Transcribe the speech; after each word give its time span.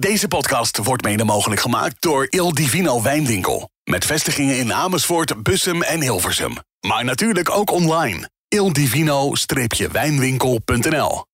Deze 0.00 0.28
podcast 0.28 0.78
wordt 0.78 1.04
mede 1.04 1.24
mogelijk 1.24 1.60
gemaakt 1.60 2.02
door 2.02 2.26
Il 2.30 2.54
Divino 2.54 3.02
Wijnwinkel. 3.02 3.70
Met 3.84 4.04
vestigingen 4.04 4.58
in 4.58 4.72
Amersfoort, 4.72 5.42
Bussum 5.42 5.82
en 5.82 6.00
Hilversum. 6.00 6.56
Maar 6.86 7.04
natuurlijk 7.04 7.50
ook 7.50 7.70
online. 7.70 8.30
ildivino-wijnwinkel.nl 8.48 11.24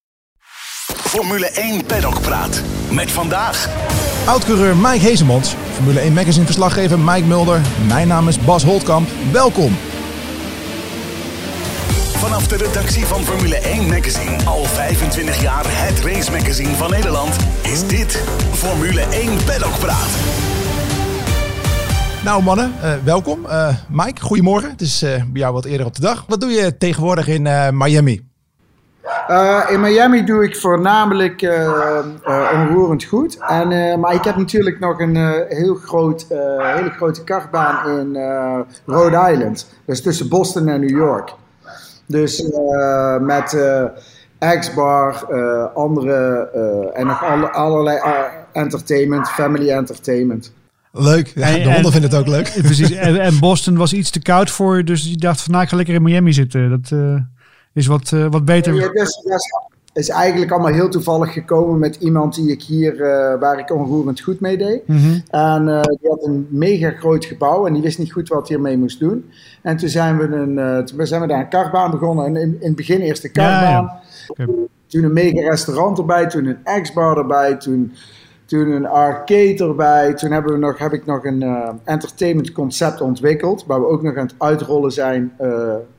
Formule 0.87 1.47
1 1.47 1.87
Paddock 1.87 2.21
Praat. 2.21 2.63
Met 2.91 3.11
vandaag... 3.11 3.69
Oudcoureur 4.27 4.77
Mike 4.77 5.07
Hezemonds, 5.07 5.55
Formule 5.75 6.01
1 6.01 6.13
Magazine 6.13 6.45
verslaggever 6.45 6.99
Mike 6.99 7.27
Mulder. 7.27 7.61
Mijn 7.87 8.09
naam 8.09 8.29
is 8.29 8.41
Bas 8.41 8.63
Holtkamp. 8.63 9.09
Welkom. 9.33 9.77
Vanaf 12.27 12.47
de 12.49 12.57
redactie 12.57 13.07
van 13.07 13.23
Formule 13.23 13.57
1 13.57 13.89
Magazine, 13.89 14.45
al 14.45 14.65
25 14.65 15.43
jaar 15.43 15.65
het 15.67 16.01
race 16.05 16.31
magazine 16.31 16.75
van 16.75 16.91
Nederland, 16.91 17.37
is 17.63 17.89
dit 17.89 18.25
Formule 18.53 19.01
1 19.01 19.45
Paddock 19.45 19.79
Praat. 19.79 20.11
Nou 22.25 22.43
mannen, 22.43 22.73
uh, 22.83 22.95
welkom. 23.05 23.45
Uh, 23.45 23.69
Mike, 23.89 24.21
goedemorgen. 24.21 24.71
Het 24.71 24.81
is 24.81 25.03
uh, 25.03 25.11
bij 25.11 25.41
jou 25.41 25.53
wat 25.53 25.65
eerder 25.65 25.87
op 25.87 25.95
de 25.95 26.01
dag. 26.01 26.25
Wat 26.29 26.41
doe 26.41 26.51
je 26.51 26.77
tegenwoordig 26.77 27.29
in 27.29 27.43
Miami? 27.77 28.29
in 29.69 29.81
Miami 29.81 30.25
doe 30.25 30.45
ik 30.45 30.57
voornamelijk 30.57 31.43
onroerend 32.55 33.05
goed. 33.05 33.39
En, 33.39 34.01
maar 34.01 34.15
ik 34.15 34.25
heb 34.25 34.37
natuurlijk 34.37 34.81
nog 34.81 35.01
een 35.01 35.17
heel 35.49 35.75
groot, 35.75 36.27
hele 36.59 36.91
grote 36.97 37.25
kartbaan 37.25 37.99
in 37.99 38.17
Rhode 38.87 39.31
Island. 39.33 39.69
Dus 39.85 40.03
tussen 40.03 40.29
Boston 40.29 40.69
en 40.69 40.81
New 40.81 40.97
York. 40.97 41.35
Dus 42.07 42.41
uh, 42.41 43.19
met 43.19 43.53
uh, 43.53 43.85
X-Bar, 44.59 45.27
uh, 45.31 45.75
andere 45.75 46.51
en 46.95 47.07
nog 47.07 47.25
alle, 47.25 47.51
allerlei 47.51 48.01
entertainment, 48.53 49.29
family 49.29 49.71
entertainment. 49.71 50.53
Leuk, 50.93 51.33
ja, 51.35 51.53
de 51.53 51.73
honden 51.73 51.93
vinden 51.93 52.11
het 52.11 52.19
ook 52.19 52.27
leuk. 52.27 52.53
Precies, 52.63 52.91
en, 53.09 53.21
en, 53.21 53.39
Boston 53.39 53.77
was 53.77 53.93
iets 53.93 54.11
te 54.11 54.23
koud 54.23 54.51
voor 54.51 54.77
je, 54.77 54.85
dus 54.85 55.05
je 55.05 55.17
dacht 55.17 55.41
van 55.41 55.51
nou 55.51 55.65
ik 55.65 55.71
ga 55.71 55.77
lekker 55.77 55.95
in 55.95 56.03
Miami 56.03 56.33
zitten. 56.33 56.71
Dat 56.71 56.99
is 57.73 57.87
wat, 57.87 58.11
wat 58.11 58.45
beter. 58.45 58.75
Ja, 58.75 58.89
dus, 58.89 59.23
is 59.25 59.53
eigenlijk 60.05 60.51
allemaal 60.51 60.73
heel 60.73 60.89
toevallig 60.89 61.33
gekomen 61.33 61.79
met 61.79 61.97
iemand 61.97 62.35
die 62.35 62.51
ik 62.51 62.63
hier, 62.63 62.95
uh, 62.95 63.41
waar 63.41 63.59
ik 63.59 63.71
onroerend 63.71 64.21
goed 64.21 64.41
mee 64.41 64.57
deed. 64.57 64.89
Mm 64.89 64.97
-hmm. 64.97 65.23
En 65.31 65.69
uh, 65.69 65.83
die 65.83 66.11
had 66.11 66.25
een 66.25 66.47
mega 66.51 66.91
groot 66.91 67.25
gebouw 67.25 67.67
en 67.67 67.73
die 67.73 67.83
wist 67.83 67.99
niet 67.99 68.13
goed 68.13 68.29
wat 68.29 68.49
hij 68.49 68.57
ermee 68.57 68.79
moest 68.79 69.01
doen. 69.01 69.31
En 69.63 69.77
toen 69.77 69.89
zijn 69.89 70.19
we, 70.19 70.25
een, 70.25 70.57
uh, 70.57 70.79
toen 70.79 71.07
zijn 71.07 71.21
we 71.21 71.27
daar 71.27 71.41
een 71.41 71.49
kartbaan 71.49 71.91
begonnen. 71.91 72.27
En 72.27 72.37
in, 72.37 72.57
in 72.61 72.67
het 72.67 72.77
begin 72.77 73.01
eerst 73.01 73.23
de 73.23 73.29
kartbaan. 73.29 73.71
Ja, 73.71 74.03
ja. 74.35 74.47
Toen 74.87 75.05
een 75.05 75.13
mega 75.13 75.49
restaurant 75.49 75.99
erbij, 75.99 76.27
toen 76.27 76.47
een 76.47 76.83
X-bar 76.83 77.19
erbij, 77.19 77.57
toen, 77.57 77.93
toen 78.45 78.71
een 78.71 78.87
arcade 78.87 79.65
erbij. 79.65 80.15
Toen 80.15 80.31
hebben 80.31 80.53
we 80.53 80.59
nog, 80.59 80.79
heb 80.79 80.93
ik 80.93 81.07
nog 81.07 81.25
een 81.25 81.45
entertainment 81.85 82.53
concept 82.53 83.01
ontwikkeld, 83.01 83.65
waar 83.67 83.81
we 83.81 83.87
ook 83.87 84.03
nog 84.03 84.17
aan 84.17 84.27
het 84.27 84.35
uitrollen 84.39 84.93
zijn 84.93 85.33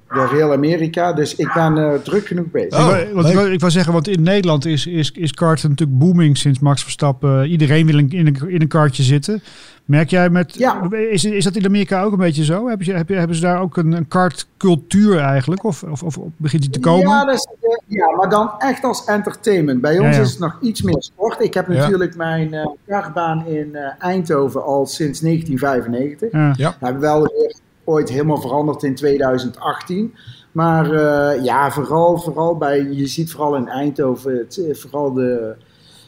door 0.09 0.29
heel 0.29 0.51
Amerika. 0.51 1.13
Dus 1.13 1.35
ik 1.35 1.51
ben 1.53 1.77
uh, 1.77 1.93
druk 1.93 2.27
genoeg 2.27 2.51
bezig. 2.51 2.79
Oh, 2.79 2.97
ik, 2.97 3.13
wat, 3.13 3.29
ik, 3.29 3.59
wou 3.59 3.71
zeggen, 3.71 3.93
want 3.93 4.07
in 4.07 4.23
Nederland 4.23 4.65
is, 4.65 4.87
is, 4.87 5.11
is 5.11 5.31
karten 5.33 5.69
natuurlijk 5.69 5.99
booming 5.99 6.37
sinds 6.37 6.59
Max 6.59 6.83
Verstappen. 6.83 7.47
Iedereen 7.47 7.85
wil 7.85 7.97
in, 7.97 8.09
in, 8.09 8.27
een, 8.27 8.49
in 8.49 8.61
een 8.61 8.67
kartje 8.67 9.03
zitten. 9.03 9.41
Merk 9.85 10.09
jij 10.09 10.29
met. 10.29 10.57
Ja. 10.57 10.89
Is, 10.91 11.25
is 11.25 11.43
dat 11.43 11.55
in 11.55 11.65
Amerika 11.65 12.03
ook 12.03 12.11
een 12.11 12.17
beetje 12.17 12.43
zo? 12.43 12.67
Heb 12.67 12.81
je, 12.81 12.93
heb 12.93 13.09
je, 13.09 13.15
hebben 13.15 13.35
ze 13.35 13.41
daar 13.41 13.61
ook 13.61 13.77
een, 13.77 13.91
een 13.91 14.07
kartcultuur 14.07 15.19
eigenlijk? 15.19 15.63
Of, 15.63 15.83
of, 15.83 16.03
of 16.03 16.17
begint 16.37 16.61
die 16.61 16.71
te 16.71 16.79
komen? 16.79 17.07
Ja, 17.07 17.25
dus, 17.25 17.47
ja, 17.85 18.15
maar 18.15 18.29
dan 18.29 18.51
echt 18.57 18.83
als 18.83 19.05
entertainment. 19.05 19.81
Bij 19.81 19.99
ons 19.99 20.09
ja, 20.09 20.15
ja. 20.15 20.21
is 20.21 20.29
het 20.29 20.39
nog 20.39 20.57
iets 20.61 20.81
meer 20.81 21.01
sport. 21.01 21.41
Ik 21.41 21.53
heb 21.53 21.67
natuurlijk 21.67 22.15
mijn 22.15 22.53
uh, 22.53 22.67
kartbaan 22.87 23.45
in 23.45 23.69
uh, 23.73 23.81
Eindhoven 23.99 24.63
al 24.63 24.85
sinds 24.85 25.19
1995. 25.19 26.31
Ja. 26.57 26.75
We 26.79 26.85
hebben 26.85 27.01
wel 27.01 27.21
weer 27.21 27.55
ooit 27.87 28.09
helemaal 28.09 28.41
veranderd 28.41 28.83
in 28.83 28.95
2018. 28.95 30.15
Maar 30.51 30.91
uh, 30.93 31.43
ja, 31.43 31.71
vooral, 31.71 32.17
vooral 32.17 32.57
bij, 32.57 32.83
je 32.83 33.07
ziet 33.07 33.31
vooral 33.31 33.55
in 33.55 33.67
Eindhoven, 33.67 34.37
het, 34.37 34.57
eh, 34.57 34.75
vooral 34.75 35.13
de, 35.13 35.55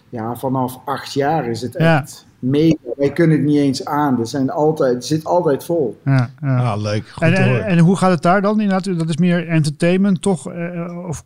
ja, 0.09 0.35
vanaf 0.35 0.79
acht 0.85 1.13
jaar 1.13 1.47
is 1.47 1.61
het 1.61 1.75
echt 1.75 2.25
ja. 2.39 2.47
mega. 2.49 2.75
Wij 2.97 3.11
kunnen 3.11 3.37
het 3.37 3.45
niet 3.45 3.57
eens 3.57 3.85
aan. 3.85 4.19
Er, 4.19 4.27
zijn 4.27 4.49
altijd, 4.49 4.93
het 4.93 5.05
zit 5.05 5.25
altijd 5.25 5.63
vol. 5.63 5.97
Ja, 6.05 6.29
ja. 6.41 6.71
Ah, 6.71 6.81
leuk. 6.81 7.07
Goed 7.07 7.23
en, 7.23 7.33
en, 7.33 7.65
en, 7.65 7.77
hoe 7.77 7.95
gaat 7.95 8.11
het 8.11 8.21
daar 8.21 8.41
dan? 8.41 8.59
Inderdaad, 8.59 8.99
dat 8.99 9.09
is 9.09 9.17
meer 9.17 9.47
entertainment, 9.47 10.21
toch? 10.21 10.51
Uh, 10.51 11.07
of 11.07 11.23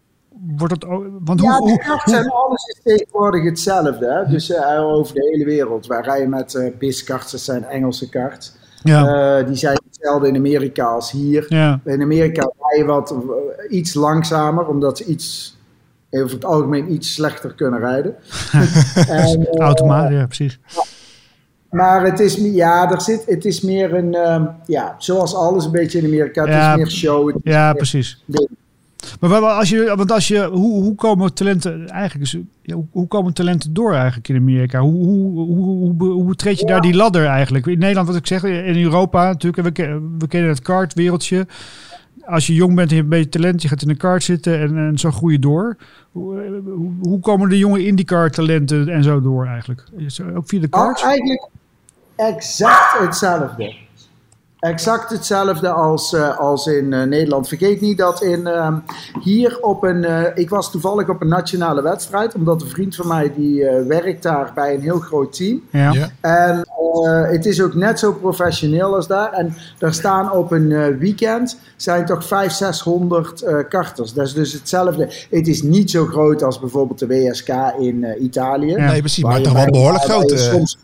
wordt 0.58 0.74
het 0.74 0.86
ook... 0.86 1.06
Want 1.20 1.42
ja, 1.42 1.58
hoe, 1.58 1.70
hoe, 2.04 2.32
alles 2.32 2.66
is 2.66 2.80
tegenwoordig 2.84 3.44
hetzelfde. 3.44 4.12
Hè? 4.12 4.32
Dus 4.32 4.50
uh, 4.50 4.82
over 4.84 5.14
de 5.14 5.30
hele 5.32 5.46
wereld. 5.46 5.88
Wij 5.88 6.02
rijden 6.02 6.30
met 6.30 6.54
uh, 6.54 6.78
BIS-karts, 6.78 7.32
dat 7.32 7.42
zijn 7.42 7.64
Engelse 7.64 8.10
karts. 8.10 8.62
Ja. 8.84 9.40
Uh, 9.40 9.48
die 9.48 9.56
zijn 9.56 9.80
hetzelfde 9.86 10.28
in 10.28 10.36
Amerika 10.36 10.86
als 10.86 11.12
hier. 11.12 11.46
Ja. 11.48 11.80
In 11.86 12.02
Amerika 12.02 12.52
rij 12.60 12.78
je 12.80 12.86
wat 12.86 13.16
iets 13.70 13.94
langzamer, 13.94 14.68
omdat 14.68 14.98
ze 14.98 15.06
iets, 15.06 15.58
over 16.10 16.36
het 16.36 16.46
algemeen 16.46 16.94
iets 16.94 17.14
slechter 17.14 17.54
kunnen 17.54 17.80
rijden. 17.80 18.16
en, 19.08 19.48
ja, 20.14 20.26
precies. 20.26 20.60
Maar 21.70 22.06
het 22.06 22.20
is, 22.20 22.36
ja, 22.36 22.92
er 22.92 23.02
zit, 23.02 23.24
het 23.26 23.46
is 23.46 23.62
meer 23.62 23.94
een, 23.94 24.14
uh, 24.14 24.48
ja, 24.66 24.96
zoals 24.98 25.36
alles 25.36 25.66
een 25.66 25.72
beetje 25.72 25.98
in 25.98 26.06
Amerika, 26.06 26.42
het 26.42 26.54
ja, 26.54 26.72
is 26.72 26.78
meer 26.78 26.92
show. 26.92 27.38
Ja, 27.44 27.66
meer 27.66 27.76
precies. 27.76 28.24
Ding. 28.26 28.50
Maar 29.20 29.42
als 29.42 29.70
je, 29.70 29.94
want 29.96 30.12
als 30.12 30.28
je, 30.28 30.50
hoe, 30.52 30.82
hoe 30.82 30.96
komen 30.96 31.34
talenten 31.34 31.90
eigenlijk, 31.90 32.32
hoe, 32.66 32.86
hoe, 32.92 33.08
komen 33.08 33.34
talenten 33.34 33.74
door 33.74 33.94
eigenlijk 33.94 34.28
in 34.28 34.36
Amerika? 34.36 34.80
Hoe, 34.80 35.06
hoe, 35.06 35.40
hoe, 35.40 35.94
hoe, 35.98 36.12
hoe 36.12 36.36
treed 36.36 36.60
je 36.60 36.66
ja. 36.66 36.72
daar 36.72 36.82
die 36.82 36.96
ladder 36.96 37.26
eigenlijk? 37.26 37.66
In 37.66 37.80
Nederland, 37.80 38.08
wat 38.08 38.16
ik 38.16 38.28
zeg, 38.28 38.44
in 38.44 38.84
Europa 38.84 39.26
natuurlijk, 39.26 39.78
we, 39.78 40.02
we 40.18 40.28
kennen 40.28 40.50
het 40.50 40.62
kartwereldje. 40.62 41.48
Als 42.26 42.48
je 42.48 42.54
jong 42.54 42.76
bent 42.76 42.90
en 42.90 42.96
je 42.96 43.02
hebt 43.02 43.14
een 43.14 43.20
beetje 43.20 43.40
talent, 43.40 43.62
je 43.62 43.68
gaat 43.68 43.82
in 43.82 43.90
een 43.90 43.98
kart 43.98 44.24
zitten 44.24 44.60
en, 44.60 44.78
en 44.78 45.00
zo 45.00 45.12
groei 45.12 45.34
je 45.34 45.40
door. 45.40 45.78
Hoe, 46.12 46.62
hoe, 46.66 46.92
hoe 47.02 47.20
komen 47.20 47.50
de 47.50 47.58
jonge 47.58 47.86
IndyCar 47.86 48.32
talenten 48.32 48.90
en 48.90 49.04
zo 49.04 49.22
door 49.22 49.46
eigenlijk? 49.46 49.84
Ook 50.36 50.48
via 50.48 50.60
de 50.60 50.68
kart? 50.68 51.00
Oh, 51.00 51.06
eigenlijk 51.06 51.50
exact 52.16 53.00
hetzelfde. 53.00 53.76
Exact 54.64 55.10
hetzelfde 55.10 55.70
als, 55.70 56.14
uh, 56.14 56.40
als 56.40 56.68
in 56.68 56.92
uh, 56.92 57.04
Nederland. 57.04 57.48
Vergeet 57.48 57.82
niet 57.82 57.98
dat 57.98 58.22
in, 58.22 58.40
uh, 58.40 58.76
hier 59.22 59.58
op 59.62 59.84
een. 59.84 60.04
Uh, 60.04 60.22
ik 60.34 60.50
was 60.50 60.72
toevallig 60.72 61.10
op 61.10 61.22
een 61.22 61.28
nationale 61.28 61.82
wedstrijd, 61.82 62.34
omdat 62.34 62.62
een 62.62 62.68
vriend 62.68 62.96
van 62.96 63.08
mij 63.08 63.34
die 63.36 63.66
werkt 63.88 64.24
daar 64.24 64.52
bij 64.56 64.74
een 64.74 64.82
heel 64.82 65.00
groot 65.00 65.36
team. 65.36 65.62
Ja. 65.70 65.92
ja. 65.92 66.10
En 66.22 66.68
het 67.32 67.46
is 67.46 67.62
ook 67.62 67.74
net 67.74 68.00
zo 68.00 68.14
professioneel 68.14 68.96
als 68.96 69.08
daar. 69.08 69.32
En 69.32 69.56
daar 69.78 69.94
staan 69.94 70.32
op 70.32 70.52
een 70.52 70.98
weekend 70.98 71.60
zijn 71.76 72.06
toch 72.06 72.26
500, 72.26 72.76
600 72.76 73.68
karters. 73.70 74.14
Dat 74.14 74.26
is 74.26 74.34
dus 74.34 74.54
hetzelfde. 74.54 75.10
Het 75.30 75.48
is 75.48 75.62
niet 75.62 75.92
zo 75.92 76.06
groot 76.06 76.44
als 76.44 76.60
bijvoorbeeld 76.60 77.00
de 77.00 77.08
WSK 77.08 77.50
in 77.80 78.06
Italië. 78.20 78.72
Ja. 78.72 78.92
Nee, 78.92 79.00
precies, 79.00 79.24
maar 79.24 79.42
toch 79.42 79.54
wel 79.54 79.66
behoorlijk 79.66 80.04
groot. 80.04 80.32
Soms, 80.36 80.78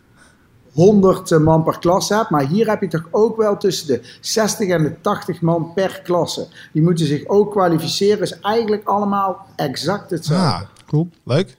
100 0.72 1.38
man 1.38 1.62
per 1.62 1.78
klasse 1.78 2.14
hebt. 2.14 2.30
Maar 2.30 2.46
hier 2.46 2.68
heb 2.68 2.80
je 2.80 2.88
toch 2.88 3.08
ook 3.10 3.36
wel 3.36 3.56
tussen 3.56 3.86
de 3.86 4.00
60 4.20 4.68
en 4.68 4.82
de 4.82 5.00
80 5.00 5.40
man 5.40 5.72
per 5.74 6.00
klasse. 6.04 6.48
Die 6.72 6.82
moeten 6.82 7.06
zich 7.06 7.26
ook 7.26 7.50
kwalificeren. 7.50 8.22
Is 8.22 8.40
eigenlijk 8.40 8.84
allemaal 8.84 9.46
exact 9.56 10.10
hetzelfde. 10.10 10.46
Ah, 10.46 10.60
cool. 10.86 11.08
Leuk. 11.24 11.58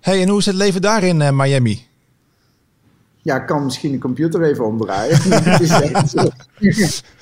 Hey, 0.00 0.22
en 0.22 0.28
hoe 0.28 0.38
is 0.38 0.46
het 0.46 0.54
leven 0.54 0.80
daar 0.80 1.02
in 1.02 1.20
uh, 1.20 1.30
Miami? 1.30 1.86
Ja, 3.22 3.36
ik 3.36 3.46
kan 3.46 3.64
misschien 3.64 3.92
de 3.92 3.98
computer 3.98 4.42
even 4.42 4.64
omdraaien. 4.64 5.18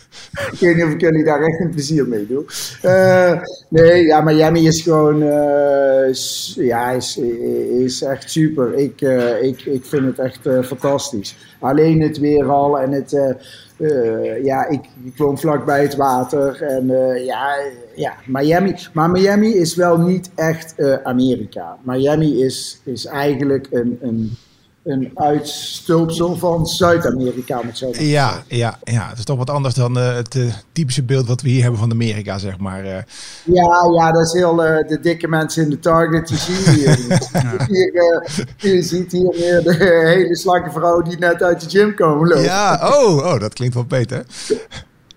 ik 0.53 0.59
weet 0.59 0.75
niet 0.75 0.85
of 0.85 0.91
ik 0.91 1.01
jullie 1.01 1.25
daar 1.25 1.43
echt 1.43 1.61
een 1.61 1.71
plezier 1.71 2.09
mee 2.09 2.27
doe. 2.27 2.45
Uh, 2.85 3.41
nee, 3.69 4.05
ja, 4.05 4.21
Miami 4.21 4.67
is 4.67 4.83
gewoon, 4.83 5.23
uh, 5.23 6.13
ja, 6.55 6.91
is, 6.91 7.17
is 7.81 8.03
echt 8.03 8.31
super. 8.31 8.75
Ik, 8.75 9.01
uh, 9.01 9.43
ik, 9.43 9.61
ik 9.61 9.85
vind 9.85 10.07
het 10.07 10.19
echt 10.19 10.67
fantastisch. 10.67 11.37
Alleen 11.59 12.01
het 12.01 12.19
weer 12.19 12.51
al 12.51 12.79
en 12.79 12.93
het, 12.93 13.37
ja, 14.43 14.69
ik, 14.69 14.81
ik 15.05 15.17
woon 15.17 15.39
vlakbij 15.39 15.83
het 15.83 15.97
water 15.97 16.63
en 16.63 16.87
ja, 17.25 17.57
ja, 17.95 18.15
Miami. 18.27 18.75
Maar 18.93 19.11
Miami 19.11 19.55
is 19.55 19.75
wel 19.75 19.99
niet 19.99 20.31
echt 20.35 20.75
Amerika. 21.03 21.77
Miami 21.83 22.43
is, 22.45 22.81
is 22.85 23.07
eigenlijk 23.07 23.67
een, 23.71 23.99
een 24.01 24.37
een 24.87 25.11
uitstulpsel 25.15 26.37
van 26.37 26.67
Zuid-Amerika. 26.67 27.61
zo 27.73 27.91
ja, 27.99 28.43
ja, 28.49 28.79
ja, 28.85 29.09
het 29.09 29.19
is 29.19 29.25
toch 29.25 29.39
wat 29.39 29.51
anders 29.51 29.75
dan 29.75 29.99
uh, 29.99 30.15
het 30.15 30.35
uh, 30.35 30.53
typische 30.73 31.03
beeld 31.03 31.27
wat 31.27 31.43
we 31.43 31.49
hier 31.49 31.63
hebben 31.63 31.81
van 31.81 31.91
Amerika, 31.91 32.39
zeg 32.39 32.59
maar. 32.59 32.85
Uh. 32.85 32.97
Ja, 33.45 33.91
ja, 33.97 34.13
dat 34.13 34.27
is 34.27 34.33
heel 34.33 34.57
de 34.57 34.99
dikke 35.03 35.29
mensen 35.29 35.63
in 35.63 35.71
de 35.71 35.79
Target. 35.79 36.29
Je 36.31 36.37
ziet 36.37 36.69
hier, 36.69 36.99
ja. 37.09 37.67
hier 37.67 38.25
je 38.57 38.83
ziet 38.83 39.13
hier 39.13 39.35
meer 39.39 39.63
de 39.63 39.75
hele 40.05 40.37
slanke 40.37 40.71
vrouw 40.71 41.03
die 41.03 41.19
net 41.19 41.43
uit 41.43 41.61
de 41.61 41.79
gym 41.79 41.95
komen 41.95 42.29
lopen. 42.29 42.43
Ja, 42.43 42.81
oh, 42.83 43.17
oh 43.17 43.41
dat 43.41 43.53
klinkt 43.53 43.75
wel 43.75 43.85
beter. 43.85 44.25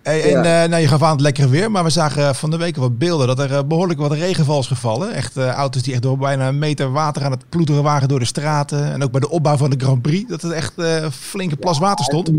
Hey, 0.10 0.24
en 0.24 0.44
Ja. 0.44 0.64
eh, 0.64 0.70
nou, 0.70 0.82
je 0.82 0.88
gaf 0.88 1.04
aan 1.04 1.12
het 1.12 1.22
lekkere 1.22 1.50
weer, 1.50 1.72
maar 1.72 1.84
we 1.84 1.90
zagen 1.90 2.36
van 2.36 2.50
de 2.50 2.58
week 2.58 2.76
wat 2.76 2.98
beelden 2.98 3.28
dat 3.28 3.40
er 3.40 3.54
eh, 3.54 3.64
behoorlijk 3.64 4.00
wat 4.00 4.12
regenval 4.12 4.60
is 4.60 4.68
gevallen. 4.68 5.14
Echt 5.14 5.38
eh, 5.38 5.48
auto's 5.50 5.82
die 5.82 5.94
echt 5.94 6.02
door 6.02 6.18
bijna 6.18 6.48
een 6.48 6.60
meter 6.60 6.92
water 6.92 7.24
aan 7.24 7.32
het 7.32 7.50
ploeteren 7.50 7.84
waren 7.84 8.08
door 8.08 8.20
de 8.20 8.26
straten. 8.26 8.92
En 8.92 9.04
ook 9.04 9.12
bij 9.12 9.20
de 9.20 9.30
opbouw 9.30 9.58
van 9.58 9.70
de 9.70 9.80
Grand 9.80 10.02
Prix, 10.02 10.30
dat 10.30 10.42
het 10.42 10.52
echt 10.52 10.78
eh 10.78 11.06
flinke 11.12 11.56
plas 11.56 11.80
water 11.80 12.06
stond. 12.06 12.32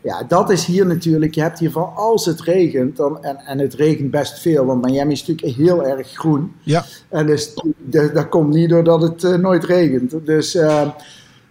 Ja, 0.00 0.22
dat 0.28 0.50
is 0.50 0.64
hier 0.64 0.86
natuurlijk. 0.86 1.34
Je 1.34 1.40
hebt 1.40 1.58
hier 1.58 1.70
van 1.70 1.92
als 1.94 2.26
het 2.26 2.40
regent, 2.40 2.96
dan, 2.96 3.22
en, 3.22 3.36
en 3.36 3.58
het 3.58 3.74
regent 3.74 4.10
best 4.10 4.40
veel, 4.40 4.64
want 4.64 4.84
Miami 4.84 5.12
is 5.12 5.26
natuurlijk 5.26 5.56
heel 5.56 5.86
erg 5.86 6.08
groen. 6.12 6.52
Ja, 6.62 6.84
En 7.08 7.26
dus, 7.26 7.54
dat 8.14 8.28
komt 8.28 8.54
niet 8.54 8.70
doordat 8.70 9.02
het 9.02 9.40
nooit 9.40 9.64
regent. 9.64 10.14
Dus 10.24 10.58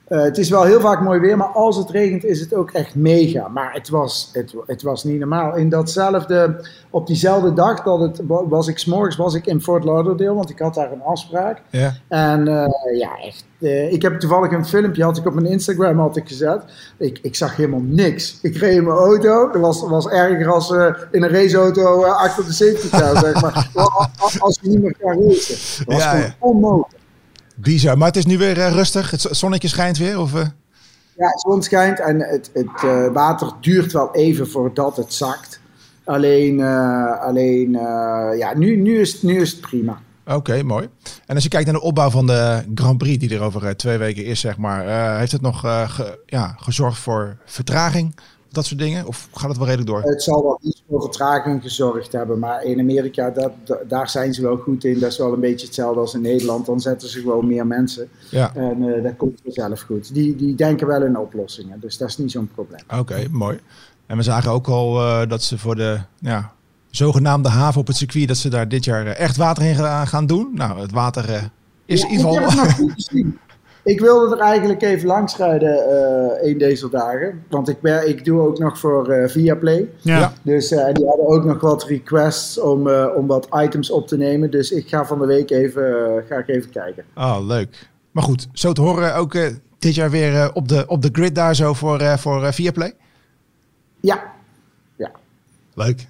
eh, 0.07 0.22
het 0.22 0.38
is 0.38 0.50
wel 0.50 0.63
heel 0.63 0.80
vaak 0.80 1.02
mooi 1.02 1.19
weer, 1.19 1.38
maar 1.38 1.48
als 1.48 1.78
het 1.78 1.90
regent 1.90 2.24
is 2.25 2.40
het 2.40 2.54
ook 2.54 2.72
echt 2.72 2.96
mega. 2.96 3.48
Maar 3.48 3.74
het 3.74 3.90
was, 3.90 4.30
het, 4.34 4.54
het 4.66 4.81
was 4.81 5.04
niet 5.04 5.19
normaal. 5.19 5.56
In 5.56 5.69
datzelfde, 5.69 6.66
op 6.90 7.07
diezelfde 7.07 7.54
dag 7.54 7.84
dat 7.84 8.00
het, 8.00 8.22
was 8.28 8.68
ik 8.68 8.78
s'morgens 8.78 9.16
was 9.16 9.34
ik 9.34 9.46
in 9.46 9.62
Fort 9.62 9.84
Lauderdale, 9.84 10.34
want 10.34 10.50
ik 10.50 10.60
had 10.60 10.74
daar 10.74 10.92
een 10.92 11.02
afspraak. 11.04 11.62
ja. 11.69 11.94
En 12.07 12.48
eh, 12.48 12.98
ja, 13.00 13.10
echt. 13.22 13.46
eh, 13.60 13.92
ik 13.94 14.02
heb 14.02 14.19
toevallig 14.19 14.52
een 14.52 14.66
filmpje 14.66 15.04
had 15.04 15.18
ik 15.18 15.25
op 15.25 15.34
mijn 15.34 15.46
Instagram 15.46 16.00
had 16.00 16.16
ik 16.18 16.28
gezet. 16.28 16.63
Ik, 16.98 17.19
ik 17.22 17.36
zag 17.36 17.56
helemaal 17.56 17.84
niks. 17.84 18.40
Ik 18.42 18.58
reed 18.58 18.75
in 18.78 18.84
mijn 18.84 18.98
auto. 18.98 19.51
Dat 19.51 19.62
was, 19.62 19.88
was 19.88 20.08
erger 20.08 20.51
als 20.51 20.69
in 21.12 21.24
een 21.24 21.30
raceauto 21.30 22.04
achter 22.04 22.46
de 22.46 22.54
safety 22.54 22.90
car, 22.90 23.18
zeg 23.18 23.42
maar. 23.42 23.69
Als, 24.40 24.60
je 24.62 24.69
niet 24.69 24.81
meer 24.81 24.96
kan 25.00 25.24
racen. 25.24 25.86
Dat 25.86 25.94
was 25.94 26.04
Ja, 26.04 26.10
gewoon 26.10 26.25
ja. 26.25 26.36
onmogelijk. 26.40 27.04
Bizar. 27.56 27.98
Maar 27.98 28.07
het 28.07 28.18
is 28.18 28.25
nu 28.25 28.38
weer 28.38 28.60
eh, 28.60 28.72
rustig. 28.74 29.12
Het 29.12 29.22
zonnetje 29.31 29.68
schijnt 29.68 29.98
weer. 29.98 30.19
Of, 30.19 30.34
eh? 30.36 30.40
Ja, 31.18 31.28
de 31.31 31.40
zon 31.50 31.63
schijnt 31.63 32.00
en 32.00 32.19
het, 32.19 32.50
het 32.54 32.84
eh, 32.84 33.07
water 33.13 33.52
duurt 33.62 33.92
wel 33.92 34.13
even 34.16 34.48
voordat 34.50 34.98
het 34.98 35.13
zakt. 35.13 35.60
Alleen, 36.04 36.62
alleen 37.22 37.72
ja, 38.38 38.54
nu, 38.57 38.75
nu, 38.75 39.00
is, 39.00 39.13
het- 39.13 39.24
nu 39.24 39.42
is 39.42 39.52
het 39.52 39.62
prima. 39.62 40.00
Oké, 40.28 40.63
mooi. 40.63 40.90
En 41.25 41.36
als 41.36 41.44
je 41.44 41.50
kijkt 41.50 41.66
naar 41.66 41.75
de 41.75 41.81
opbouw 41.81 42.10
van 42.10 42.28
de 42.28 42.63
Grand 42.75 42.98
Prix, 42.98 43.18
die 43.28 43.36
er 43.38 43.42
over 43.44 43.78
twee 43.78 43.98
weken 43.98 44.25
is, 44.25 44.40
zeg 44.40 44.58
maar. 44.58 45.18
heeft 45.18 45.31
het 45.31 45.42
nog 45.42 45.60
ge- 45.60 46.19
ja, 46.25 46.56
gezorgd 46.60 46.98
voor 47.00 47.38
vertraging? 47.46 48.16
Dat 48.56 48.66
soort 48.66 48.80
dingen? 48.80 49.06
Of 49.07 49.28
gaat 49.34 49.50
het 49.50 49.57
wel 49.57 49.68
redelijk 49.68 49.90
door? 49.90 50.02
Het 50.12 50.24
zal 50.24 50.44
wel 50.44 50.60
iets 50.62 50.84
voor 50.90 51.02
vertraging 51.02 51.62
gezorgd 51.62 52.12
hebben, 52.12 52.40
maar 52.40 52.63
in 52.63 52.80
Amerika, 52.80 53.30
dat, 53.30 53.52
da- 53.66 53.78
daar 53.88 54.10
zijn 54.10 54.34
ze 54.34 54.42
wel 54.42 54.57
goed 54.57 54.84
in. 54.84 55.00
Dat 55.00 55.12
is 55.12 55.18
wel 55.18 55.34
een 55.34 55.40
beetje 55.40 55.66
hetzelfde 55.66 56.00
als 56.00 56.13
in 56.13 56.22
Nederland. 56.22 56.66
Dan 56.66 56.80
zetten 56.80 57.10
ze 57.10 57.19
gewoon 57.19 57.48
meer 57.48 57.68
mensen 57.68 58.10
Ja, 58.30 58.56
en 58.56 58.96
eh, 58.96 59.04
dat 59.04 59.16
komt 59.18 59.40
vanzelf 59.44 59.81
goed. 59.81 60.13
Die, 60.13 60.36
die 60.36 60.56
denken 60.56 60.88
wel 60.88 61.04
in 61.04 61.18
oplossingen, 61.18 61.80
dus 61.80 61.98
dat 61.98 62.10
is 62.10 62.18
niet 62.18 62.31
zo'n 62.31 62.50
probleem. 62.54 62.81
oké, 63.00 63.28
mooi. 63.31 63.60
En 64.06 64.18
we 64.18 64.24
zagen 64.24 64.52
ook 64.52 64.68
al 64.68 65.00
eh, 65.01 65.30
dat 65.30 65.44
ze 65.44 65.58
voor 65.58 65.75
de 65.75 66.00
ja, 66.19 66.51
zogenaamde 66.90 67.50
haven 67.50 67.81
op 67.81 67.88
het 67.88 67.96
circuit, 67.96 68.28
dat 68.28 68.38
ze 68.38 68.50
daar 68.50 68.68
dit 68.68 68.86
jaar 68.86 69.06
eh, 69.08 69.19
echt 69.19 69.38
water 69.38 69.63
in 69.63 69.75
ga- 69.75 70.06
gaan 70.06 70.25
doen. 70.25 70.50
Nou, 70.54 70.80
het 70.80 70.92
water 70.92 71.51
is 71.86 72.01
Ja, 72.01 72.08
in 72.08 72.13
ieder 72.18 72.51
geval... 72.51 72.90
Ik 73.86 74.00
wilde 74.00 74.36
er 74.36 74.42
eigenlijk 74.42 74.82
even 74.82 75.08
langs 75.08 75.38
rijden 75.38 75.90
eh 75.90 76.50
een 76.50 76.58
deze 76.58 76.90
dagen. 76.90 77.44
Want 77.50 77.70
ik, 77.70 77.82
ben, 77.82 78.10
ik 78.10 78.26
doe 78.26 78.42
ook 78.42 78.60
nog 78.60 78.80
voor 78.80 79.10
eh 79.10 79.30
Viaplay. 79.30 79.90
Ja. 80.02 80.34
Dus 80.42 80.72
eh, 80.72 80.94
die 80.94 81.06
hadden 81.06 81.28
ook 81.28 81.44
nog 81.44 81.62
wat 81.62 81.84
requests 81.84 82.60
om, 82.60 82.88
eh, 82.88 83.08
om 83.16 83.28
wat 83.28 83.48
items 83.64 83.92
op 83.92 84.08
te 84.08 84.18
nemen. 84.18 84.52
Dus 84.52 84.72
ik 84.72 84.88
ga 84.88 85.06
van 85.06 85.20
de 85.20 85.26
week 85.26 85.50
even, 85.50 86.24
ga 86.30 86.36
ik 86.36 86.48
even 86.48 86.70
kijken. 86.70 87.04
Oh, 87.16 87.38
leuk. 87.42 87.90
Maar 88.16 88.24
goed, 88.24 88.48
zo 88.54 88.74
te 88.74 88.82
horen 88.82 89.16
ook 89.16 89.34
eh, 89.34 89.48
dit 89.80 89.96
jaar 89.96 90.10
weer 90.10 90.54
op, 90.54 90.68
de, 90.68 90.84
op 90.88 91.02
de 91.02 91.10
grid 91.12 91.36
daar 91.36 91.56
zo 91.56 91.74
voor, 91.74 92.00
eh 92.00 92.18
voor 92.18 92.44
eh, 92.44 92.52
Viaplay. 92.52 92.94
Ja, 94.00 94.34
ja. 94.96 95.12
Leuk. 95.74 96.08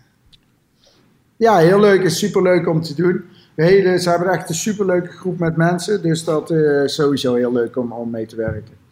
ja 1.36 1.58
heel 1.58 1.80
leuk. 1.80 2.04
is 2.04 2.18
superleuk 2.18 2.68
om 2.68 2.82
te 2.82 2.96
doen. 2.96 3.24
De 3.56 3.64
hele, 3.64 4.00
ze 4.00 4.10
hebben 4.10 4.28
echt 4.30 4.50
een 4.50 4.56
superleuke 4.56 5.12
groep 5.12 5.40
met 5.40 5.56
mensen. 5.56 6.02
Dus 6.02 6.24
dat 6.24 6.52
eh, 6.52 6.84
is 6.84 6.96
sowieso 6.96 7.36
heel 7.36 7.52
leuk 7.52 7.78
om, 7.78 7.92
om 7.92 8.10
mee 8.10 8.26
te 8.26 8.36
werken. 8.36 8.84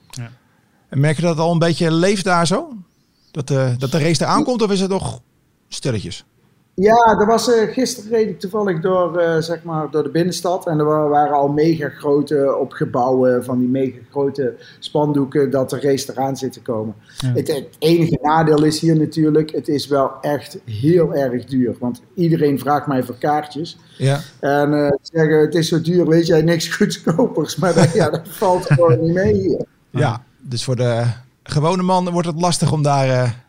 En 0.89 0.99
merk 0.99 1.15
je 1.15 1.21
dat 1.21 1.31
het 1.31 1.39
al 1.39 1.51
een 1.51 1.59
beetje 1.59 1.91
leeft 1.91 2.23
daar 2.23 2.47
zo? 2.47 2.73
Dat, 3.31 3.47
de 3.47 3.75
dat 3.77 3.91
de 3.91 3.99
race 3.99 4.23
eraan 4.23 4.43
komt 4.43 4.61
of 4.61 4.71
is 4.71 4.79
het 4.79 4.89
nog 4.89 5.21
stilletjes? 5.67 6.25
Ja, 6.75 7.17
er 7.19 7.25
was, 7.25 7.53
eh, 7.53 7.71
gisteren 7.73 8.11
reed 8.11 8.29
ik 8.29 8.39
toevallig 8.39 8.79
door, 8.81 9.17
eh, 9.17 9.37
zeg 9.41 9.63
maar, 9.63 9.91
door 9.91 10.03
de 10.03 10.09
binnenstad. 10.09 10.67
En 10.67 10.79
er 10.79 10.85
wa- 10.85 11.07
waren 11.07 11.35
al 11.35 11.47
mega 11.47 11.89
grote 11.89 12.55
opgebouwen 12.59 13.43
van 13.43 13.59
die 13.59 13.67
mega 13.67 13.97
grote 14.11 14.55
spandoeken 14.79 15.49
dat 15.51 15.69
de 15.69 15.79
race 15.79 16.11
eraan 16.11 16.37
zit 16.37 16.53
te 16.53 16.61
komen. 16.61 16.95
Ja. 17.17 17.27
Het, 17.33 17.47
het 17.47 17.67
enige 17.79 18.19
nadeel 18.21 18.63
is 18.63 18.79
hier 18.79 18.95
natuurlijk, 18.97 19.51
het 19.51 19.67
is 19.67 19.87
wel 19.87 20.11
echt 20.21 20.57
heel 20.65 21.13
erg 21.15 21.45
duur. 21.45 21.75
Want 21.79 22.01
iedereen 22.15 22.59
vraagt 22.59 22.87
mij 22.87 23.03
voor 23.03 23.17
kaartjes. 23.17 23.77
Ja. 23.97 24.19
En 24.39 24.71
ze 25.01 25.09
zeggen, 25.13 25.39
het 25.39 25.55
is 25.55 25.67
zo 25.67 25.81
duur, 25.81 26.07
weet 26.07 26.27
jij, 26.27 26.41
niks 26.41 26.67
goedkopers. 26.75 27.55
Maar 27.63 27.73
dat- 27.73 27.93
ja, 27.93 28.09
dat 28.09 28.21
valt 28.27 28.65
gewoon 28.65 28.99
niet 29.01 29.13
mee 29.13 29.33
hier. 29.33 29.65
Ja, 29.89 30.23
dus 30.41 30.63
voor 30.63 30.75
de 30.75 31.03
gewone 31.43 31.83
man 31.83 32.09
wordt 32.09 32.27
het 32.27 32.41
lastig 32.41 32.71
om 32.71 32.83
daar 32.83 33.42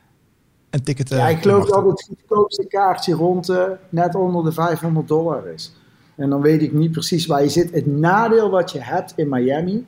een 0.74 0.82
ticket 0.82 1.08
Ja, 1.08 1.28
ik 1.28 1.42
geloof 1.42 1.68
dat 1.68 1.84
het 1.84 2.02
goedkoopste 2.08 2.66
kaartje 2.66 3.14
rond 3.14 3.48
eh, 3.48 3.62
net 3.88 4.14
onder 4.14 4.44
de 4.44 4.52
500 4.52 5.08
dollar 5.08 5.46
is. 5.48 5.74
En 6.14 6.30
dan 6.30 6.40
weet 6.40 6.62
ik 6.62 6.72
niet 6.72 6.92
precies 6.92 7.26
waar 7.26 7.42
je 7.42 7.48
zit. 7.48 7.70
Het 7.70 7.86
nadeel 7.86 8.50
wat 8.50 8.72
je 8.72 8.82
hebt 8.82 9.12
in 9.16 9.28
Miami 9.28 9.86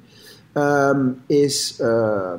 ehm, 0.53 1.09
is, 1.27 1.77
eh, 1.81 2.33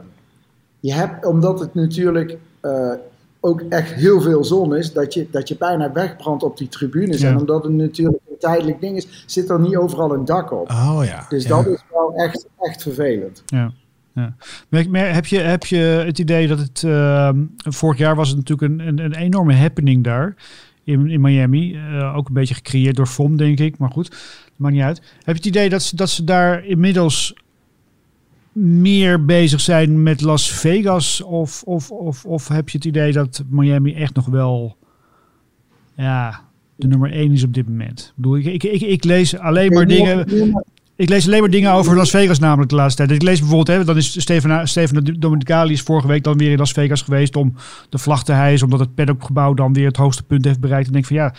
je 0.79 0.93
hebt, 0.93 1.25
omdat 1.25 1.59
het 1.59 1.73
natuurlijk 1.73 2.37
eh, 2.59 2.93
ook 3.39 3.61
echt 3.69 3.93
heel 3.93 4.21
veel 4.21 4.43
zon 4.43 4.75
is, 4.75 4.93
dat 4.93 5.13
je, 5.13 5.27
dat 5.31 5.47
je 5.47 5.57
bijna 5.57 5.91
wegbrandt 5.91 6.43
op 6.43 6.57
die 6.57 6.67
tribunes. 6.67 7.21
Ja. 7.21 7.29
En 7.29 7.37
omdat 7.37 7.63
het 7.63 7.73
natuurlijk 7.73 8.19
een 8.29 8.37
tijdelijk 8.39 8.81
ding 8.81 8.97
is, 8.97 9.23
zit 9.25 9.49
er 9.49 9.59
niet 9.59 9.75
overal 9.75 10.13
een 10.13 10.25
dak 10.25 10.51
op. 10.51 10.69
Oh 10.69 11.01
ja. 11.03 11.25
Dus 11.29 11.43
ja. 11.43 11.49
dat 11.49 11.67
is 11.67 11.83
wel 11.91 12.13
echt, 12.15 12.47
echt 12.59 12.81
vervelend. 12.81 13.43
Ja. 13.45 13.71
Ja. 14.17 14.35
Heb, 14.69 15.25
je, 15.25 15.37
heb 15.37 15.65
je 15.65 15.77
het 15.77 16.19
idee 16.19 16.47
dat 16.47 16.59
het... 16.59 16.83
ehm, 16.83 17.43
vorig 17.57 17.97
jaar 17.97 18.15
was 18.15 18.29
het 18.29 18.37
natuurlijk 18.37 18.71
een, 18.73 18.87
een, 18.87 18.99
een 18.99 19.13
enorme 19.13 19.53
happening 19.53 20.03
daar 20.03 20.35
in, 20.83 21.09
in 21.09 21.21
Miami. 21.21 21.75
Eh, 21.75 22.15
ook 22.15 22.27
een 22.27 22.33
beetje 22.33 22.53
gecreëerd 22.53 22.95
door 22.95 23.07
FOM, 23.07 23.37
denk 23.37 23.59
ik. 23.59 23.77
Maar 23.77 23.91
goed, 23.91 24.15
maakt 24.55 24.73
niet 24.73 24.83
uit. 24.83 24.97
Heb 24.97 25.25
je 25.25 25.31
het 25.31 25.45
idee 25.45 25.69
dat 25.69 25.83
ze, 25.83 25.95
dat 25.95 26.09
ze 26.09 26.23
daar 26.23 26.65
inmiddels 26.65 27.33
meer 28.51 29.25
bezig 29.25 29.61
zijn 29.61 30.03
met 30.03 30.21
Las 30.21 30.51
Vegas? 30.51 31.21
Of, 31.21 31.63
of, 31.63 31.91
of, 31.91 32.25
of 32.25 32.47
heb 32.47 32.69
je 32.69 32.77
het 32.77 32.87
idee 32.87 33.11
dat 33.11 33.43
Miami 33.49 33.93
echt 33.93 34.15
nog 34.15 34.25
wel... 34.25 34.77
Ja, 35.95 36.41
de 36.75 36.87
nummer 36.87 37.11
één 37.11 37.31
is 37.31 37.43
op 37.43 37.53
dit 37.53 37.67
moment. 37.67 37.99
Ik 37.99 38.13
bedoel, 38.15 38.37
ik, 38.37 38.45
ik, 38.45 38.63
ik, 38.63 38.81
ik 38.81 39.03
lees 39.03 39.37
alleen 39.37 39.73
maar 39.73 39.87
dingen... 39.87 40.25
Ik 40.97 41.09
lees 41.09 41.25
alleen 41.25 41.41
maar 41.41 41.49
dingen 41.49 41.71
over 41.71 41.95
Las 41.95 42.09
Vegas 42.09 42.39
namelijk 42.39 42.69
de 42.69 42.75
laatste 42.75 43.05
tijd. 43.05 43.21
Ik 43.21 43.27
lees 43.27 43.39
bijvoorbeeld, 43.39 43.77
hè, 43.77 43.85
dan 43.85 43.97
is 43.97 44.21
Stefan, 44.21 44.67
Stefan 44.67 45.15
Domenicali 45.19 45.73
is 45.73 45.81
vorige 45.81 46.07
week 46.07 46.23
dan 46.23 46.37
weer 46.37 46.51
in 46.51 46.57
Las 46.57 46.71
Vegas 46.71 47.01
geweest 47.01 47.35
om 47.35 47.53
de 47.89 47.97
vlag 47.97 48.23
te 48.23 48.31
hijsen, 48.31 48.65
omdat 48.65 48.79
het 48.79 48.95
paddockgebouw 48.95 49.53
dan 49.53 49.73
weer 49.73 49.87
het 49.87 49.97
hoogste 49.97 50.23
punt 50.23 50.45
heeft 50.45 50.59
bereikt. 50.59 50.87
En 50.87 50.93
denk 50.93 51.05
van 51.05 51.15
ja, 51.15 51.33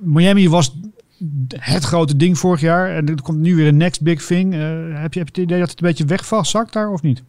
Miami 0.00 0.48
was 0.48 0.76
het 1.48 1.84
grote 1.84 2.16
ding 2.16 2.38
vorig 2.38 2.60
jaar 2.60 2.90
en 2.90 3.08
er 3.08 3.22
komt 3.22 3.38
nu 3.38 3.54
weer 3.56 3.66
een 3.66 3.76
next 3.76 4.02
big 4.02 4.26
thing. 4.26 4.54
Eh, 4.54 4.60
heb, 4.60 4.88
je, 4.88 4.98
heb 4.98 5.12
je 5.12 5.20
het 5.20 5.36
idee 5.36 5.58
dat 5.58 5.70
het 5.70 5.80
een 5.80 5.86
beetje 5.86 6.04
wegvast 6.04 6.72
daar 6.72 6.90
of 6.90 7.02
niet? 7.02 7.22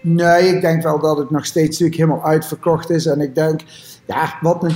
Nee, 0.00 0.54
ik 0.54 0.60
denk 0.60 0.82
wel 0.82 1.00
dat 1.00 1.18
het 1.18 1.30
nog 1.30 1.46
steeds 1.46 1.68
natuurlijk 1.68 1.96
helemaal 1.96 2.24
uitverkocht 2.24 2.90
is. 2.90 3.06
En 3.06 3.20
ik 3.20 3.34
denk, 3.34 3.60
ja, 4.06 4.34
wat, 4.40 4.66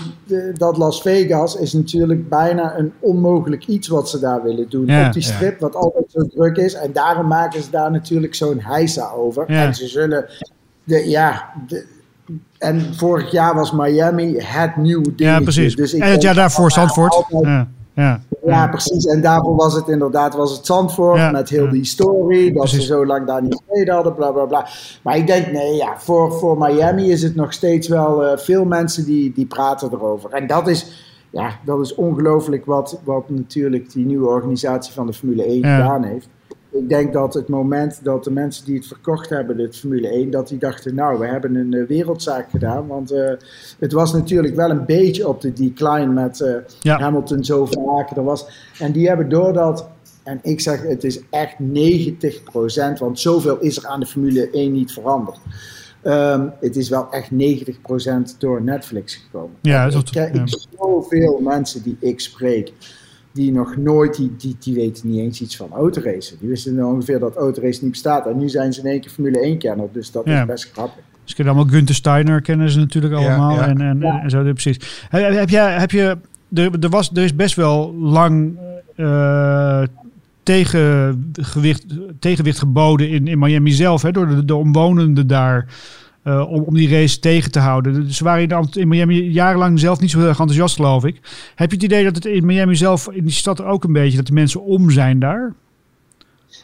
dat 0.55 0.77
Las 0.77 1.03
Vegas 1.03 1.55
is 1.57 1.73
natuurlijk 1.73 2.29
bijna 2.29 2.79
een 2.79 2.93
onmogelijk 3.01 3.67
iets 3.67 3.89
wat 3.89 4.09
ze 4.11 4.21
daar 4.21 4.43
willen 4.43 4.69
doen. 4.69 4.87
Ja, 4.87 5.07
op 5.07 5.13
die 5.13 5.23
ja. 5.27 5.29
strip, 5.35 5.61
wat 5.61 5.75
altijd 5.75 6.05
zo 6.09 6.27
druk 6.27 6.57
is. 6.57 6.75
En 6.75 6.93
daarom 6.93 7.27
maken 7.27 7.63
ze 7.63 7.71
daar 7.71 7.91
natuurlijk 7.91 8.35
zo'n 8.35 8.61
heisa 8.61 9.09
over. 9.11 9.53
Ja. 9.53 9.65
En 9.65 9.75
ze 9.75 9.87
zullen, 9.87 10.25
de, 10.85 11.09
ja, 11.09 11.51
de- 11.67 11.87
en 12.59 12.95
vorig 12.95 13.31
jaar 13.31 13.55
was 13.55 13.73
Miami 13.73 14.35
het 14.39 14.77
nieuwe 14.77 15.03
ding. 15.15 15.31
Ja, 15.31 15.41
precies. 15.41 15.77
Dus 15.77 15.95
ik 15.95 16.03
en 16.03 16.11
het 16.11 16.23
jaar 16.23 16.35
daarvoor 16.35 16.71
Zandvoort. 16.71 17.15
altijd- 17.15 17.67
Ja, 17.95 18.21
ja. 18.49 18.69
precies. 18.69 19.05
En 19.07 19.21
daarvoor 19.21 19.55
was 19.57 19.75
het 19.75 19.89
inderdaad 19.89 20.35
was 20.35 20.57
het 20.57 20.67
Zandvoort 20.67 21.19
Ja. 21.19 21.31
met 21.31 21.49
heel 21.49 21.65
Ja. 21.65 21.71
die 21.71 21.85
story. 21.85 22.45
Dat 22.45 22.53
Precies. 22.63 22.81
ze 22.81 22.87
zo 22.87 23.07
lang 23.07 23.27
daar 23.27 23.43
niet 23.43 23.63
gereden 23.69 23.95
hadden, 23.95 24.15
bla 24.15 24.31
bla 24.33 24.45
bla. 24.45 24.67
Maar 25.03 25.17
ik 25.17 25.27
denk, 25.27 25.53
nee, 25.53 25.75
ja, 25.75 25.95
voor, 25.99 26.33
voor 26.33 26.59
Miami 26.59 27.11
is 27.11 27.23
het 27.23 27.35
nog 27.35 27.53
steeds 27.53 27.89
wel 27.89 28.25
eh, 28.25 28.39
veel 28.39 28.65
mensen 28.65 29.05
die, 29.05 29.33
die 29.33 29.47
praten 29.47 29.91
erover. 29.93 30.31
En 30.31 30.47
dat 30.47 30.69
is, 30.69 31.07
ja, 31.31 31.51
dat 31.65 31.81
is 31.81 31.95
ongelooflijk 31.95 32.67
wat, 32.67 33.01
wat 33.05 33.25
natuurlijk 33.29 33.93
die 33.93 34.07
nieuwe 34.07 34.29
organisatie 34.29 34.93
van 34.93 35.07
de 35.07 35.13
Formule 35.13 35.45
1 35.45 35.59
Ja. 35.61 35.77
gedaan 35.77 36.03
heeft. 36.05 36.29
Ik 36.79 36.89
denk 36.89 37.13
dat 37.13 37.35
het 37.35 37.49
moment 37.49 38.01
dat 38.03 38.25
de 38.25 38.31
mensen 38.31 38.65
die 38.65 38.77
het 38.77 38.87
verkocht 38.87 39.29
hebben, 39.29 39.57
dit 39.57 39.77
Formule 39.77 40.09
1, 40.09 40.31
dat 40.31 40.49
die 40.49 40.59
dachten, 40.59 40.95
nou, 40.95 41.19
we 41.19 41.27
hebben 41.27 41.55
een 41.55 41.75
eh, 41.75 41.87
wereldzaak 41.87 42.51
gedaan. 42.51 42.87
Want 42.87 43.11
eh, 43.11 43.31
het 43.79 43.93
was 43.93 44.13
natuurlijk 44.13 44.55
wel 44.55 44.71
een 44.71 44.85
beetje 44.87 45.29
op 45.29 45.41
de 45.41 45.53
decline 45.53 46.07
met 46.07 46.41
eh, 46.41 46.55
Ja. 46.81 46.99
Hamilton 46.99 47.45
zo 47.45 47.67
vaak 47.67 48.11
er 48.11 48.25
was. 48.25 48.73
En 48.79 48.93
die 48.93 49.09
hebben 49.09 49.29
doordat, 49.29 49.89
en 50.23 50.39
ik 50.43 50.61
zeg 50.61 50.83
het 50.83 51.05
is 51.05 51.21
echt 51.31 51.55
90%, 51.61 52.99
want 52.99 53.21
zoveel 53.21 53.59
is 53.59 53.77
er 53.77 53.87
aan 53.87 54.01
de 54.01 54.07
Formule 54.07 54.51
1 54.51 54.73
niet 54.73 54.93
veranderd. 54.93 55.39
Ehm, 56.03 56.49
het 56.61 56.77
is 56.77 56.89
wel 56.89 57.11
echt 57.11 57.31
90% 57.31 58.37
door 58.39 58.63
Netflix 58.63 59.15
gekomen. 59.15 59.57
Ja, 59.61 59.85
ik 59.85 59.93
dat 59.93 60.09
ja. 60.13 60.25
ik 60.25 60.67
zoveel 60.79 61.41
mensen 61.43 61.83
die 61.83 61.97
ik 62.01 62.21
spreek, 62.21 62.73
die 63.33 63.53
nog 63.53 63.77
nooit, 63.77 64.17
die, 64.17 64.35
die, 64.39 64.57
die 64.61 64.75
weten 64.75 65.09
niet 65.09 65.19
eens 65.21 65.41
iets 65.41 65.57
van 65.57 65.71
autoracen. 65.73 66.37
Die 66.41 66.49
wisten 66.49 66.85
ongeveer 66.85 67.19
dat 67.19 67.37
autoracen 67.37 67.83
niet 67.83 67.93
bestaat. 67.93 68.27
En 68.27 68.39
nu 68.39 68.49
zijn 68.49 68.73
ze 68.73 68.81
in 68.81 68.87
één 68.87 69.01
keer 69.01 69.11
Formule 69.11 69.41
1 69.41 69.59
kenner, 69.59 69.89
dus 69.93 70.11
dat 70.11 70.25
Ja. 70.27 70.41
is 70.41 70.47
best 70.47 70.71
grappig. 70.73 71.03
Ze 71.25 71.35
kennen 71.35 71.55
allemaal 71.55 71.73
Gunther 71.73 71.95
Steiner, 71.95 72.41
kennen 72.43 72.71
ze 72.71 72.79
natuurlijk 72.79 73.15
allemaal. 73.15 73.55
ja. 73.55 73.69
En, 73.69 73.81
en, 73.81 74.03
en 74.03 74.31
zo, 74.31 74.43
precies. 74.43 75.07
Heb, 75.09 75.35
heb, 75.35 75.49
jij, 75.49 75.73
heb 75.79 75.91
je, 75.91 76.19
er, 76.55 76.71
er, 76.81 76.89
was, 76.89 77.11
er 77.15 77.23
is 77.23 77.35
best 77.35 77.55
wel 77.57 77.95
lang 77.95 78.59
eh, 78.97 79.83
tegengewicht, 80.43 81.85
tegenwicht 82.19 82.59
geboden 82.59 83.09
in, 83.11 83.27
in 83.27 83.39
Miami 83.39 83.71
zelf, 83.71 84.03
hè, 84.03 84.11
door 84.11 84.29
de, 84.29 84.45
de 84.45 84.55
omwonenden 84.55 85.27
daar. 85.27 85.67
Eh, 86.29 86.51
om, 86.51 86.63
om 86.63 86.75
die 86.75 86.91
race 86.91 87.19
tegen 87.19 87.51
te 87.51 87.59
houden. 87.59 88.13
Ze 88.13 88.25
waren 88.25 88.49
in, 88.49 88.69
in 88.73 88.89
Miami 88.89 89.31
jarenlang 89.31 89.81
zelf 89.81 90.01
niet 90.01 90.11
zo 90.11 90.19
heel 90.19 90.29
erg 90.29 90.39
enthousiast, 90.39 90.77
geloof 90.77 91.05
ik. 91.05 91.21
Heb 91.55 91.69
je 91.71 91.75
het 91.77 91.85
idee 91.85 92.05
dat 92.05 92.15
het 92.15 92.25
in 92.25 92.47
Miami 92.47 92.77
zelf, 92.77 93.09
in 93.11 93.25
die 93.25 93.33
stad 93.33 93.63
ook 93.63 93.85
een 93.85 93.93
beetje, 93.93 94.17
dat 94.17 94.27
de 94.27 94.33
mensen 94.33 94.63
om 94.63 94.91
zijn 94.91 95.19
daar? 95.19 95.53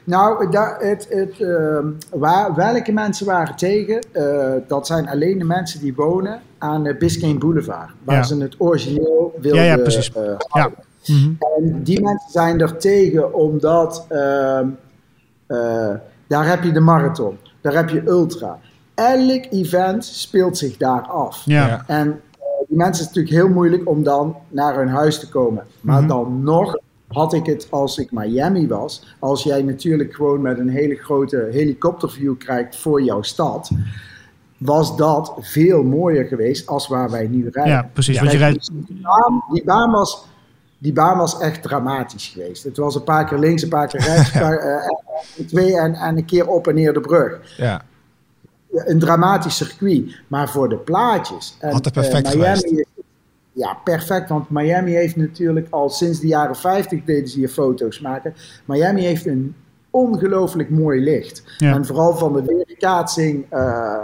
Nou, 0.04 0.46
het, 0.78 1.06
het, 1.10 1.40
ehm, 1.40 1.86
waar, 2.10 2.54
welke 2.54 2.92
mensen 2.92 3.26
waren 3.26 3.56
tegen? 3.56 3.98
Eh, 4.12 4.52
dat 4.68 4.86
zijn 4.86 5.08
alleen 5.08 5.38
de 5.38 5.44
mensen 5.44 5.80
die 5.80 5.94
wonen 5.94 6.40
aan 6.58 6.82
de 6.82 6.94
Biscayne 6.94 7.38
Boulevard. 7.38 7.90
Waar 8.04 8.16
Ja. 8.16 8.22
ze 8.22 8.36
het 8.42 8.54
origineel 8.58 9.34
wilden 9.40 9.62
Ja, 9.64 9.76
ja, 9.76 9.82
precies. 9.82 10.12
eh, 10.12 10.22
Ja. 10.52 10.70
Mhm. 11.06 11.30
En 11.56 11.82
die 11.82 12.00
mensen 12.02 12.30
zijn 12.30 12.60
er 12.60 12.76
tegen 12.76 13.34
omdat 13.34 14.06
ehm, 14.08 14.66
eh, 15.46 15.90
daar 16.26 16.48
heb 16.48 16.62
je 16.62 16.72
de 16.72 16.80
marathon, 16.80 17.36
daar 17.60 17.74
heb 17.74 17.88
je 17.88 18.02
ultra. 18.06 18.58
Elk 18.94 19.44
event 19.50 20.04
speelt 20.04 20.58
zich 20.58 20.76
daar 20.76 21.02
af. 21.02 21.42
Ja. 21.44 21.84
En 21.86 22.08
eh, 22.08 22.44
die 22.68 22.76
mensen 22.76 22.92
is 22.92 22.98
het 23.06 23.14
natuurlijk 23.16 23.34
heel 23.44 23.54
moeilijk 23.54 23.88
om 23.88 24.02
dan 24.02 24.36
naar 24.48 24.74
hun 24.76 24.88
huis 24.88 25.18
te 25.18 25.28
komen. 25.28 25.64
Maar 25.80 25.98
Mhm. 26.00 26.08
dan 26.08 26.42
nog 26.42 26.78
had 27.08 27.32
ik 27.32 27.46
het 27.46 27.66
als 27.70 27.98
ik 27.98 28.12
Miami 28.12 28.68
was. 28.68 29.16
Als 29.18 29.42
jij 29.42 29.62
natuurlijk 29.62 30.14
gewoon 30.14 30.40
met 30.40 30.58
een 30.58 30.68
hele 30.68 30.94
grote 30.94 31.48
helikopterview 31.50 32.36
krijgt 32.38 32.76
voor 32.76 33.02
jouw 33.02 33.22
stad. 33.22 33.70
Was 34.58 34.96
dat 34.96 35.32
veel 35.40 35.82
mooier 35.82 36.24
geweest 36.24 36.66
als 36.66 36.88
waar 36.88 37.10
wij 37.10 37.26
nu 37.26 37.48
rijden. 37.52 37.72
Ja, 37.72 37.90
precies. 37.92 38.14
Ja, 38.14 38.20
want 38.20 38.32
je 38.32 38.38
rijdt, 38.38 38.70
die, 38.72 39.00
baan, 39.02 39.44
die, 39.52 39.64
baan 39.64 39.90
was, 39.90 40.26
die 40.78 40.92
baan 40.92 41.18
was 41.18 41.38
echt 41.38 41.62
dramatisch 41.62 42.26
geweest. 42.28 42.64
Het 42.64 42.76
was 42.76 42.94
een 42.94 43.04
paar 43.04 43.24
keer 43.24 43.38
links, 43.38 43.62
een 43.62 43.68
paar 43.68 43.86
keer 43.88 44.00
rechts, 44.00 44.30
paar, 44.40 44.56
eh, 44.58 45.46
twee 45.46 45.78
en, 45.78 45.94
en 45.94 46.16
een 46.16 46.24
keer 46.24 46.48
op 46.48 46.66
en 46.66 46.74
neer 46.74 46.92
de 46.92 47.00
brug. 47.00 47.56
Ja. 47.56 47.82
Een 48.74 48.98
dramatisch 48.98 49.56
circuit. 49.56 50.20
Maar 50.28 50.48
voor 50.48 50.68
de 50.68 50.76
plaatjes. 50.76 51.56
En, 51.60 51.74
het 51.74 51.92
perfect 51.92 52.26
eh, 52.26 52.34
Miami 52.34 52.56
geweest. 52.58 52.64
is- 52.64 52.84
ja, 53.52 53.78
perfect. 53.84 54.28
Want 54.28 54.50
Miami 54.50 54.92
heeft 54.92 55.16
natuurlijk 55.16 55.66
al 55.70 55.90
sinds 55.90 56.20
de 56.20 56.26
jaren 56.26 56.56
50 56.56 57.04
deden 57.04 57.28
ze 57.28 57.38
hier 57.38 57.48
foto's 57.48 58.00
maken. 58.00 58.34
Miami 58.64 59.02
heeft 59.02 59.26
een 59.26 59.54
ongelooflijk 59.90 60.70
mooi 60.70 61.00
licht. 61.00 61.42
Ja. 61.58 61.74
En 61.74 61.86
vooral 61.86 62.16
van 62.16 62.32
de 62.32 62.42
weerkaatsing 62.66 63.46
eh, 63.48 63.60
eh, 63.60 63.98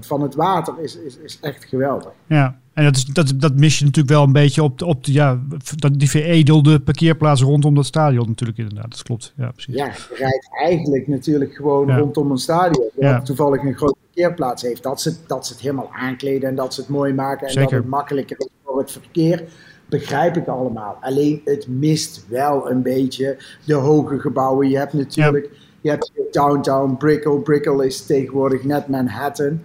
van 0.00 0.22
het 0.22 0.34
water 0.34 0.74
is, 0.80 0.96
is, 0.96 1.18
is 1.18 1.38
echt 1.40 1.64
geweldig. 1.64 2.12
Ja, 2.26 2.58
en 2.72 2.84
dat, 2.84 2.96
is, 2.96 3.04
dat, 3.04 3.32
dat 3.36 3.54
mis 3.56 3.78
je 3.78 3.84
natuurlijk 3.84 4.14
wel 4.14 4.24
een 4.24 4.32
beetje 4.32 4.62
op, 4.62 4.78
de, 4.78 4.84
op 4.84 5.04
de, 5.04 5.12
ja, 5.12 5.40
dat, 5.76 5.98
die 5.98 6.10
veredelde 6.10 6.80
parkeerplaats 6.80 7.42
rondom 7.42 7.74
dat 7.74 7.86
stadion 7.86 8.26
natuurlijk 8.26 8.58
inderdaad. 8.58 8.90
Dat 8.90 9.02
klopt, 9.02 9.32
ja 9.36 9.50
precies. 9.50 9.74
Ja, 9.74 9.86
je 9.86 10.14
rijdt 10.16 10.48
eigenlijk 10.62 11.06
natuurlijk 11.06 11.54
gewoon 11.54 11.86
Ja. 11.86 11.98
rondom 11.98 12.30
een 12.30 12.38
stadion. 12.38 12.88
Ja. 12.98 13.22
toevallig 13.22 13.62
een 13.62 13.74
grote 13.74 13.96
parkeerplaats 14.04 14.62
heeft. 14.62 14.82
Dat 14.82 15.00
ze, 15.00 15.14
dat 15.26 15.46
ze 15.46 15.52
het 15.52 15.62
helemaal 15.62 15.90
aankleden 15.92 16.48
en 16.48 16.54
dat 16.54 16.74
ze 16.74 16.80
het 16.80 16.90
mooi 16.90 17.12
maken. 17.12 17.46
En 17.46 17.52
Zeker. 17.52 17.70
dat 17.70 17.78
het 17.80 17.88
makkelijker 17.88 18.36
is 18.38 18.48
voor 18.64 18.78
het 18.78 18.92
verkeer. 18.92 19.44
Begrijp 19.88 20.36
ik 20.36 20.46
allemaal. 20.46 20.96
Alleen 21.00 21.40
het 21.44 21.68
mist 21.68 22.24
wel 22.28 22.70
een 22.70 22.82
beetje 22.82 23.36
de 23.64 23.74
hoge 23.74 24.18
gebouwen. 24.18 24.68
Je 24.68 24.78
hebt 24.78 24.92
natuurlijk 24.92 25.50
je 25.84 25.90
hebt 25.90 26.10
downtown 26.30 26.96
Brickell. 26.98 27.36
Brickell 27.38 27.86
is 27.86 28.06
tegenwoordig 28.06 28.64
net 28.64 28.88
Manhattan. 28.88 29.60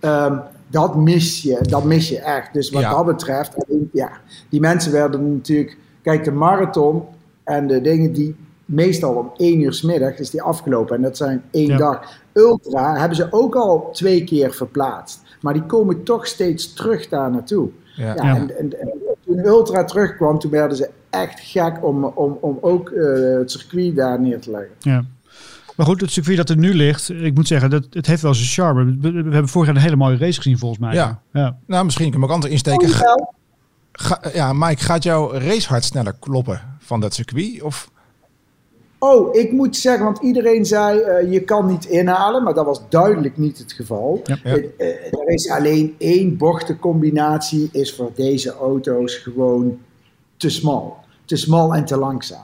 Ehm, 0.00 0.36
dat 0.68 0.96
mis 0.96 1.42
je, 1.42 1.58
dat 1.60 1.84
mis 1.84 2.08
je 2.08 2.18
echt. 2.20 2.52
Dus 2.52 2.70
wat 2.70 2.82
Ja. 2.82 2.90
dat 2.94 3.06
betreft, 3.06 3.54
alleen, 3.66 3.88
ja, 3.92 4.10
die 4.48 4.60
mensen 4.60 4.92
werden 4.92 5.34
natuurlijk. 5.34 5.76
Kijk, 6.02 6.24
de 6.24 6.32
marathon 6.32 7.02
en 7.44 7.66
de 7.66 7.80
dingen 7.80 8.12
die 8.12 8.36
meestal 8.64 9.14
om 9.14 9.30
één 9.36 9.60
uur 9.60 9.72
's 9.72 9.82
middag 9.82 10.18
is 10.18 10.30
die 10.30 10.42
afgelopen. 10.42 10.96
En 10.96 11.02
dat 11.02 11.16
zijn 11.16 11.42
één 11.50 11.66
Ja. 11.68 11.76
dag. 11.76 12.20
Ultra 12.32 12.96
hebben 12.98 13.16
ze 13.16 13.26
ook 13.30 13.54
al 13.54 13.88
twee 13.92 14.24
keer 14.24 14.52
verplaatst. 14.52 15.20
Maar 15.40 15.52
die 15.52 15.66
komen 15.66 16.02
toch 16.02 16.26
steeds 16.26 16.72
terug 16.72 17.08
daar 17.08 17.30
naartoe. 17.30 17.68
Ja. 17.96 18.06
Ja, 18.06 18.24
Ja. 18.24 18.36
En, 18.36 18.58
en, 18.58 18.80
en 18.80 18.90
toen 19.26 19.38
Ultra 19.46 19.84
terugkwam, 19.84 20.38
toen 20.38 20.50
werden 20.50 20.76
ze 20.76 20.90
echt 21.10 21.40
gek 21.40 21.84
om, 21.84 22.04
om, 22.04 22.38
om 22.40 22.58
ook 22.60 22.88
eh, 22.90 23.04
het 23.38 23.50
circuit 23.50 23.96
daar 23.96 24.20
neer 24.20 24.40
te 24.40 24.50
leggen. 24.50 24.70
Ja. 24.78 25.04
Maar 25.82 25.90
goed, 25.90 26.00
het 26.00 26.10
circuit 26.10 26.36
dat 26.36 26.48
er 26.50 26.56
nu 26.56 26.74
ligt, 26.74 27.10
ik 27.10 27.34
moet 27.34 27.46
zeggen, 27.46 27.70
dat, 27.70 27.86
het 27.90 28.06
heeft 28.06 28.22
wel 28.22 28.34
zijn 28.34 28.48
charme. 28.48 28.96
We, 29.00 29.10
we 29.10 29.18
hebben 29.32 29.48
vorig 29.48 29.66
jaar 29.68 29.76
een 29.76 29.82
hele 29.82 29.96
mooie 29.96 30.16
race 30.16 30.40
gezien 30.40 30.58
volgens 30.58 30.80
mij. 30.80 30.94
Ja. 30.94 31.22
ja. 31.32 31.58
Nou, 31.66 31.84
misschien 31.84 32.04
kan 32.10 32.14
ik 32.14 32.20
hem 32.20 32.28
ook 32.30 32.34
anders 32.34 32.52
insteken. 32.52 32.88
Ga- 32.88 33.28
ga- 33.92 34.20
ja, 34.34 34.52
Mike, 34.52 34.82
gaat 34.82 35.02
jouw 35.02 35.32
racehart 35.32 35.84
sneller 35.84 36.14
kloppen 36.20 36.60
van 36.78 37.00
dat 37.00 37.14
circuit? 37.14 37.62
Of 37.62 37.90
Oh, 38.98 39.34
ik 39.36 39.52
moet 39.52 39.76
zeggen, 39.76 40.04
want 40.04 40.22
iedereen 40.22 40.64
zei 40.66 41.00
eh, 41.00 41.32
je 41.32 41.40
kan 41.40 41.66
niet 41.66 41.84
inhalen, 41.84 42.42
maar 42.42 42.54
dat 42.54 42.64
was 42.66 42.80
duidelijk 42.88 43.36
niet 43.36 43.58
het 43.58 43.72
geval. 43.72 44.20
Ja. 44.24 44.38
Ja. 44.44 44.50
Eh, 44.56 44.86
er 45.12 45.28
is 45.28 45.50
alleen 45.50 45.94
één 45.98 46.36
bochtencombinatie, 46.36 47.68
is 47.72 47.94
voor 47.94 48.10
deze 48.14 48.52
auto's 48.54 49.14
gewoon 49.14 49.78
te 50.36 50.48
smal. 50.50 50.96
Te 51.24 51.36
smal 51.36 51.74
en 51.74 51.84
te 51.84 51.96
langzaam. 51.96 52.42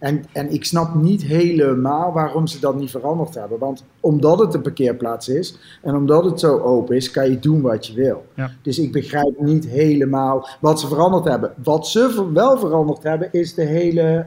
En, 0.00 0.24
en 0.32 0.52
ik 0.52 0.64
snap 0.64 0.94
niet 0.94 1.22
helemaal 1.22 2.12
waarom 2.12 2.46
ze 2.46 2.60
dat 2.60 2.76
niet 2.76 2.90
veranderd 2.90 3.34
hebben. 3.34 3.58
Want 3.58 3.84
omdat 4.00 4.38
het 4.38 4.54
een 4.54 4.62
parkeerplaats 4.62 5.28
is 5.28 5.58
en 5.82 5.94
omdat 5.94 6.24
het 6.24 6.40
zo 6.40 6.58
open 6.58 6.96
is, 6.96 7.10
kan 7.10 7.30
je 7.30 7.38
doen 7.38 7.60
wat 7.60 7.86
je 7.86 7.94
wil. 7.94 8.24
Ja. 8.34 8.50
Dus 8.62 8.78
ik 8.78 8.92
begrijp 8.92 9.40
niet 9.40 9.66
helemaal 9.66 10.48
wat 10.60 10.80
ze 10.80 10.86
veranderd 10.86 11.24
hebben. 11.24 11.52
Wat 11.62 11.86
ze 11.86 12.30
wel 12.32 12.58
veranderd 12.58 13.02
hebben, 13.02 13.28
is 13.32 13.54
de 13.54 13.64
hele 13.64 14.26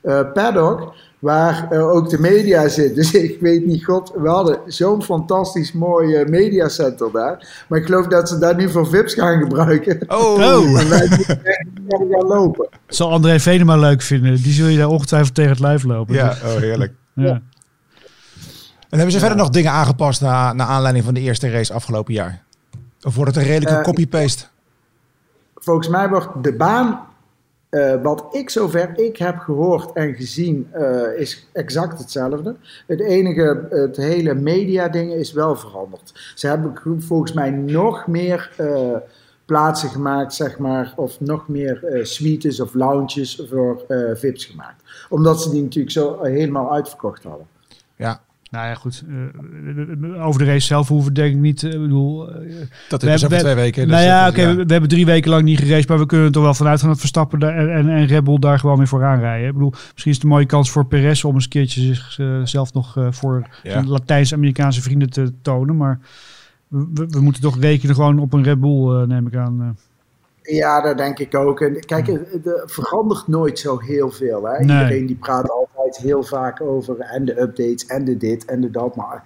eh, 0.00 0.32
paddock. 0.32 0.94
Waar 1.20 1.70
eh, 1.70 1.88
ook 1.88 2.10
de 2.10 2.18
media 2.20 2.68
zit. 2.68 2.94
Dus 2.94 3.12
ik 3.28 3.40
weet 3.40 3.66
niet, 3.66 3.84
god, 3.84 4.12
we 4.16 4.28
hadden 4.28 4.58
zo'n 4.66 5.02
fantastisch 5.02 5.72
mooi 5.72 6.14
eh, 6.14 6.28
mediacenter 6.28 7.12
daar. 7.12 7.64
Maar 7.68 7.78
ik 7.78 7.84
geloof 7.84 8.06
dat 8.06 8.28
ze 8.28 8.38
daar 8.38 8.54
nu 8.56 8.70
voor 8.70 8.86
VIP's 8.86 9.14
gaan 9.14 9.40
gebruiken. 9.42 9.98
Oh, 10.08 10.40
En 10.80 10.88
wij 10.88 11.06
moeten 11.08 11.44
echt 11.44 11.66
verder 11.88 12.08
gaan 12.10 12.26
lopen. 12.26 12.68
Zal 12.86 13.10
André 13.10 13.38
Venema 13.40 13.76
leuk 13.76 14.02
vinden. 14.02 14.42
Die 14.42 14.52
zul 14.52 14.66
je 14.66 14.78
daar 14.78 14.88
ongetwijfeld 14.88 15.34
tegen 15.34 15.50
het 15.50 15.60
lijf 15.60 15.82
lopen. 15.84 16.14
ja, 16.14 16.28
oh, 16.44 16.54
heerlijk. 16.54 16.92
Ja. 17.14 17.40
En 18.88 18.96
hebben 18.98 19.12
ze 19.12 19.18
verder 19.18 19.36
nog 19.38 19.48
dingen 19.48 19.72
aangepast 19.72 20.20
na, 20.20 20.52
naar 20.52 20.66
aanleiding 20.66 21.04
van 21.04 21.14
de 21.14 21.20
eerste 21.20 21.50
race 21.50 21.72
afgelopen 21.72 22.14
jaar? 22.14 22.42
Of 23.02 23.14
wordt 23.14 23.34
het 23.34 23.44
een 23.44 23.48
redelijke 23.50 23.78
Eh, 23.78 23.84
copy-paste? 23.84 24.44
Volgens 25.54 25.88
mij 25.88 26.08
wordt 26.08 26.28
de 26.42 26.52
baan, 26.56 27.00
eh, 27.70 28.02
wat 28.02 28.26
ik 28.30 28.50
zover 28.50 28.98
ik 28.98 29.16
heb 29.16 29.38
gehoord 29.38 29.92
en 29.92 30.14
gezien, 30.14 30.68
eh, 30.72 31.18
is 31.18 31.48
exact 31.52 31.98
hetzelfde. 31.98 32.56
Het 32.86 33.00
enige, 33.00 33.66
het 33.70 33.96
hele 33.96 34.34
media 34.34 34.88
dingen 34.88 35.18
is 35.18 35.32
wel 35.32 35.56
veranderd. 35.56 36.32
Ze 36.34 36.46
hebben 36.46 37.02
volgens 37.02 37.32
mij 37.32 37.50
nog 37.50 38.06
meer 38.06 38.52
eh, 38.56 38.96
plaatsen 39.44 39.88
gemaakt, 39.88 40.34
zeg 40.34 40.58
maar, 40.58 40.92
of 40.96 41.20
nog 41.20 41.48
meer 41.48 42.00
suites 42.02 42.60
of 42.60 42.74
lounges 42.74 43.42
voor 43.48 43.84
VIP's 44.14 44.44
gemaakt. 44.44 44.82
Omdat 45.08 45.42
ze 45.42 45.50
die 45.50 45.62
natuurlijk 45.62 45.92
zo 45.92 46.22
helemaal 46.22 46.72
uitverkocht 46.72 47.22
hadden. 47.22 47.46
Ja, 47.96 48.20
Nou 48.50 48.66
ja, 48.66 48.74
goed. 48.74 49.02
eh, 49.08 50.26
over 50.26 50.38
de 50.40 50.46
race 50.46 50.66
zelf 50.66 50.88
hoeven 50.88 51.08
we 51.08 51.14
denk 51.14 51.34
ik 51.34 51.40
niet. 51.40 51.62
eh, 51.62 51.72
ik 51.72 51.80
bedoel, 51.80 52.28
eh, 52.28 52.34
dat 52.34 52.42
We 52.42 52.48
hebben 52.48 52.68
ze 52.88 53.06
hebben- 53.08 53.28
over 53.28 53.38
twee 53.38 53.54
weken. 53.54 53.82
dus 53.82 53.90
nou 53.96 54.04
ja, 54.06 54.28
oké, 54.28 54.40
is- 54.40 54.54
we, 54.56 54.64
we 54.64 54.72
hebben 54.72 54.88
drie 54.90 55.06
weken 55.06 55.30
lang 55.30 55.42
niet 55.42 55.58
geraced, 55.58 55.88
maar 55.88 55.98
we 55.98 56.06
kunnen 56.06 56.26
er 56.26 56.32
toch 56.32 56.42
wel 56.42 56.54
vanuit 56.54 56.80
gaan 56.80 56.88
dat 56.88 56.98
Verstappen 56.98 57.38
daar 57.38 57.56
en, 57.56 57.70
en, 57.72 57.88
en 57.88 58.06
Red 58.06 58.24
Bull 58.24 58.38
daar 58.38 58.58
gewoon 58.58 58.76
weer 58.76 58.88
vooraan 58.88 59.20
rijden. 59.20 59.46
Ik 59.48 59.52
bedoel, 59.52 59.70
misschien 59.70 60.10
is 60.10 60.14
het 60.16 60.22
een 60.24 60.30
mooie 60.32 60.46
kans 60.46 60.70
voor 60.70 60.86
Perez 60.86 61.24
om 61.24 61.34
eens 61.34 61.44
een 61.44 61.50
keertje 61.50 61.94
zichzelf 62.08 62.72
nog 62.72 62.96
eh, 62.96 63.06
voor 63.10 63.48
Ja. 63.62 63.70
zijn 63.70 63.88
Latijns-Amerikaanse 63.88 64.82
vrienden 64.82 65.10
te 65.10 65.32
tonen. 65.42 65.76
Maar 65.76 65.98
we, 66.68 67.06
we 67.08 67.20
moeten 67.20 67.42
toch 67.42 67.60
rekenen 67.60 67.94
gewoon 67.94 68.18
op 68.18 68.32
een 68.32 68.42
Red 68.42 68.60
Bull, 68.60 69.00
eh, 69.00 69.06
neem 69.06 69.26
ik 69.26 69.36
aan. 69.36 69.76
Ja, 70.42 70.80
dat 70.82 70.96
denk 70.96 71.18
ik 71.18 71.34
ook. 71.34 71.60
En 71.60 71.80
kijk, 71.86 72.06
het 72.06 72.46
er 72.46 72.62
verandert 72.66 73.28
nooit 73.28 73.58
zo 73.58 73.78
heel 73.78 74.10
veel. 74.10 74.44
Hè? 74.44 74.64
Nee. 74.64 74.82
Iedereen 74.82 75.06
die 75.06 75.16
praat 75.16 75.50
altijd 75.50 75.70
heel 75.96 76.22
vaak 76.22 76.60
over 76.60 76.98
en 76.98 77.24
de 77.24 77.40
updates 77.40 77.86
en 77.86 78.04
de 78.04 78.16
dit 78.16 78.44
en 78.44 78.60
de 78.60 78.70
dat. 78.70 78.96
Maar 78.96 79.22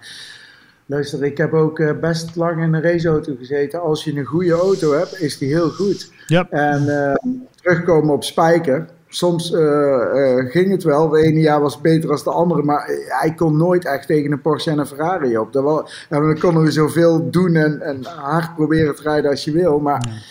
luister, 0.85 1.23
ik 1.23 1.37
heb 1.37 1.53
ook 1.53 1.79
eh, 1.79 1.99
best 1.99 2.35
lang 2.35 2.61
in 2.61 2.73
een 2.73 2.81
raceauto 2.81 3.35
gezeten. 3.37 3.81
Als 3.81 4.03
je 4.03 4.17
een 4.17 4.25
goede 4.25 4.53
auto 4.53 4.93
hebt, 4.93 5.21
is 5.21 5.37
die 5.37 5.49
heel 5.49 5.69
goed. 5.69 6.11
En 6.49 7.09
eh, 7.09 7.15
terugkomen 7.55 8.13
op 8.13 8.23
Spijker. 8.23 8.85
soms 9.07 9.53
eh, 9.53 10.37
ging 10.37 10.71
het 10.71 10.83
wel. 10.83 11.09
De 11.09 11.21
ene 11.21 11.39
jaar 11.39 11.61
was 11.61 11.81
beter 11.81 12.09
dan 12.09 12.17
de 12.23 12.31
andere. 12.31 12.63
Maar 12.63 12.89
hij 13.07 13.33
kon 13.33 13.57
nooit 13.57 13.85
echt 13.85 14.07
tegen 14.07 14.31
een 14.31 14.41
Porsche 14.41 14.71
en 14.71 14.79
een 14.79 14.87
Ferrari 14.87 15.37
op. 15.37 15.53
Dat 15.53 15.63
was, 15.63 16.07
en 16.09 16.21
dan 16.21 16.39
konden 16.39 16.63
we 16.63 16.71
zoveel 16.71 17.29
doen 17.29 17.55
en, 17.55 17.81
en 17.81 18.03
hard 18.05 18.55
proberen 18.55 18.95
te 18.95 19.01
rijden 19.01 19.29
als 19.29 19.43
je 19.43 19.51
wil. 19.51 19.79
Maar 19.79 20.23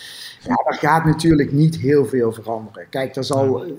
ja, 0.47 0.55
daar 0.65 0.79
gaat 0.79 1.05
natuurlijk 1.05 1.53
niet 1.53 1.77
heel 1.77 2.07
veel 2.07 2.33
veranderen. 2.33 2.87
Kijk, 2.91 3.15
daar 3.15 3.25
zal 3.25 3.65
eh, 3.65 3.73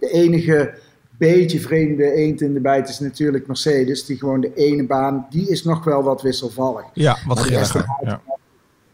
de 0.00 0.08
enige 0.08 0.74
beetje 1.18 1.60
vreemde 1.60 2.12
eend 2.12 2.40
in 2.40 2.54
de 2.54 2.60
bijt 2.60 2.88
is 2.88 2.98
natuurlijk 2.98 3.46
Mercedes. 3.46 4.04
Die 4.04 4.18
gewoon 4.18 4.40
de 4.40 4.54
ene 4.54 4.86
baan, 4.86 5.26
die 5.30 5.48
is 5.48 5.64
nog 5.64 5.84
wel 5.84 6.02
wat 6.02 6.22
wisselvallig. 6.22 6.84
Ja, 6.92 7.18
wat 7.26 7.38
grilliger. 7.38 7.84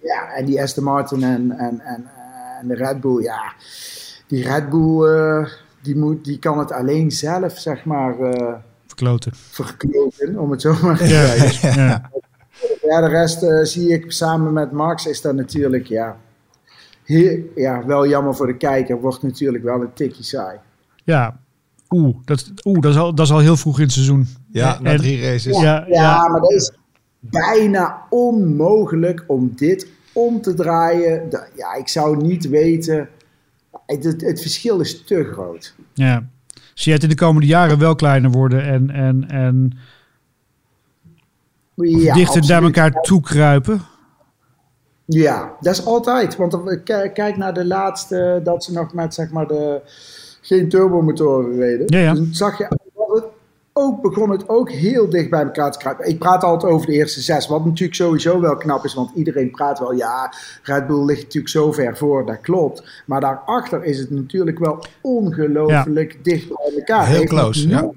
Ja. 0.01 0.33
En 0.35 0.45
die 0.45 0.63
Aston 0.63 0.85
Martin 0.85 1.23
en, 1.23 1.51
en, 1.51 1.81
en, 1.81 2.11
en 2.61 2.69
de 2.69 2.75
Red 2.75 3.01
Bull, 3.01 3.23
ja. 3.23 3.53
Die 4.27 4.45
Red 4.45 4.71
Bull, 4.71 5.07
eh, 5.07 5.47
die, 5.83 5.97
moet, 5.97 6.25
die 6.25 6.39
kan 6.39 6.59
het 6.59 6.73
alleen 6.73 7.11
zelf, 7.11 7.59
zeg 7.59 7.85
maar, 7.85 8.21
eh 8.21 8.55
Verkloten. 8.87 9.33
verkloten, 9.35 10.39
om 10.39 10.51
het 10.51 10.61
zo 10.61 10.75
maar 10.83 10.97
te 10.97 11.07
zeggen. 11.07 11.75
ja. 11.83 12.11
Ja, 12.83 13.01
de 13.01 13.09
rest 13.09 13.43
eh, 13.43 13.63
zie 13.63 13.93
ik 13.93 14.13
samen 14.13 14.53
met 14.53 14.73
Max 14.73 15.07
is 15.07 15.21
dat 15.21 15.35
natuurlijk, 15.35 15.87
ja, 15.87 16.17
heel, 17.05 17.39
ja, 17.55 17.87
wel 17.87 18.07
jammer 18.07 18.35
voor 18.35 18.47
de 18.47 18.57
kijker. 18.57 19.01
Wordt 19.01 19.23
natuurlijk 19.23 19.65
wel 19.65 19.81
een 19.81 19.93
tikje 19.93 20.23
saai. 20.23 20.59
ja. 21.05 21.41
Oeh, 21.93 22.17
dat, 22.25 22.53
oeh 22.65 22.81
dat, 22.81 22.93
is 22.93 22.99
al, 22.99 23.15
dat 23.15 23.27
is 23.27 23.33
al 23.33 23.39
heel 23.39 23.57
vroeg 23.57 23.77
in 23.79 23.85
het 23.85 23.93
seizoen. 23.93 24.27
Ja, 24.51 24.79
na 24.81 24.97
drie 24.97 25.21
races. 25.21 25.61
Ja, 25.61 25.63
Ja, 25.63 25.85
ja. 25.89 26.29
maar 26.29 26.41
dat 26.41 26.51
is 26.51 26.73
bijna 27.19 28.03
onmogelijk 28.11 29.25
om 29.27 29.53
dit 29.57 29.87
om 30.13 30.41
te 30.41 30.55
draaien. 30.55 31.29
Ja, 31.57 31.75
ik 31.75 31.89
zou 31.89 32.17
niet 32.17 32.49
weten. 32.49 33.09
Het, 33.87 34.05
het, 34.05 34.21
het 34.21 34.41
verschil 34.41 34.81
is 34.81 35.05
te 35.05 35.25
groot. 35.25 35.75
Ja. 35.95 36.29
Zie 36.75 36.89
je 36.89 36.93
het 36.93 37.03
in 37.03 37.09
de 37.09 37.15
komende 37.25 37.47
jaren 37.47 37.79
wel 37.79 37.95
kleiner 37.95 38.31
worden 38.31 38.63
en, 38.63 38.91
en, 38.91 39.29
en 39.29 39.79
Ja, 41.75 42.15
dichter 42.15 42.47
naar 42.47 42.63
elkaar 42.63 42.93
toe 42.93 43.21
kruipen? 43.21 43.81
Ja, 45.05 45.53
dat 45.61 45.73
is 45.73 45.85
altijd. 45.85 46.37
Want 46.37 46.83
kijk 47.15 47.37
naar 47.37 47.55
de 47.55 47.65
laatste, 47.65 48.41
dat 48.45 48.65
ze 48.65 48.73
nog 48.73 48.93
met 48.93 49.15
zeg 49.15 49.31
maar 49.31 49.47
de 49.47 49.81
geen 50.43 50.69
turbomotoren 50.69 51.57
reden. 51.57 51.85
Ja, 51.87 51.99
ja. 51.99 52.11
Dus 52.11 52.19
dan 52.19 52.35
zag 52.35 52.59
je 52.59 52.69
ook 53.73 54.03
begon 54.03 54.31
het 54.31 54.49
ook 54.49 54.71
heel 54.71 55.09
dicht 55.11 55.31
bij 55.31 55.43
elkaar 55.43 55.73
te 55.73 55.79
kruipen. 55.79 56.09
Ik 56.09 56.19
praat 56.19 56.45
altijd 56.45 56.73
over 56.73 56.87
de 56.87 56.93
eerste 56.93 57.21
zes, 57.21 57.49
wat 57.49 57.65
natuurlijk 57.65 57.95
sowieso 57.95 58.41
wel 58.41 58.57
knap 58.57 58.85
is, 58.85 58.95
want 58.95 59.11
iedereen 59.15 59.51
praat 59.51 59.79
wel, 59.79 59.93
ja, 59.93 60.33
Red 60.63 60.87
Bull 60.87 61.05
ligt 61.05 61.23
natuurlijk 61.23 61.53
zo 61.53 61.73
ver 61.73 61.97
voor, 61.97 62.27
dat 62.27 62.41
klopt. 62.41 63.03
Maar 63.07 63.21
daarachter 63.21 63.85
is 63.85 63.99
het 63.99 64.11
natuurlijk 64.11 64.59
wel 64.59 64.85
ongelooflijk 65.01 66.25
dicht 66.25 66.49
bij 66.49 66.73
elkaar. 66.79 67.07
Heel 67.07 67.19
Heeft 67.19 67.33
nog 67.33 67.41
close, 67.41 67.69
ja. 67.69 67.91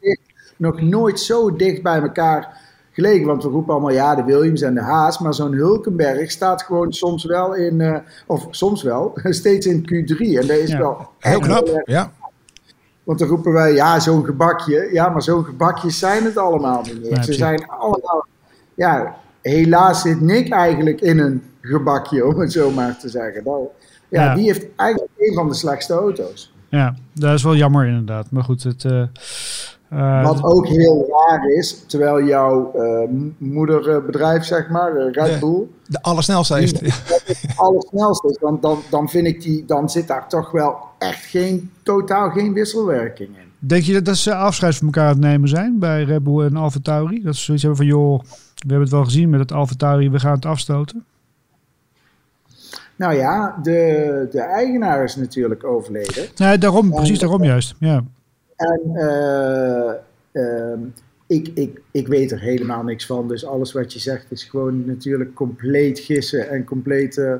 dicht- 0.00 0.20
nog 0.56 0.80
nooit 0.80 1.20
zo 1.20 1.56
dicht 1.56 1.82
bij 1.82 2.00
elkaar 2.00 2.60
gelegen. 2.92 3.26
Want 3.26 3.42
we 3.42 3.48
roepen 3.48 3.72
allemaal 3.72 3.90
ja, 3.92 4.14
de 4.14 4.24
Williams 4.24 4.60
en 4.62 4.74
de 4.74 4.80
Haas. 4.80 5.18
Maar 5.18 5.34
zo'n 5.34 5.52
Hulkenberg 5.52 6.30
staat 6.30 6.62
gewoon 6.62 6.92
soms 6.92 7.24
wel 7.24 7.54
in, 7.54 7.80
eh, 7.80 7.96
of 8.26 8.46
soms 8.50 8.82
wel, 8.82 9.12
steeds 9.22 9.66
in 9.66 9.80
Q3. 9.82 10.16
En 10.18 10.46
dat 10.46 10.56
is 10.56 10.70
Ja. 10.70 10.78
wel 10.78 11.08
Heel 11.18 11.40
knap. 11.40 11.82
Ja. 11.84 12.12
Want 13.02 13.18
dan 13.18 13.28
roepen 13.28 13.52
wij 13.52 13.72
ja, 13.74 14.00
zo'n 14.00 14.24
gebakje. 14.24 14.88
Ja, 14.92 15.08
maar 15.08 15.22
zo'n 15.22 15.44
gebakjes 15.44 15.98
zijn 15.98 16.24
het 16.24 16.36
allemaal 16.36 16.82
niet 16.82 17.00
meer. 17.10 17.22
Ze 17.22 17.32
zijn 17.32 17.68
allemaal, 17.68 18.26
ja, 18.74 19.16
helaas 19.42 20.00
zit 20.02 20.20
Nick 20.20 20.52
eigenlijk 20.52 21.00
in 21.00 21.18
een 21.18 21.42
gebakje, 21.60 22.26
om 22.26 22.38
het 22.38 22.52
zo 22.52 22.70
maar 22.70 22.98
te 22.98 23.08
zeggen. 23.08 23.42
Ja, 24.08 24.22
Ja. 24.24 24.34
die 24.34 24.44
heeft 24.44 24.66
eigenlijk 24.76 25.10
een 25.18 25.34
van 25.34 25.48
de 25.48 25.54
slechtste 25.54 25.92
auto's. 25.94 26.52
Ja, 26.68 26.94
dat 27.14 27.34
is 27.34 27.42
wel 27.42 27.56
jammer 27.56 27.86
inderdaad. 27.86 28.30
Maar 28.30 28.44
goed, 28.44 28.62
het... 28.62 28.84
eh, 28.84 29.02
eh, 29.90 30.24
Wat 30.24 30.42
ook 30.42 30.66
heel 30.66 31.06
raar 31.08 31.48
is, 31.48 31.84
terwijl 31.86 32.22
jouw 32.24 32.72
eh, 32.72 33.08
m- 33.10 33.34
moederbedrijf, 33.38 34.44
zeg 34.44 34.68
maar, 34.68 34.96
eh, 34.96 35.12
Red. 35.12 35.40
Bull, 35.40 35.62
De 35.86 36.02
allersnelste 36.02 36.54
heeft. 36.54 36.80
het 37.46 37.52
allersnelste 37.56 38.28
is, 38.28 38.36
dan, 38.40 38.58
dan, 38.60 38.78
dan 38.90 39.08
vind 39.08 39.26
ik 39.26 39.42
die, 39.42 39.64
dan 39.64 39.90
zit 39.90 40.06
daar 40.08 40.28
toch 40.28 40.50
wel 40.50 40.76
echt 40.98 41.24
geen, 41.24 41.70
totaal 41.82 42.30
geen 42.30 42.52
wisselwerking 42.52 43.28
in. 43.28 43.48
Denk 43.58 43.82
je 43.82 43.92
dat, 43.92 44.04
dat 44.04 44.16
ze 44.16 44.34
afscheid 44.34 44.76
van 44.76 44.86
elkaar 44.86 45.04
aan 45.04 45.10
het 45.10 45.20
nemen 45.20 45.48
zijn 45.48 45.78
bij 45.78 46.02
Red 46.04 46.22
Bull 46.24 46.44
en 46.44 46.56
Alfa 46.56 46.78
Tauri? 46.82 47.22
Dat 47.22 47.36
ze 47.36 47.42
zoiets 47.42 47.62
hebben 47.64 47.86
van, 47.86 47.90
joh, 47.98 48.20
we 48.20 48.26
hebben 48.58 48.80
het 48.80 48.90
wel 48.90 49.04
gezien 49.04 49.30
met 49.30 49.40
het 49.40 49.52
Alfa 49.52 49.74
Tauri, 49.76 50.10
we 50.10 50.18
gaan 50.20 50.34
het 50.34 50.46
afstoten. 50.46 51.04
Nou 52.96 53.14
ja, 53.14 53.58
de, 53.62 54.28
de 54.30 54.40
eigenaar 54.40 55.04
is 55.04 55.16
natuurlijk 55.16 55.64
overleden. 55.64 56.24
Nee, 56.36 56.58
daarom, 56.58 56.90
precies 56.90 57.18
daarom 57.18 57.44
juist. 57.44 57.74
Ja, 57.78 58.02
En 58.60 58.96
eh, 58.96 59.92
ehm, 60.32 60.80
ik, 61.26 61.50
ik, 61.54 61.80
ik 61.90 62.06
weet 62.06 62.30
er 62.30 62.40
helemaal 62.40 62.82
niks 62.82 63.06
van. 63.06 63.28
Dus 63.28 63.46
alles 63.46 63.72
wat 63.72 63.92
je 63.92 63.98
zegt 63.98 64.26
is 64.28 64.44
gewoon 64.44 64.86
natuurlijk 64.86 65.34
compleet 65.34 65.98
gissen 65.98 66.48
en 66.48 66.64
compleet 66.64 67.18
eh, 67.18 67.34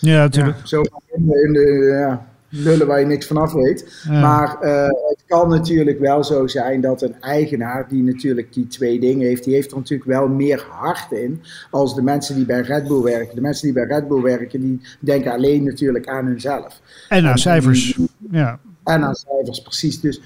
ja 0.00 0.22
natuurlijk. 0.22 0.58
ja, 0.58 0.66
zo 0.66 0.82
in 1.14 1.52
de, 1.52 1.86
ja, 1.98 2.26
lullen 2.48 2.86
waar 2.86 3.00
je 3.00 3.06
niks 3.06 3.26
van 3.26 3.36
af 3.36 3.52
weet. 3.52 4.02
Ja. 4.08 4.20
Maar 4.20 4.60
eh, 4.60 4.86
het 5.08 5.22
kan 5.26 5.48
natuurlijk 5.48 5.98
wel 5.98 6.24
zo 6.24 6.46
zijn 6.46 6.80
dat 6.80 7.02
een 7.02 7.20
eigenaar 7.20 7.88
die 7.88 8.02
natuurlijk 8.02 8.52
die 8.52 8.66
twee 8.66 9.00
dingen 9.00 9.26
heeft, 9.26 9.44
die 9.44 9.54
heeft 9.54 9.70
er 9.70 9.76
natuurlijk 9.76 10.10
wel 10.10 10.28
meer 10.28 10.66
hart 10.70 11.12
in 11.12 11.42
als 11.70 11.94
de 11.94 12.02
mensen 12.02 12.34
die 12.34 12.46
bij 12.46 12.60
Red 12.60 12.88
Bull 12.88 13.02
werken. 13.02 13.34
De 13.34 13.40
mensen 13.40 13.64
die 13.64 13.72
bij 13.72 13.96
Red 13.96 14.08
Bull 14.08 14.22
werken, 14.22 14.60
die 14.60 14.80
denken 15.00 15.32
alleen 15.32 15.64
natuurlijk 15.64 16.08
aan 16.08 16.26
hunzelf. 16.26 16.80
En 17.08 17.22
naar 17.22 17.32
en- 17.32 17.38
cijfers. 17.38 17.98
Ja, 18.30 18.58
En 18.84 19.04
aan 19.04 19.14
cijfers, 19.14 19.62
precies. 19.62 20.00
Dus 20.00 20.20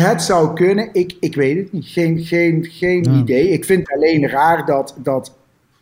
het 0.00 0.22
zou 0.22 0.54
kunnen. 0.54 0.88
Ik, 0.92 1.16
ik 1.20 1.34
weet 1.34 1.56
het 1.56 1.72
niet. 1.72 1.86
Geen, 1.86 2.18
geen, 2.24 2.64
geen 2.70 3.02
Ja. 3.04 3.18
idee. 3.18 3.48
Ik 3.48 3.64
vind 3.64 3.88
het 3.88 3.96
alleen 3.96 4.28
raar 4.28 4.66
dat, 4.66 4.94
dat 5.02 5.34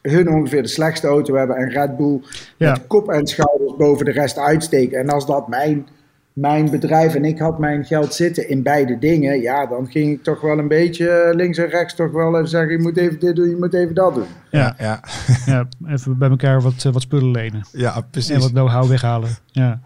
hun 0.03 0.29
ongeveer 0.29 0.62
de 0.62 0.68
slechtste 0.68 1.07
auto 1.07 1.35
hebben 1.35 1.57
en 1.57 1.70
Red 1.70 1.96
Bull 1.96 2.20
Ja. 2.57 2.70
met 2.70 2.87
kop 2.87 3.09
en 3.09 3.27
schouders 3.27 3.77
boven 3.77 4.05
de 4.05 4.11
rest 4.12 4.38
uitsteken. 4.38 4.99
En 4.99 5.09
als 5.09 5.27
dat 5.27 5.49
mijn, 5.49 5.87
mijn 6.33 6.70
bedrijf 6.70 7.14
en 7.14 7.25
ik 7.25 7.38
had 7.38 7.59
mijn 7.59 7.85
geld 7.85 8.14
zitten 8.14 8.49
in 8.49 8.62
beide 8.62 8.99
dingen, 8.99 9.40
ja, 9.40 9.66
dan 9.66 9.90
ging 9.90 10.12
ik 10.12 10.23
toch 10.23 10.40
wel 10.40 10.59
een 10.59 10.68
beetje 10.68 11.33
links 11.35 11.59
en 11.59 11.68
rechts 11.68 11.94
toch 11.94 12.11
wel 12.12 12.35
even 12.37 12.49
zeggen, 12.49 12.70
je 12.73 12.79
moet 12.83 12.96
even 12.96 13.18
dit 13.20 13.37
doen, 13.37 13.49
je 13.49 13.57
moet 13.57 13.75
even 13.75 13.94
dat 13.94 14.14
doen. 14.14 14.27
ja, 14.51 14.75
Ja, 14.79 15.01
ja, 15.46 15.68
even 15.88 16.18
bij 16.18 16.29
elkaar 16.31 16.61
wat, 16.62 16.83
wat 16.83 17.03
spullen 17.03 17.31
lenen. 17.31 17.62
ja 17.73 17.96
En 17.96 18.05
precies. 18.11 18.38
wat 18.38 18.51
know-how 18.51 18.88
weghalen. 18.88 19.31
Ja. 19.46 19.81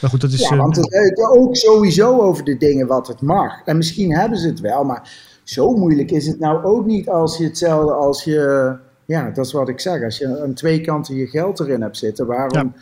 Maar 0.00 0.10
goed, 0.10 0.20
dat 0.20 0.32
is... 0.32 0.40
Ja, 0.40 0.50
eh, 0.50 0.58
want 0.58 0.76
het, 0.76 1.30
ook 1.30 1.56
sowieso 1.56 2.20
over 2.20 2.44
de 2.44 2.56
dingen 2.56 2.86
wat 2.86 3.06
het 3.06 3.20
mag. 3.20 3.62
En 3.64 3.76
misschien 3.76 4.16
hebben 4.16 4.38
ze 4.38 4.46
het 4.48 4.60
wel, 4.60 4.84
maar 4.84 5.10
zo 5.42 5.72
moeilijk 5.72 6.10
is 6.10 6.26
het 6.26 6.38
nou 6.38 6.64
ook 6.64 6.86
niet 6.86 7.08
als 7.08 7.38
je 7.38 7.44
hetzelfde 7.44 7.92
als 7.92 8.24
je. 8.24 8.74
Ja, 9.04 9.30
dat 9.30 9.46
is 9.46 9.52
wat 9.52 9.68
ik 9.68 9.80
zeg. 9.80 10.04
Als 10.04 10.18
je 10.18 10.40
aan 10.42 10.54
twee 10.54 10.80
kanten 10.80 11.14
je 11.14 11.26
geld 11.26 11.60
erin 11.60 11.82
hebt 11.82 11.96
zitten, 11.96 12.26
waarom 12.26 12.74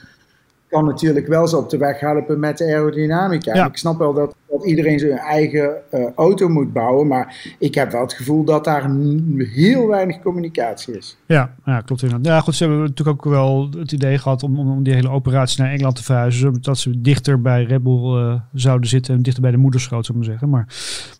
kan 0.75 0.85
natuurlijk 0.85 1.27
wel 1.27 1.49
zo 1.49 1.59
op 1.59 1.71
de 1.71 1.77
weg 1.77 2.01
helpen 2.01 2.41
met 2.41 2.59
de 2.59 2.65
aerodynamica. 2.65 3.55
Ja. 3.55 3.67
Ik 3.67 3.77
snap 3.77 3.99
wel 3.99 4.13
dat, 4.13 4.35
dat 4.49 4.67
iedereen 4.67 4.99
zijn 4.99 5.19
eigen 5.19 5.91
eh, 5.91 6.05
auto 6.15 6.49
moet 6.49 6.73
bouwen, 6.73 7.07
maar 7.07 7.55
ik 7.59 7.75
heb 7.75 7.93
wel 7.93 8.01
het 8.01 8.13
gevoel 8.13 8.45
dat 8.45 8.65
daar 8.65 8.91
heel 9.39 9.87
weinig 9.87 10.21
communicatie 10.21 10.97
is. 10.97 11.17
Ja, 11.27 11.55
ja, 11.65 11.81
klopt 11.81 12.03
inderdaad. 12.03 12.27
Ja, 12.27 12.41
goed, 12.41 12.55
ze 12.55 12.65
hebben 12.65 12.83
natuurlijk 12.83 13.25
ook 13.27 13.33
wel 13.33 13.69
het 13.79 13.93
idee 13.93 14.19
gehad 14.19 14.43
om, 14.43 14.59
om, 14.59 14.71
om 14.71 14.83
die 14.83 14.95
hele 14.95 15.11
operatie 15.11 15.63
naar 15.63 15.73
Engeland 15.73 15.97
te 15.97 16.03
verhuizen. 16.03 16.41
Zodat 16.41 16.79
ze 16.79 17.01
dichter 17.01 17.41
bij 17.41 17.65
Red 17.65 17.83
Bull 17.83 18.17
eh, 18.17 18.35
zouden 18.53 18.89
zitten 18.89 19.15
en 19.15 19.23
dichter 19.23 19.43
bij 19.43 19.51
de 19.51 19.57
moederschoot, 19.57 20.07
zou 20.07 20.19
ik 20.19 20.25
maar 20.25 20.33
zeggen. 20.33 20.51
Maar, 20.51 20.67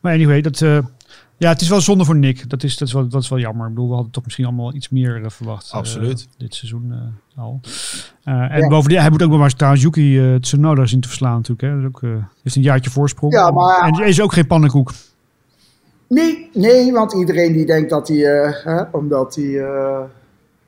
maar 0.01 0.13
anyway, 0.13 0.41
dat, 0.41 0.61
eh, 0.61 0.79
ja, 1.37 1.49
het 1.49 1.61
is 1.61 1.69
wel 1.69 1.81
zonde 1.81 2.05
voor 2.05 2.17
Nick. 2.17 2.51
Dat 2.51 2.63
is, 2.63 2.77
dat, 2.77 2.89
is 2.89 2.95
wel, 2.95 3.09
dat 3.09 3.23
is 3.23 3.29
wel 3.29 3.39
jammer. 3.39 3.67
Ik 3.69 3.75
bedoel, 3.75 3.89
we 3.89 3.95
hadden 3.95 4.13
toch 4.13 4.25
misschien 4.25 4.45
allemaal 4.45 4.75
iets 4.75 4.89
meer 4.89 5.23
eh, 5.25 5.31
verwacht. 5.31 5.67
eh, 5.71 5.75
Absoluut. 5.75 6.29
dit 6.37 6.55
seizoen 6.55 6.93
eh, 6.93 7.43
al. 7.43 7.61
Eh, 8.25 8.35
en 8.53 8.61
Ja. 8.61 8.69
bovendien, 8.69 9.01
hij 9.01 9.11
moet 9.11 9.23
ook 9.23 9.29
nog 9.29 9.37
maar 9.39 9.47
eens 9.47 9.55
trouwens 9.57 9.83
Yuki 9.83 10.19
eh, 10.19 10.35
Tsunoda 10.41 10.87
zien 10.87 11.01
te 11.01 11.09
verslaan 11.09 11.35
natuurlijk. 11.37 11.61
Hè. 11.61 11.71
Dat 11.71 11.79
is 11.81 11.87
ook, 11.87 12.03
eh, 12.03 12.25
heeft 12.43 12.57
een 12.57 12.63
jaartje 12.63 12.91
voorsprong. 12.91 13.33
Ja, 13.33 13.51
maar- 13.51 13.81
En 13.81 14.07
is 14.07 14.21
ook 14.21 14.33
geen 14.33 14.47
pannenkoek. 14.47 14.93
Nee, 16.09 16.51
nee, 16.55 16.93
want 16.93 17.13
iedereen 17.15 17.53
die 17.53 17.67
denkt 17.67 17.91
dat 17.91 18.09
hij, 18.09 18.25
eh, 18.43 18.65
hè, 18.65 18.83
omdat 18.93 19.35
hij 19.35 19.59
eh, 19.61 20.01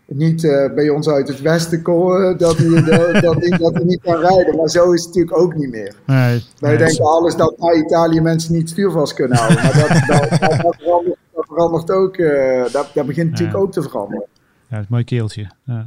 niet 0.07 0.45
eh, 0.45 0.75
bij 0.75 0.89
ons 0.89 1.09
uit 1.09 1.29
het 1.29 1.41
westen 1.41 1.83
komt, 1.83 2.15
eh, 2.15 2.39
dat, 2.39 2.57
hij, 2.57 2.69
dat, 2.85 3.23
dat, 3.23 3.37
hij, 3.41 3.59
dat 3.59 3.75
hij 3.75 3.85
niet 3.85 4.01
kan 4.01 4.21
rijden. 4.21 4.57
Maar 4.57 4.69
zo 4.69 4.93
is 4.93 5.05
het 5.05 5.15
natuurlijk 5.15 5.39
ook 5.39 5.55
niet 5.55 5.71
meer. 5.71 5.95
Nee, 6.07 6.45
Wij 6.59 6.71
nee, 6.71 6.79
denken 6.79 7.05
alles 7.05 7.37
dat 7.37 7.59
naar 7.59 7.75
Italië 7.75 8.21
mensen 8.21 8.53
niet 8.53 8.69
stuurvast 8.69 9.15
kunnen 9.15 9.39
houden. 9.39 9.63
Maar 9.63 9.73
dat, 9.73 9.89
dat, 9.89 10.41
dat, 10.41 10.63
dat 10.63 10.77
verandert, 10.79 11.17
dat 11.35 11.47
verandert 11.47 11.91
ook, 11.91 12.17
eh, 12.17 12.73
dat, 12.73 12.91
dat 12.95 13.07
begint 13.07 13.31
natuurlijk 13.31 13.59
ook 13.59 13.73
te 13.73 13.83
veranderen. 13.83 14.27
Ja, 14.69 14.77
het 14.77 14.79
is 14.79 14.79
een 14.79 14.87
mooi 14.89 15.05
keeltje. 15.05 15.51
Ja. 15.65 15.85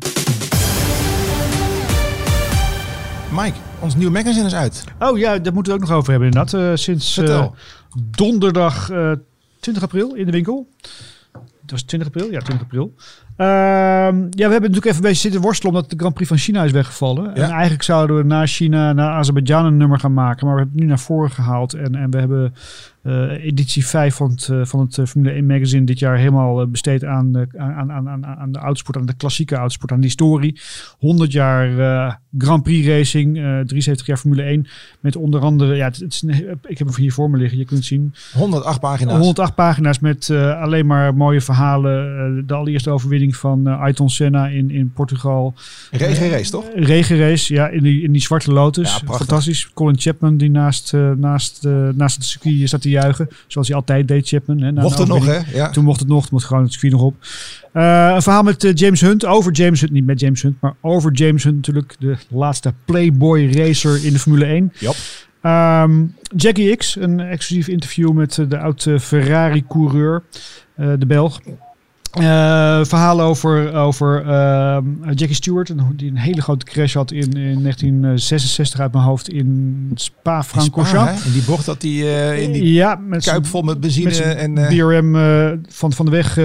Mike, 3.31 3.57
ons 3.79 3.95
nieuwe 3.95 4.11
magazine 4.11 4.45
is 4.45 4.55
uit. 4.55 4.83
Oh 4.99 5.17
ja, 5.17 5.37
daar 5.39 5.53
moeten 5.53 5.73
we 5.73 5.79
het 5.79 5.81
ook 5.81 5.89
nog 5.89 5.97
over 5.97 6.11
hebben 6.11 6.29
inderdaad. 6.29 6.61
Eh, 6.61 6.75
sinds 6.75 7.17
eh, 7.17 7.47
donderdag 8.11 8.89
eh, 8.89 9.11
20 9.59 9.83
april 9.83 10.15
in 10.15 10.25
de 10.25 10.31
winkel. 10.31 10.67
Het 11.61 11.71
was 11.71 11.81
20 11.81 12.07
april? 12.07 12.31
Ja, 12.31 12.39
20 12.39 12.65
april. 12.65 12.93
Ehm, 13.39 14.17
ja, 14.29 14.45
we 14.45 14.51
hebben 14.51 14.61
natuurlijk 14.61 14.85
even 14.85 14.95
een 14.95 15.01
beetje 15.01 15.21
zitten 15.21 15.41
worstelen 15.41 15.73
omdat 15.73 15.89
de 15.89 15.97
Grand 15.97 16.13
Prix 16.13 16.29
van 16.29 16.37
China 16.37 16.63
is 16.63 16.71
weggevallen. 16.71 17.35
En 17.35 17.49
eigenlijk 17.49 17.83
zouden 17.83 18.17
we 18.17 18.23
na 18.23 18.45
China, 18.45 18.93
naar 18.93 19.09
Azerbeidzjan 19.09 19.65
een 19.65 19.77
nummer 19.77 19.99
gaan 19.99 20.13
maken. 20.13 20.45
Maar 20.45 20.55
we 20.55 20.61
hebben 20.61 20.77
het 20.77 20.83
nu 20.83 20.89
naar 20.89 20.99
voren 20.99 21.31
gehaald. 21.31 21.73
En, 21.73 21.95
en 21.95 22.11
we 22.11 22.17
hebben 22.17 22.53
editie 23.03 23.85
5 23.85 24.15
van 24.15 24.29
het, 24.29 24.47
uh, 24.47 24.65
van 24.65 24.79
het 24.79 24.97
uh, 24.97 25.05
Formule 25.05 25.33
1 25.33 25.45
magazine 25.45 25.85
dit 25.85 25.99
jaar 25.99 26.17
helemaal 26.17 26.67
besteed 26.67 27.05
aan, 27.05 27.31
de, 27.31 27.47
aan, 27.57 27.91
aan, 27.91 28.09
aan, 28.09 28.25
aan 28.25 28.51
de 28.51 28.59
autosport, 28.59 28.97
aan 28.97 29.05
de 29.05 29.13
klassieke 29.13 29.55
autosport, 29.55 29.91
aan 29.91 29.99
de 29.99 30.05
historie. 30.05 30.59
100 30.97 31.31
jaar 31.31 32.19
Grand 32.37 32.63
Prix 32.63 32.87
racing, 32.87 33.33
73 33.65 34.05
jaar 34.05 34.17
Formule 34.17 34.41
1. 34.41 34.67
Met 34.99 35.15
onder 35.15 35.41
andere, 35.41 35.75
ja, 35.75 35.85
het, 35.85 35.97
het 35.99 36.13
is 36.13 36.21
een, 36.21 36.59
ik 36.67 36.77
heb 36.77 36.87
hem 36.87 36.95
hier 36.95 37.13
voor 37.13 37.29
me 37.29 37.37
liggen, 37.37 37.57
je 37.57 37.65
kunt 37.65 37.85
zien. 37.85 38.13
108 38.33 38.79
pagina's. 38.79 39.17
108 39.17 39.55
pagina's 39.55 39.99
met 39.99 40.29
alleen 40.29 40.85
maar 40.85 41.15
mooie 41.15 41.41
verhalen. 41.41 42.43
de 42.47 42.53
allereerste 42.53 42.89
overwinning 42.89 43.35
van 43.35 43.67
Ayrton 43.67 44.09
Senna 44.09 44.47
in, 44.47 44.71
in 44.71 44.91
Portugal. 44.93 45.53
Regenrace, 45.91 46.51
toch? 46.51 46.65
Regenrace, 46.75 47.53
ja, 47.53 47.67
in 47.67 47.83
die, 47.83 48.01
in 48.01 48.11
die 48.11 48.21
zwarte 48.21 48.51
Lotus. 48.51 49.01
Ja, 49.05 49.13
Fantastisch. 49.13 49.69
Colin 49.73 49.99
Chapman 49.99 50.37
die 50.37 50.49
naast, 50.49 50.93
naast, 51.17 51.63
naast 51.93 52.15
het 52.15 52.25
circuit 52.25 52.55
juichen. 52.89 53.27
Zoals 53.47 53.67
hij 53.67 53.75
altijd 53.75 54.07
deed, 54.07 54.27
Chapman. 54.27 54.61
Hè, 54.61 54.71
mocht 54.71 54.97
het 54.97 55.07
nog, 55.07 55.25
hè? 55.25 55.39
Ja. 55.53 55.69
Toen 55.69 55.83
mocht 55.83 55.99
het 55.99 56.09
nog. 56.09 56.31
mocht 56.31 56.45
gewoon 56.45 56.63
het 56.63 56.71
circuit 56.71 56.93
nog 56.93 57.01
op. 57.01 57.15
Uh, 57.73 58.11
een 58.15 58.21
verhaal 58.21 58.43
met 58.43 58.63
uh, 58.63 58.71
James 58.73 59.01
Hunt. 59.01 59.25
Over 59.25 59.51
James 59.51 59.79
Hunt. 59.79 59.91
Niet 59.91 60.05
met 60.05 60.19
James 60.19 60.41
Hunt, 60.41 60.61
maar 60.61 60.73
over 60.81 61.11
James 61.11 61.43
Hunt 61.43 61.55
natuurlijk. 61.55 61.95
De 61.99 62.17
laatste 62.29 62.73
Playboy 62.85 63.51
racer 63.51 64.05
in 64.05 64.13
de 64.13 64.19
Formule 64.19 64.45
1. 64.45 64.73
Yep. 64.79 64.95
Um, 65.43 66.15
Jackie 66.35 66.75
X. 66.75 66.95
Een 66.95 67.19
exclusief 67.19 67.67
interview 67.67 68.11
met 68.11 68.37
uh, 68.37 68.49
de 68.49 68.59
oude 68.59 68.99
Ferrari-coureur. 68.99 70.23
de 70.75 71.05
Belg. 71.07 71.39
Uh, 72.17 72.83
verhalen 72.83 73.25
over, 73.25 73.73
over 73.73 74.25
uh, 74.25 74.77
Jackie 75.13 75.35
Stewart, 75.35 75.71
die 75.95 76.09
een 76.09 76.17
hele 76.17 76.41
grote 76.41 76.65
crash 76.65 76.93
had 76.93 77.11
in, 77.11 77.33
in 77.33 77.61
1966 77.61 78.79
uit 78.79 78.91
mijn 78.91 79.03
hoofd 79.03 79.29
in 79.29 79.91
Spa-Francorchamps. 79.95 81.25
In 81.25 81.31
die 81.31 81.43
bocht 81.43 81.65
dat 81.65 81.81
hij 81.81 81.91
uh, 81.91 82.41
in 82.41 82.51
die 82.51 82.73
ja, 82.73 82.95
met 82.95 83.23
kuip 83.23 83.45
vol 83.45 83.61
met 83.61 83.79
benzine 83.79 84.09
met 84.09 84.19
en 84.19 84.53
BRM 84.53 85.13
van, 85.67 85.93
van 85.93 86.05
de 86.05 86.11
weg 86.11 86.35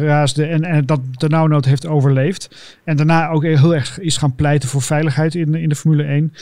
raasde 0.00 0.46
en, 0.46 0.64
en 0.64 0.86
dat 0.86 1.00
de 1.12 1.28
nauwnood 1.28 1.64
heeft 1.64 1.86
overleefd. 1.86 2.48
En 2.84 2.96
daarna 2.96 3.28
ook 3.28 3.42
heel 3.42 3.74
erg 3.74 3.98
is 3.98 4.16
gaan 4.16 4.34
pleiten 4.34 4.68
voor 4.68 4.82
veiligheid 4.82 5.34
in, 5.34 5.54
in 5.54 5.68
de 5.68 5.76
Formule 5.76 6.02
1. 6.02 6.32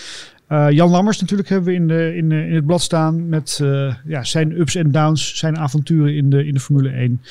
Uh, 0.48 0.70
Jan 0.70 0.90
Lammers 0.90 1.20
natuurlijk 1.20 1.48
hebben 1.48 1.68
we 1.68 1.74
in, 1.74 1.88
de, 1.88 2.16
in, 2.16 2.32
in 2.32 2.54
het 2.54 2.66
blad 2.66 2.80
staan 2.80 3.28
met 3.28 3.58
uh, 3.62 3.94
ja, 4.04 4.24
zijn 4.24 4.60
ups 4.60 4.74
en 4.74 4.90
downs, 4.90 5.38
zijn 5.38 5.58
avonturen 5.58 6.14
in 6.14 6.30
de, 6.30 6.46
in 6.46 6.54
de 6.54 6.60
Formule 6.60 6.90
1. 6.90 7.22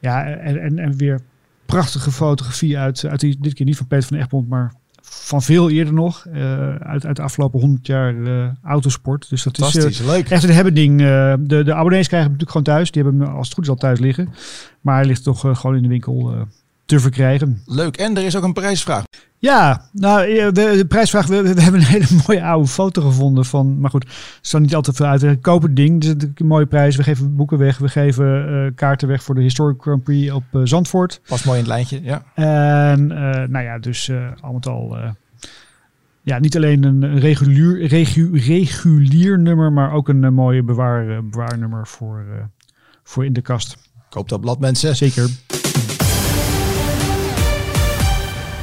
Ja, 0.00 0.24
en, 0.24 0.60
en, 0.62 0.78
en 0.78 0.96
weer 0.96 1.20
prachtige 1.66 2.10
fotografie 2.10 2.78
uit, 2.78 3.04
uit 3.04 3.20
die, 3.20 3.36
dit 3.40 3.54
keer 3.54 3.66
niet 3.66 3.76
van 3.76 3.86
Peter 3.86 4.08
van 4.08 4.16
Egmond, 4.16 4.48
maar 4.48 4.72
van 5.02 5.42
veel 5.42 5.70
eerder 5.70 5.94
nog. 5.94 6.26
Uh, 6.32 6.74
uit, 6.74 7.06
uit 7.06 7.16
de 7.16 7.22
afgelopen 7.22 7.60
100 7.60 7.86
jaar 7.86 8.14
autosport. 8.62 9.28
Dus 9.28 9.42
dat 9.42 9.58
is 9.58 10.00
leuk. 10.00 10.28
echt 10.28 10.42
een 10.42 10.50
hebben 10.50 10.74
ding. 10.74 10.98
de, 10.98 11.62
de 11.64 11.74
abonnees 11.74 12.08
krijgen 12.08 12.30
hem 12.30 12.38
natuurlijk 12.38 12.50
gewoon 12.50 12.62
thuis. 12.62 12.90
Die 12.90 13.02
hebben 13.02 13.20
hem 13.20 13.34
als 13.34 13.46
het 13.46 13.54
goed 13.54 13.64
is 13.64 13.70
al 13.70 13.76
thuis 13.76 13.98
liggen. 13.98 14.28
Maar 14.80 14.94
hij 14.96 15.04
ligt 15.04 15.22
toch 15.22 15.40
gewoon 15.40 15.76
in 15.76 15.82
de 15.82 15.88
winkel 15.88 16.46
te 16.90 17.00
verkrijgen. 17.00 17.62
Leuk. 17.66 17.96
En 17.96 18.16
er 18.16 18.24
is 18.24 18.36
ook 18.36 18.42
een 18.42 18.52
prijsvraag. 18.52 19.04
Ja, 19.38 19.88
nou, 19.92 20.52
de, 20.52 20.52
de 20.52 20.84
prijsvraag. 20.88 21.26
We, 21.26 21.42
we, 21.42 21.62
hebben 21.62 21.80
een 21.80 21.86
hele 21.86 22.06
mooie 22.26 22.42
oude 22.42 22.68
foto 22.68 23.02
gevonden 23.02 23.44
van. 23.44 23.80
Maar 23.80 23.90
goed, 23.90 24.06
staat 24.40 24.60
niet 24.60 24.74
altijd 24.74 24.96
veel 24.96 25.06
uit. 25.06 25.40
Koop 25.40 25.62
het 25.62 25.76
ding. 25.76 26.04
Het 26.04 26.22
is 26.22 26.28
een 26.34 26.46
mooie 26.46 26.66
prijs. 26.66 26.96
We 26.96 27.02
geven 27.02 27.36
boeken 27.36 27.58
weg. 27.58 27.78
We 27.78 27.88
geven 27.88 28.50
uh, 28.50 28.70
kaarten 28.74 29.08
weg 29.08 29.22
voor 29.22 29.34
de 29.34 29.40
Historic 29.40 29.82
Grand 29.82 30.02
Prix 30.02 30.32
op 30.32 30.42
uh, 30.52 30.60
Zandvoort. 30.64 31.20
Pas 31.26 31.44
mooi 31.44 31.58
in 31.58 31.64
het 31.64 31.72
lijntje, 31.72 32.02
ja. 32.02 32.24
En 32.34 33.06
nou 33.50 33.60
ja, 33.64 33.78
dus 33.78 34.10
al 34.40 34.52
met 34.52 34.66
al. 34.66 34.96
ja, 36.22 36.38
niet 36.38 36.56
alleen 36.56 36.84
een 36.84 37.18
regulier, 37.18 37.86
regu, 37.86 38.38
regulier 38.38 39.38
nummer, 39.38 39.72
maar 39.72 39.92
ook 39.92 40.08
een 40.08 40.34
mooie 40.34 40.62
bewaar, 40.62 41.24
bewaarnummer 41.24 41.86
voor, 41.86 42.24
voor 43.02 43.24
in 43.24 43.32
de 43.32 43.42
kast. 43.42 43.76
Koop 44.08 44.28
dat 44.28 44.40
blad, 44.40 44.58
mensen. 44.58 44.96
Zeker. 44.96 45.30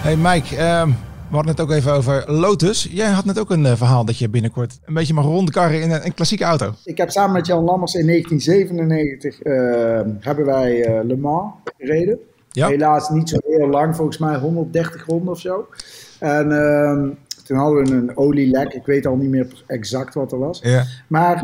Hey 0.02 0.16
Mike, 0.16 0.80
um, 0.80 0.90
we 1.30 1.36
hadden 1.36 1.52
het 1.52 1.62
ook 1.62 1.72
even 1.72 1.94
over 1.94 2.32
Lotus. 2.32 2.88
Jij 2.92 3.10
had 3.10 3.26
net 3.26 3.40
ook 3.40 3.50
een 3.50 3.64
uh, 3.64 3.76
verhaal 3.76 4.06
dat 4.06 4.18
je 4.18 4.30
binnenkort 4.30 4.80
een 4.86 4.94
beetje 4.94 5.14
mag 5.14 5.26
rondkarren 5.26 5.82
in 5.82 5.92
een, 5.92 6.06
een, 6.06 6.14
klassieke 6.14 6.44
auto. 6.44 6.74
Ik 6.84 6.98
heb 6.98 7.10
samen 7.10 7.34
met 7.34 7.46
Jan 7.46 7.64
Lammers 7.64 7.94
in 7.94 8.06
1997 8.06 9.44
uh, 9.44 10.00
ehm, 10.00 10.10
hebben 10.20 10.46
wij 10.46 10.88
uh, 10.88 11.04
Le 11.04 11.18
Mans 11.18 11.54
gereden. 11.78 12.20
Ja. 12.50 12.68
Helaas 12.68 13.10
niet 13.10 13.30
zo 13.30 13.38
heel 13.48 13.68
lang, 13.68 13.96
volgens 13.96 14.18
mij 14.18 14.38
130 14.38 15.06
ronden 15.06 15.34
of 15.34 15.40
zo. 15.40 15.68
En 16.20 16.52
ehm, 16.52 17.10
toen 17.44 17.58
hadden 17.58 17.86
we 17.86 17.92
een 17.92 18.18
olielek. 18.18 18.74
Ik 18.74 18.86
weet 18.86 19.06
al 19.06 19.16
niet 19.16 19.30
meer 19.30 19.64
exact 19.68 20.14
wat 20.14 20.32
er 20.32 20.40
was. 20.40 20.60
Ja. 20.64 20.84
Maar 21.08 21.44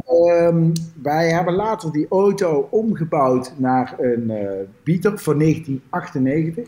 wij 1.01 1.29
hebben 1.29 1.53
later 1.53 1.91
die 1.91 2.07
auto 2.09 2.67
omgebouwd 2.71 3.53
naar 3.57 3.95
een 3.99 4.29
uh, 4.29 4.49
Beater 4.83 5.19
van 5.19 5.39
1998. 5.39 6.67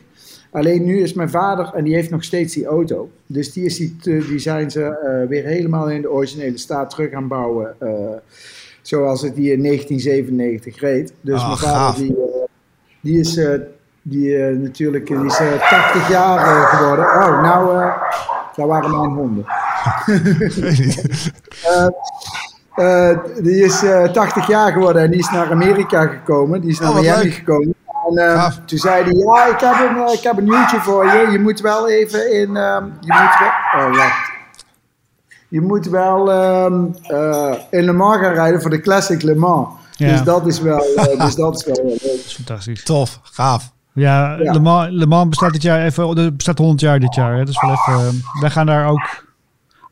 Alleen 0.55 0.83
nu 0.83 1.01
is 1.01 1.13
mijn 1.13 1.29
vader, 1.29 1.71
en 1.73 1.83
die 1.83 1.93
heeft 1.93 2.09
nog 2.09 2.23
steeds 2.23 2.53
die 2.53 2.65
auto. 2.65 3.09
Dus 3.25 3.53
die, 3.53 3.65
is 3.65 3.77
die, 3.77 3.95
die 4.01 4.39
zijn 4.39 4.71
ze 4.71 4.79
uh, 4.81 5.29
weer 5.29 5.43
helemaal 5.43 5.89
in 5.89 6.01
de 6.01 6.11
originele 6.11 6.57
staat 6.57 6.89
terug 6.89 7.09
gaan 7.09 7.27
bouwen. 7.27 7.75
Uh, 7.81 7.89
zoals 8.81 9.21
het 9.21 9.35
die 9.35 9.51
in 9.51 9.63
1997 9.63 10.79
reed. 10.79 11.13
Dus 11.21 11.41
oh, 11.41 11.47
mijn 11.47 11.57
vader 11.57 12.01
die, 12.01 12.11
uh, 12.11 12.17
die 13.01 13.19
is, 13.19 13.39
die, 14.01 14.37
natuurlijk 14.37 15.07
die 15.07 15.25
is 15.25 15.37
80 15.37 16.09
jaar 16.09 16.67
geworden. 16.67 17.05
Oh, 17.05 17.41
nou, 17.41 17.91
daar 18.55 18.67
waren 18.67 18.91
mijn 18.91 19.11
honden. 19.11 19.45
die 23.43 23.63
is 23.63 23.83
80 24.13 24.47
jaar 24.47 24.71
geworden 24.71 25.01
en 25.01 25.11
die 25.11 25.19
is 25.19 25.29
naar 25.29 25.51
Amerika 25.51 26.07
gekomen. 26.07 26.61
Die 26.61 26.69
is 26.69 26.79
naar 26.79 26.89
oh, 26.89 26.99
Miami 26.99 27.31
gekomen. 27.31 27.74
En 28.09 28.13
uh, 28.13 28.51
toen 28.65 28.77
zei 28.77 29.03
hij, 29.03 29.13
ja, 29.13 29.45
ik 29.45 29.59
heb, 29.59 29.89
een, 29.89 30.13
ik 30.13 30.23
heb 30.23 30.37
een 30.37 30.43
nieuwtje 30.43 30.79
voor 30.79 31.05
je. 31.05 31.27
Je 31.31 31.39
moet 31.39 31.59
wel 31.59 31.89
even 31.89 32.33
in... 32.33 32.49
Uh, 32.49 32.77
je 32.99 33.13
moet 33.13 33.37
wel... 33.39 33.81
Oh, 33.81 33.95
wacht. 33.97 34.33
Je 35.47 35.61
moet 35.61 35.85
wel 35.85 36.31
um, 36.65 36.95
uh, 37.11 37.53
in 37.69 37.83
Le 37.83 37.91
Mans 37.93 38.17
gaan 38.17 38.33
rijden 38.33 38.61
voor 38.61 38.69
de 38.69 38.79
Classic 38.79 39.21
Le 39.21 39.35
Mans. 39.35 39.67
Ja. 39.91 40.11
Dus 40.11 40.23
dat 40.23 40.47
is 40.47 40.59
wel, 40.59 40.83
uh, 40.95 41.19
dus 41.25 41.35
dat 41.35 41.55
is 41.55 41.65
wel 41.65 41.85
leuk. 41.85 42.01
Dat 42.01 42.11
is 42.25 42.33
fantastisch. 42.33 42.83
Tof, 42.83 43.19
gaaf. 43.23 43.71
Ja, 43.93 44.35
ja. 44.39 44.51
Le, 44.51 44.59
Mans, 44.59 44.87
Le 44.91 45.05
Mans 45.05 45.29
bestaat 45.29 45.53
dit 45.53 45.61
jaar 45.61 45.85
even, 45.85 46.35
bestaat 46.37 46.57
100 46.57 46.79
jaar 46.81 46.99
dit 46.99 47.15
jaar. 47.15 47.37
Hè? 47.37 47.45
Dus 47.45 47.61
wel 47.61 47.71
even, 47.71 48.23
wij 48.39 48.49
gaan 48.49 48.65
daar 48.65 48.89
ook 48.89 49.25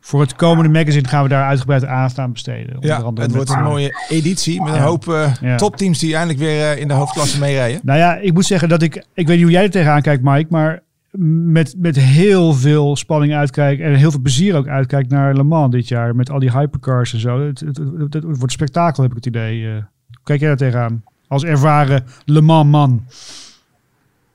voor 0.05 0.21
het 0.21 0.35
komende 0.35 0.69
magazine 0.69 1.07
gaan 1.07 1.23
we 1.23 1.29
daar 1.29 1.47
uitgebreid 1.47 1.85
aandacht 1.85 2.19
aan 2.19 2.31
besteden. 2.31 2.77
Ja, 2.79 3.11
het 3.13 3.35
wordt 3.35 3.49
een 3.49 3.55
eh, 3.55 3.63
mooie 3.63 4.05
editie 4.09 4.63
met 4.63 4.73
een 4.73 4.79
hoop 4.79 5.05
uh, 5.05 5.55
topteams 5.55 5.99
die 5.99 6.15
eindelijk 6.15 6.39
weer 6.39 6.75
uh, 6.75 6.81
in 6.81 6.87
de 6.87 6.93
hoofdklasse 6.93 7.39
meerijden. 7.39 7.81
Nou 7.83 7.99
ja, 7.99 8.15
ik 8.15 8.33
moet 8.33 8.45
zeggen 8.45 8.69
dat 8.69 8.81
ik, 8.81 8.95
ik 8.95 9.27
weet 9.27 9.35
niet 9.35 9.41
hoe 9.41 9.51
jij 9.51 9.63
er 9.63 9.69
tegenaan 9.69 10.01
kijkt 10.01 10.23
Mike, 10.23 10.47
maar 10.49 10.81
met, 11.17 11.75
met 11.77 11.95
heel 11.95 12.53
veel 12.53 12.95
spanning 12.95 13.33
uitkijk 13.33 13.79
en 13.79 13.95
heel 13.95 14.11
veel 14.11 14.21
plezier 14.21 14.55
ook 14.55 14.67
uitkijk 14.67 15.07
naar 15.07 15.35
Le 15.35 15.43
Mans 15.43 15.71
dit 15.71 15.87
jaar. 15.87 16.15
Met 16.15 16.29
al 16.29 16.39
die 16.39 16.51
hypercars 16.51 17.13
en 17.13 17.19
zo. 17.19 17.45
Het, 17.45 17.59
het, 17.59 17.77
het, 17.97 18.13
het 18.13 18.37
wordt 18.37 18.51
spektakel 18.51 19.03
heb 19.03 19.11
ik 19.11 19.17
het 19.17 19.25
idee. 19.25 19.61
Uh, 19.61 19.75
kijk 20.23 20.39
jij 20.39 20.47
daar 20.47 20.57
tegenaan? 20.57 21.03
Als 21.27 21.43
ervaren 21.43 22.03
Le 22.25 22.41
Mans 22.41 22.69
man. 22.69 23.05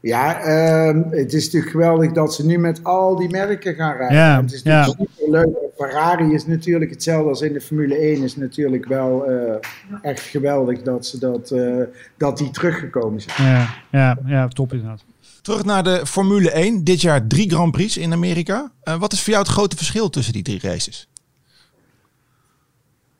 Ja, 0.00 0.46
uh, 0.46 1.02
het 1.10 1.32
is 1.32 1.44
natuurlijk 1.44 1.72
geweldig 1.72 2.12
dat 2.12 2.34
ze 2.34 2.46
nu 2.46 2.58
met 2.58 2.84
al 2.84 3.16
die 3.16 3.28
merken 3.28 3.74
gaan 3.74 3.96
rijden. 3.96 4.16
Ja, 4.16 4.40
het 4.40 4.52
is 4.52 4.62
natuurlijk 4.62 5.10
super 5.10 5.30
leuk. 5.30 5.56
Ferrari 5.76 6.34
is 6.34 6.46
natuurlijk 6.46 6.90
hetzelfde 6.90 7.28
als 7.28 7.40
in 7.40 7.52
de 7.52 7.60
Formule 7.60 7.96
1. 7.96 8.22
Is 8.22 8.36
natuurlijk 8.36 8.86
wel 8.86 9.30
uh, 9.30 9.54
echt 10.02 10.20
geweldig 10.20 10.82
dat, 10.82 11.06
ze 11.06 11.18
dat, 11.18 11.50
uh, 11.50 11.82
dat 12.16 12.38
die 12.38 12.50
teruggekomen 12.50 13.20
zijn. 13.20 13.48
Ja, 13.48 13.74
ja, 13.90 14.18
ja, 14.26 14.48
top 14.48 14.72
inderdaad. 14.72 15.04
Terug 15.42 15.64
naar 15.64 15.84
de 15.84 16.06
Formule 16.06 16.50
1. 16.50 16.84
Dit 16.84 17.00
jaar 17.00 17.26
drie 17.26 17.50
Grand 17.50 17.72
Prix 17.72 17.96
in 17.96 18.12
Amerika. 18.12 18.72
Uh, 18.84 19.00
wat 19.00 19.12
is 19.12 19.22
voor 19.22 19.32
jou 19.32 19.44
het 19.44 19.52
grote 19.52 19.76
verschil 19.76 20.10
tussen 20.10 20.32
die 20.32 20.42
drie 20.42 20.60
races? 20.60 21.08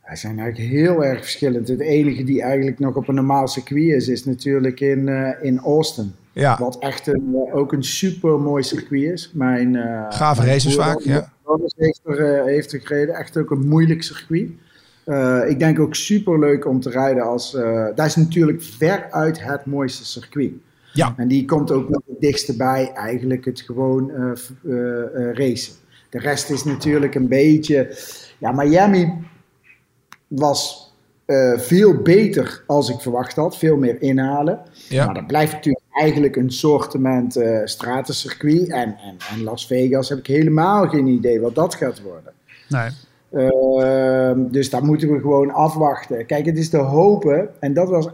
Ze 0.04 0.16
zijn 0.16 0.38
eigenlijk 0.38 0.70
heel 0.70 1.04
erg 1.04 1.20
verschillend. 1.20 1.68
Het 1.68 1.80
enige 1.80 2.24
die 2.24 2.42
eigenlijk 2.42 2.78
nog 2.78 2.94
op 2.94 3.08
een 3.08 3.14
normaal 3.14 3.48
circuit 3.48 3.94
is, 3.94 4.08
is 4.08 4.24
natuurlijk 4.24 4.80
in, 4.80 5.08
in 5.42 5.58
Austin. 5.58 6.14
Ja. 6.38 6.58
Wat 6.58 6.78
echt 6.78 7.06
een, 7.06 7.34
eh, 7.34 7.56
ook 7.56 7.72
een 7.72 7.84
super 7.84 8.40
mooi 8.40 8.62
circuit 8.62 9.12
is. 9.12 9.30
Mijn, 9.34 9.74
uh, 9.74 10.06
Gave 10.08 10.44
races 10.44 10.74
vaak, 10.74 11.00
ja. 11.00 11.32
Heeft 11.76 12.00
er, 12.04 12.38
uh, 12.38 12.44
heeft 12.44 12.72
er 12.72 12.80
gereden. 12.80 13.14
Echt 13.14 13.36
ook 13.36 13.50
een 13.50 13.68
moeilijk 13.68 14.02
circuit. 14.02 14.50
Uh, 15.06 15.40
ik 15.48 15.58
denk 15.58 15.78
ook 15.78 15.94
super 15.94 16.38
leuk 16.38 16.66
om 16.66 16.80
te 16.80 16.90
rijden 16.90 17.22
als. 17.22 17.52
dat 17.94 18.06
is 18.06 18.16
natuurlijk 18.16 18.62
veruit 18.62 19.42
het 19.42 19.66
mooiste 19.66 20.04
circuit. 20.04 20.52
Ja. 20.92 21.14
En 21.16 21.28
die 21.28 21.44
komt 21.44 21.70
ook 21.70 21.88
nog 21.88 22.00
het 22.06 22.20
dichtste 22.20 22.56
bij, 22.56 22.92
eigenlijk 22.94 23.44
het 23.44 23.60
gewoon 23.60 24.10
racen. 25.32 25.72
De 26.10 26.18
rest 26.18 26.50
is 26.50 26.64
natuurlijk 26.64 27.14
een 27.14 27.28
beetje. 27.28 27.96
Ja, 28.38 28.52
Miami 28.52 29.12
was 30.26 30.88
eh, 31.28 31.58
veel 31.58 32.02
beter 32.02 32.62
als 32.66 32.88
ik 32.88 33.00
verwacht 33.00 33.36
had. 33.36 33.56
Veel 33.56 33.76
meer 33.76 34.02
inhalen. 34.02 34.60
Ja. 34.88 35.04
Maar 35.04 35.14
dat 35.14 35.26
blijft 35.26 35.52
natuurlijk 35.52 35.84
eigenlijk 35.98 36.36
een 36.36 36.50
sortiment 36.50 37.36
uh, 37.36 37.60
stratencircuit. 37.64 38.68
En, 38.68 38.96
en, 38.96 39.16
en 39.32 39.42
Las 39.42 39.66
Vegas 39.66 40.08
heb 40.08 40.18
ik 40.18 40.26
helemaal 40.26 40.88
geen 40.88 41.06
idee 41.06 41.40
wat 41.40 41.54
dat 41.54 41.74
gaat 41.74 42.02
worden. 42.02 42.32
Nee. 42.68 42.90
Uh, 43.32 44.32
dus 44.50 44.70
daar 44.70 44.84
moeten 44.84 45.12
we 45.12 45.20
gewoon 45.20 45.50
afwachten. 45.50 46.26
Kijk, 46.26 46.46
het 46.46 46.58
is 46.58 46.70
te 46.70 46.76
hopen, 46.76 47.48
en 47.60 47.74
dat 47.74 47.88
was, 47.88 48.08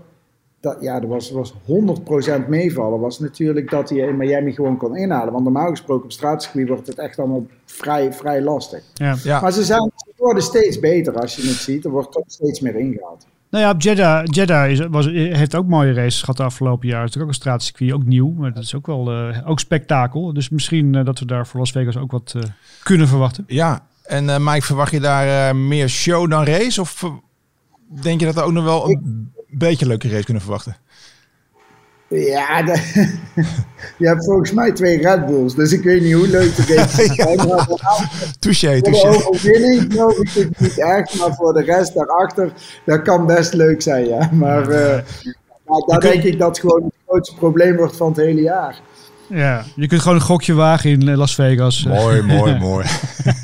dat, 0.61 0.77
ja, 0.81 1.01
dat 1.01 1.11
was, 1.11 1.31
was 1.31 1.55
100% 1.55 2.49
meevallen, 2.49 3.01
was 3.01 3.19
natuurlijk 3.19 3.71
dat 3.71 3.89
hij 3.89 3.99
in 3.99 4.17
Miami 4.17 4.53
gewoon 4.53 4.77
kon 4.77 4.97
inhalen. 4.97 5.33
Want 5.33 5.45
normaal 5.45 5.71
gesproken 5.71 6.05
op 6.05 6.13
straatcircuit 6.13 6.69
wordt 6.69 6.87
het 6.87 6.99
echt 6.99 7.19
allemaal 7.19 7.47
vrij, 7.65 8.13
vrij 8.13 8.43
lastig. 8.43 8.83
Ja. 8.95 9.17
Ja. 9.23 9.41
Maar 9.41 9.53
ze, 9.53 9.65
zijn, 9.65 9.91
ze 9.97 10.13
worden 10.17 10.43
steeds 10.43 10.81
beter 10.81 11.21
als 11.21 11.37
je 11.37 11.43
het 11.43 11.57
ziet. 11.57 11.85
Er 11.85 11.91
wordt 11.91 12.13
toch 12.13 12.25
steeds 12.27 12.61
meer 12.61 12.77
ingehaald. 12.77 13.27
Nou 13.55 13.67
ja, 13.67 13.75
Jeddah, 13.79 14.25
Jeddah 14.25 14.71
is, 14.71 14.81
was, 14.91 15.07
heeft 15.07 15.55
ook 15.55 15.67
mooie 15.67 15.93
races 15.93 16.21
gehad 16.21 16.37
de 16.37 16.43
afgelopen 16.43 16.89
jaar. 16.89 17.05
Het 17.05 17.15
is 17.17 17.23
ook 17.23 17.29
een 17.29 17.35
straatcircuit, 17.35 17.93
ook 17.93 18.05
nieuw. 18.05 18.33
Maar 18.33 18.53
dat 18.53 18.63
is 18.63 18.75
ook 18.75 18.87
wel 18.87 19.29
uh, 19.29 19.39
ook 19.49 19.61
spektakel. 19.61 20.33
Dus 20.33 20.49
misschien 20.49 20.95
uh, 20.95 21.05
dat 21.05 21.19
we 21.19 21.27
daar 21.27 21.47
voor 21.47 21.61
Las 21.61 21.71
Vegas 21.71 21.97
ook 21.97 22.11
wat 22.11 22.35
uh, 22.37 22.43
kunnen 22.83 23.09
verwachten. 23.09 23.45
Ja, 23.47 23.87
en 24.03 24.25
uh, 24.25 24.37
Mike, 24.39 24.67
verwacht 24.67 24.93
je 24.93 25.01
daar 25.01 25.55
uh, 25.55 25.61
meer 25.61 25.89
show 25.89 26.31
dan 26.31 26.45
race? 26.45 26.81
Of 26.81 27.05
denk 28.03 28.21
je 28.21 28.27
dat 28.27 28.35
we 28.35 28.43
ook 28.43 28.53
nog 28.53 28.65
wel 28.65 28.85
een 28.85 29.31
ik... 29.47 29.59
beetje 29.59 29.87
leuke 29.87 30.09
race 30.09 30.25
kunnen 30.25 30.43
verwachten? 30.43 30.77
Ja, 32.09 32.63
de, 32.63 32.73
je 33.99 34.07
hebt 34.07 34.25
volgens 34.25 34.53
mij 34.53 34.73
twee 34.73 34.99
Red 34.99 35.27
Bulls, 35.27 35.55
dus 35.55 35.73
ik 35.73 35.83
weet 35.83 36.03
niet 36.03 36.15
hoe 36.15 36.29
leuk 36.29 36.57
de 36.57 36.75
race 36.75 37.03
is. 37.03 37.17
Touché, 38.39 38.81
touché. 38.81 39.01
Voor 39.01 39.19
de 39.19 39.29
overwinning 39.29 39.93
geloof 39.93 40.19
ik 40.19 40.29
het 40.35 40.61
niet 40.61 40.79
echt, 40.79 41.19
maar 41.19 41.35
voor 41.35 41.53
de 41.53 41.63
rest 41.63 41.95
daarachter, 41.95 42.53
dat 42.85 43.03
kan 43.03 43.27
best 43.27 43.55
leuk 43.55 43.83
zijn, 43.83 44.09
ja. 44.09 44.31
Maar, 44.33 44.71
uh, 44.71 44.99
maar 45.65 45.81
daar 45.87 46.01
denk 46.01 46.23
ik 46.23 46.39
dat 46.39 46.59
gewoon 46.59 46.83
het 46.83 46.95
grootste 47.07 47.35
probleem 47.35 47.77
wordt 47.77 47.97
van 47.97 48.09
het 48.09 48.17
hele 48.17 48.41
jaar. 48.41 48.81
Ja, 49.35 49.65
je 49.77 49.87
kunt 49.87 50.01
gewoon 50.01 50.17
een 50.17 50.25
gokje 50.25 50.55
wagen 50.55 50.91
in 50.91 51.17
Las 51.17 51.35
Vegas. 51.35 51.85
Mooi, 51.87 52.23
mooi, 52.23 52.59
mooi. 52.59 52.87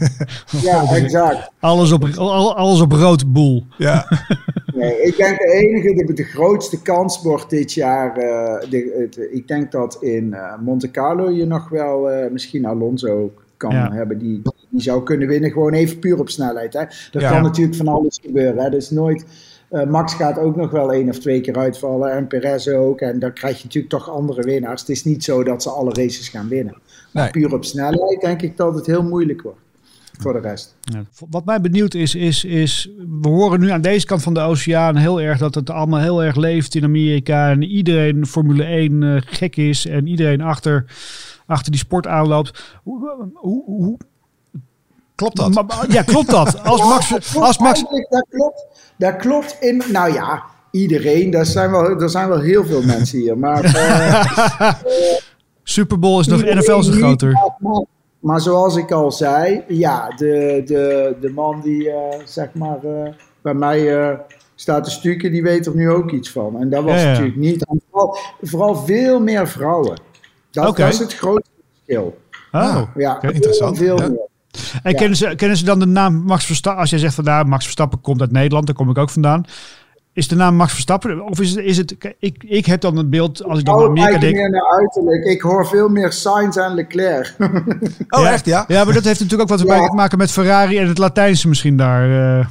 ja, 0.63 0.83
exact. 0.95 1.51
Alles 1.61 1.93
op, 1.93 2.05
alles 2.55 2.81
op 2.81 2.93
rood 2.93 3.33
boel. 3.33 3.65
Ja. 3.79 4.07
Nee, 4.75 5.03
ik 5.03 5.17
denk 5.17 5.39
de 5.39 5.53
enige, 5.53 6.05
de, 6.07 6.13
de 6.13 6.25
grootste 6.25 6.83
kans 6.83 7.23
wordt 7.23 7.51
dit 7.51 7.73
jaar. 7.73 8.19
Uh, 8.19 8.71
de, 8.71 8.97
het, 8.99 9.29
ik 9.33 9.49
denk 9.49 9.73
dat 9.73 9.97
in 10.01 10.25
uh, 10.25 10.59
Monte 10.61 10.91
Carlo 10.91 11.31
je 11.31 11.47
nog 11.47 11.69
wel 11.69 12.13
uh, 12.13 12.31
misschien 12.31 12.67
Alonso 12.67 13.33
kan 13.57 13.71
ja. 13.71 13.93
hebben. 13.93 14.19
Die, 14.19 14.43
die 14.69 14.81
zou 14.83 15.03
kunnen 15.03 15.29
winnen, 15.29 15.51
gewoon 15.51 15.73
even 15.73 15.99
puur 15.99 16.19
op 16.19 16.29
snelheid. 16.29 16.73
Hè. 16.73 16.81
Er 16.81 17.21
Ja. 17.21 17.31
kan 17.31 17.43
natuurlijk 17.43 17.77
van 17.77 17.89
alles 17.89 18.19
gebeuren. 18.23 18.65
Hè. 18.65 18.71
Dus 18.71 18.91
nooit. 18.91 19.25
Eh, 19.71 19.87
Max 19.87 20.15
gaat 20.15 20.39
ook 20.39 20.57
nog 20.57 20.71
wel 20.71 20.93
één 20.93 21.09
of 21.09 21.19
twee 21.19 21.41
keer 21.41 21.57
uitvallen. 21.59 22.13
En 22.13 22.27
Perez 22.27 22.69
ook. 22.69 23.01
En 23.01 23.19
dan 23.19 23.33
krijg 23.33 23.57
je 23.57 23.65
natuurlijk 23.65 23.93
toch 23.93 24.11
andere 24.11 24.43
winnaars. 24.43 24.81
Het 24.81 24.91
is 24.91 25.05
niet 25.05 25.25
zo 25.25 25.43
dat 25.45 25.63
ze 25.63 25.71
alle 25.71 25.93
races 25.93 26.29
gaan 26.29 26.49
winnen. 26.49 26.77
Maar 27.13 27.23
Nee. 27.23 27.31
puur 27.31 27.55
op 27.55 27.65
snelheid 27.65 28.21
denk 28.21 28.43
ik 28.43 28.57
dat 28.57 28.75
het 28.75 28.87
heel 28.87 29.03
moeilijk 29.03 29.43
wordt. 29.43 29.59
Voor 30.19 30.33
de 30.33 30.41
rest. 30.41 30.77
Ja, 30.81 31.05
wat 31.31 31.45
mij 31.45 31.61
benieuwd 31.61 31.95
is, 31.95 32.15
is, 32.15 32.45
is, 32.45 32.91
we 33.21 33.29
horen 33.29 33.61
nu 33.61 33.71
aan 33.71 33.81
deze 33.81 34.07
kant 34.07 34.23
van 34.23 34.35
de 34.35 34.41
oceaan 34.41 34.97
heel 34.97 35.21
erg 35.21 35.39
dat 35.39 35.55
het 35.55 35.71
allemaal 35.71 36.01
heel 36.01 36.23
erg 36.23 36.37
leeft 36.37 36.75
in 36.75 36.85
Amerika. 36.85 37.51
En 37.51 37.63
iedereen 37.63 38.27
Formule 38.27 38.65
1 38.65 39.03
eh, 39.03 39.17
gek 39.25 39.57
is 39.57 39.87
en 39.87 40.07
iedereen 40.07 40.41
achter, 40.41 40.85
achter 41.47 41.71
die 41.71 41.81
sport 41.81 42.07
aanloopt. 42.07 42.79
Hoe, 42.83 43.31
hoe, 43.35 43.65
hoe, 43.65 43.99
Klopt 45.21 45.37
dat? 45.37 45.65
Ja, 45.89 46.03
klopt 46.03 46.31
dat? 46.31 46.65
Als 46.65 46.81
Ja, 46.81 46.87
Max, 46.87 47.09
dat 47.09 47.29
klopt 47.31 47.47
als 47.47 47.59
Max, 47.59 47.85
dat 48.09 48.27
klopt. 48.31 48.67
Dat 48.97 49.17
klopt 49.17 49.57
in. 49.61 49.83
Nou 49.93 50.13
ja, 50.13 50.43
iedereen. 50.71 51.35
Er 51.35 51.47
zijn 51.47 51.71
wel, 51.71 52.01
er 52.01 52.11
zijn 52.11 52.29
wel 52.29 52.41
heel 52.41 52.65
veel 52.65 52.83
mensen 52.83 53.19
hier. 53.19 53.39
Maar, 53.39 53.65
eh, 53.75 54.73
Super 55.63 55.99
Bowl 55.99 56.21
is 56.21 56.27
nog 56.27 56.45
NFL 56.45 56.81
zo 56.81 56.91
niet, 56.91 57.01
groter. 57.01 57.33
Maar, 57.59 57.85
maar 58.21 58.41
zoals 58.41 58.77
ik 58.77 58.91
al 58.93 59.13
zei, 59.13 59.65
ja, 59.69 60.09
de, 60.17 60.63
de, 60.67 61.17
de 61.21 61.31
man 61.31 61.61
die 61.61 61.91
eh, 61.91 62.21
zeg 62.25 62.55
maar 62.55 62.85
eh, 62.85 63.13
bij 63.43 63.55
mij 63.55 64.01
eh, 64.11 64.19
staat 64.55 64.85
te 64.85 64.91
stukken, 64.91 65.33
die 65.33 65.43
weet 65.43 65.67
er 65.67 65.75
nu 65.75 65.91
ook 65.91 66.11
iets 66.11 66.31
van. 66.31 66.61
En 66.61 66.71
dat 66.71 66.85
was 66.85 66.95
Ja, 66.95 67.01
ja. 67.01 67.07
natuurlijk 67.09 67.37
niet. 67.37 67.67
Vooral, 67.91 68.17
vooral 68.43 68.77
veel 68.77 69.21
meer 69.21 69.49
vrouwen. 69.49 70.01
Dat, 70.51 70.79
is 70.79 70.99
het 70.99 71.15
grootste 71.15 71.51
verschil. 71.75 72.19
Oh. 72.53 72.83
Ja, 72.95 73.23
interessant. 73.23 73.77
Veel 73.79 73.99
Ja. 73.99 74.09
meer. 74.09 74.29
En 74.83 74.91
Ja. 74.91 74.97
kennen, 74.99 75.17
ze, 75.17 75.33
kennen 75.37 75.57
ze 75.57 75.65
dan 75.65 75.79
de 75.79 75.87
naam 75.87 76.15
Max 76.23 76.45
Verstappen? 76.45 76.81
Als 76.81 76.91
jij 76.91 76.99
zegt 76.99 77.15
van 77.15 77.25
nou, 77.25 77.47
Max 77.47 77.63
Verstappen 77.65 78.01
komt 78.01 78.21
uit 78.21 78.33
Nederland, 78.33 78.67
daar 78.67 78.75
kom 78.75 78.91
ik 78.91 78.99
ook 78.99 79.11
vandaan. 79.11 79.45
Is 80.13 80.29
de 80.29 80.35
naam 80.37 80.55
Max 80.57 80.73
Verstappen? 80.73 81.23
Of 81.29 81.41
is 81.41 81.51
het, 81.51 81.65
is 81.65 81.77
het 81.77 81.97
ik, 82.19 82.45
ik 82.47 82.67
heb 82.67 82.81
dan 82.81 82.97
een 82.97 83.11
beeld, 83.11 83.45
als 83.45 83.59
ik 83.59 83.65
dan 83.65 83.75
Oh, 83.75 83.85
Amerika 83.85 84.09
kijk 84.09 84.21
denk. 84.21 84.35
meer 84.35 84.51
naar 84.51 84.71
uiterlijk. 84.79 85.25
Ik 85.25 85.41
hoor 85.41 85.67
veel 85.67 85.89
meer 85.89 86.13
Sainz 86.13 86.57
en 86.57 86.75
Leclerc. 86.75 87.35
Oh, 88.09 88.21
ja, 88.23 88.31
echt 88.33 88.45
ja? 88.45 88.65
Ja, 88.69 88.85
maar 88.85 88.95
dat 88.95 89.05
heeft 89.05 89.21
natuurlijk 89.21 89.51
ook 89.51 89.59
wat 89.59 89.69
Ja. 89.69 89.87
te 89.89 89.95
maken 89.95 90.19
met 90.19 90.31
Ferrari 90.31 90.79
en 90.79 90.89
het 90.89 90.99
Latijnse 90.99 91.49
misschien 91.49 91.77
daar. 91.77 92.39
eh. 92.41 92.47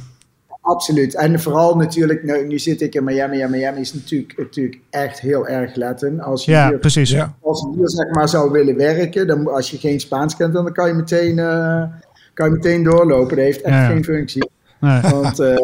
Absoluut. 0.70 1.14
En 1.14 1.40
vooral 1.40 1.76
natuurlijk, 1.76 2.22
nu, 2.24 2.46
nu 2.46 2.58
zit 2.58 2.80
ik 2.80 2.94
in 2.94 3.04
Miami. 3.04 3.40
En 3.40 3.50
Miami 3.50 3.80
is 3.80 3.94
natuurlijk, 3.94 4.38
natuurlijk 4.38 4.80
echt 4.90 5.20
heel 5.20 5.46
erg 5.46 5.74
Latin. 5.76 6.20
Als 6.20 6.44
je, 6.44 6.50
ja, 6.50 6.68
hier, 6.68 6.78
precies. 6.78 7.10
Ja. 7.10 7.34
als 7.42 7.60
je 7.60 7.76
hier 7.76 7.88
zeg 7.90 8.08
maar 8.10 8.28
zou 8.28 8.50
willen 8.50 8.76
werken, 8.76 9.26
dan, 9.26 9.46
als 9.52 9.70
je 9.70 9.78
geen 9.78 10.00
Spaans 10.00 10.36
kent, 10.36 10.52
dan 10.52 10.72
kan 10.72 10.88
je 10.88 10.94
meteen, 10.94 11.38
eh, 11.38 11.82
kan 12.34 12.46
je 12.48 12.52
meteen 12.52 12.82
doorlopen. 12.82 13.36
Dat 13.36 13.44
heeft 13.44 13.60
echt 13.60 13.74
Ja. 13.74 13.86
geen 13.86 14.04
functie. 14.04 14.50
Nee, 14.80 15.00
Want 15.10 15.38
eh, 15.38 15.54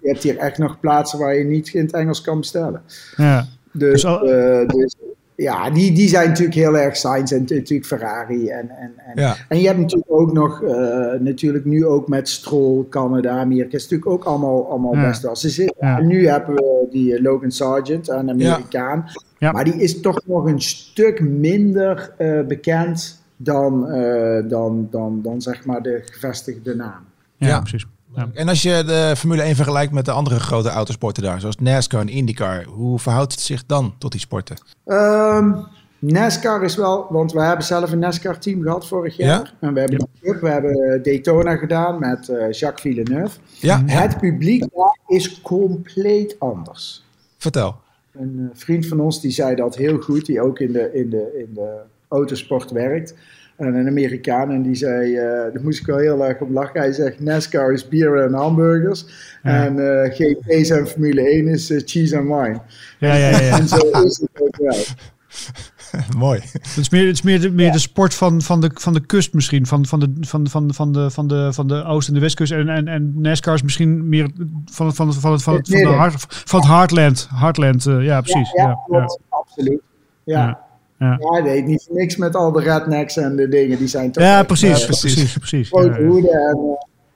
je 0.00 0.08
hebt 0.08 0.22
hier 0.22 0.36
echt 0.36 0.58
nog 0.58 0.80
plaatsen 0.80 1.18
waar 1.18 1.34
je 1.36 1.44
niet 1.44 1.68
in 1.74 1.82
het 1.84 1.92
Engels 1.92 2.20
kan 2.20 2.38
bestellen. 2.38 2.82
ja. 3.16 3.46
Dus, 3.72 3.90
Dus 3.92 4.04
al- 4.06 4.22
eh, 4.30 4.68
dus 4.68 4.94
ja, 5.42 5.70
die, 5.70 5.92
die 5.92 6.08
zijn 6.08 6.28
natuurlijk 6.28 6.54
heel 6.56 6.76
erg 6.78 6.96
Sainz 6.96 7.32
en 7.32 7.44
natuurlijk 7.48 7.86
Ferrari. 7.86 8.48
En, 8.48 8.70
en, 8.70 8.92
en, 8.96 9.22
Ja. 9.22 9.36
en 9.48 9.60
je 9.60 9.66
hebt 9.66 9.78
natuurlijk 9.78 10.10
ook 10.12 10.32
nog, 10.32 10.62
eh, 10.62 11.20
natuurlijk 11.20 11.64
nu 11.64 11.86
ook 11.86 12.08
met 12.08 12.28
Stroll, 12.28 12.84
Canada, 12.88 13.38
Amerika, 13.38 13.76
is 13.76 13.82
natuurlijk 13.82 14.10
ook 14.10 14.24
allemaal, 14.24 14.70
allemaal 14.70 14.94
Ja. 14.94 15.06
best 15.08 15.22
wel. 15.22 15.36
Ze 15.36 15.48
zitten, 15.48 15.76
Ja. 15.86 15.98
En 15.98 16.06
nu 16.06 16.28
hebben 16.28 16.54
we 16.54 16.86
die 16.90 17.14
eh, 17.16 17.22
Logan 17.22 17.50
Sargent, 17.50 18.08
een 18.08 18.30
Amerikaan. 18.30 19.04
Ja. 19.38 19.52
Maar 19.52 19.64
die 19.64 19.74
is 19.76 20.00
toch 20.00 20.20
nog 20.26 20.44
een 20.46 20.60
stuk 20.60 21.20
minder 21.20 22.14
eh, 22.16 22.40
bekend 22.40 23.22
dan, 23.36 23.88
eh, 23.90 24.48
dan, 24.48 24.88
dan, 24.90 25.20
dan 25.22 25.40
zeg 25.42 25.64
maar 25.64 25.82
de 25.82 26.00
gevestigde 26.04 26.74
naam. 26.76 27.04
Ja, 27.36 27.46
Ja. 27.48 27.58
precies. 27.60 27.86
Ja. 28.20 28.40
En 28.40 28.48
als 28.48 28.62
je 28.62 28.82
de 28.86 29.14
Formule 29.16 29.42
1 29.42 29.56
vergelijkt 29.56 29.92
met 29.92 30.04
de 30.04 30.10
andere 30.10 30.40
grote 30.40 30.68
autosporten 30.68 31.22
daar, 31.22 31.40
zoals 31.40 31.56
NASCAR 31.56 32.00
en 32.00 32.08
IndyCar, 32.08 32.64
hoe 32.64 32.98
verhoudt 32.98 33.32
het 33.32 33.40
zich 33.40 33.66
dan 33.66 33.94
tot 33.98 34.12
die 34.12 34.20
sporten? 34.20 34.56
Ehm, 34.84 35.52
NASCAR 35.98 36.62
is 36.62 36.76
wel, 36.76 37.06
want 37.10 37.32
we 37.32 37.42
hebben 37.42 37.64
zelf 37.64 37.92
een 37.92 37.98
NASCAR-team 37.98 38.62
gehad 38.62 38.86
vorig 38.86 39.16
jaar. 39.16 39.28
Ja? 39.28 39.52
En 39.60 39.74
we 39.74 39.80
hebben, 39.80 40.08
we 40.20 40.48
hebben 40.48 41.02
Daytona 41.02 41.56
gedaan 41.56 41.98
met 41.98 42.28
eh, 42.28 42.50
Jacques 42.52 42.80
Villeneuve. 42.80 43.38
Ja, 43.60 43.82
ja. 43.86 44.00
Het 44.00 44.18
publiek 44.18 44.60
daar 44.60 44.98
is 45.06 45.40
compleet 45.40 46.36
anders. 46.38 47.04
vertel. 47.38 47.76
Een 48.12 48.50
eh, 48.52 48.58
vriend 48.58 48.86
van 48.86 49.00
ons 49.00 49.20
die 49.20 49.30
zei 49.30 49.54
dat 49.54 49.76
heel 49.76 49.98
goed, 49.98 50.26
die 50.26 50.40
ook 50.40 50.58
in 50.58 50.72
de, 50.72 50.90
in 50.94 51.10
de, 51.10 51.44
in 51.48 51.54
de 51.54 51.80
autosport 52.08 52.70
werkt. 52.70 53.14
En 53.60 53.74
een 53.74 53.86
Amerikaan, 53.88 54.50
en 54.50 54.62
die 54.62 54.74
zei, 54.74 55.16
eh 55.16 55.24
daar 55.24 55.62
moest 55.62 55.80
ik 55.80 55.86
wel 55.86 55.98
heel 55.98 56.24
erg 56.26 56.40
op 56.40 56.50
lachen. 56.50 56.80
Hij 56.80 56.92
zegt, 56.92 57.20
NASCAR 57.20 57.72
is 57.72 57.88
bier 57.88 58.16
en 58.24 58.32
hamburgers. 58.34 59.04
Ja. 59.42 59.64
En 59.64 59.78
eh 60.04 60.10
GP's 60.14 60.70
en 60.70 60.86
Formule 60.86 61.20
1 61.30 61.48
is 61.48 61.70
eh, 61.70 61.80
cheese 61.84 62.16
en 62.16 62.22
wine. 62.36 62.60
Ja, 62.98 63.14
ja, 63.14 63.28
ja. 63.28 63.40
ja. 63.40 63.58
En 63.58 63.68
zo 63.68 63.76
is 63.76 64.18
het 64.32 64.42
ook 64.42 64.56
wel. 64.56 64.76
Mooi. 66.18 66.40
Het 66.52 66.76
is 66.76 66.90
meer, 66.90 67.06
het 67.06 67.14
is 67.14 67.22
meer, 67.22 67.40
de, 67.40 67.50
meer 67.50 67.72
de 67.72 67.78
sport 67.78 68.14
van, 68.14 68.42
van, 68.42 68.60
de, 68.60 68.70
van 68.74 68.92
de 68.92 69.06
kust 69.06 69.32
misschien. 69.34 69.66
Van, 69.66 69.86
van, 69.86 70.00
de, 70.00 70.12
van, 70.20 70.48
van, 70.48 70.74
van, 70.74 70.92
de, 70.92 71.10
van, 71.10 71.28
de, 71.28 71.52
van 71.52 71.68
de 71.68 71.84
oost- 71.84 72.08
en 72.08 72.14
de 72.14 72.20
westkust. 72.20 72.52
En, 72.52 72.68
en, 72.68 72.88
en 72.88 73.12
NASCAR 73.20 73.54
is 73.54 73.62
misschien 73.62 74.08
meer 74.08 74.30
van, 74.64 74.94
van, 74.94 75.12
van, 75.14 75.20
van, 75.20 75.32
het- 75.32 75.42
van, 75.42 75.54
het, 75.54 75.68
van, 75.68 75.78
de 75.78 75.86
hart, 75.86 76.24
van 76.28 76.60
het 76.60 76.68
Heartland. 76.68 77.28
Heartland, 77.34 77.86
eh, 77.86 78.04
ja, 78.04 78.20
precies. 78.20 78.50
Ja, 78.52 78.62
Ja, 78.62 78.68
ja, 78.68 78.74
ja, 78.88 78.98
klopt. 78.98 79.18
Absoluut. 79.28 79.80
Ja. 80.24 80.68
Ja. 81.00 81.42
Deed 81.42 81.66
niet 81.66 81.84
voor 81.86 81.96
niks 81.96 82.16
met 82.16 82.34
al 82.34 82.52
de 82.52 82.60
rednecks 82.60 83.16
en 83.16 83.36
de 83.36 83.48
dingen. 83.48 83.78
Die 83.78 83.88
zijn 83.88 84.12
toch 84.12 84.24
Ja, 84.24 84.42
precies, 84.42 84.84
precies. 84.84 85.14
precies, 85.14 85.36
precies. 85.38 85.68
grote 85.68 85.88
Ja, 85.88 85.98
ja, 85.98 86.06
hoeden. 86.06 86.30
En 86.30 86.58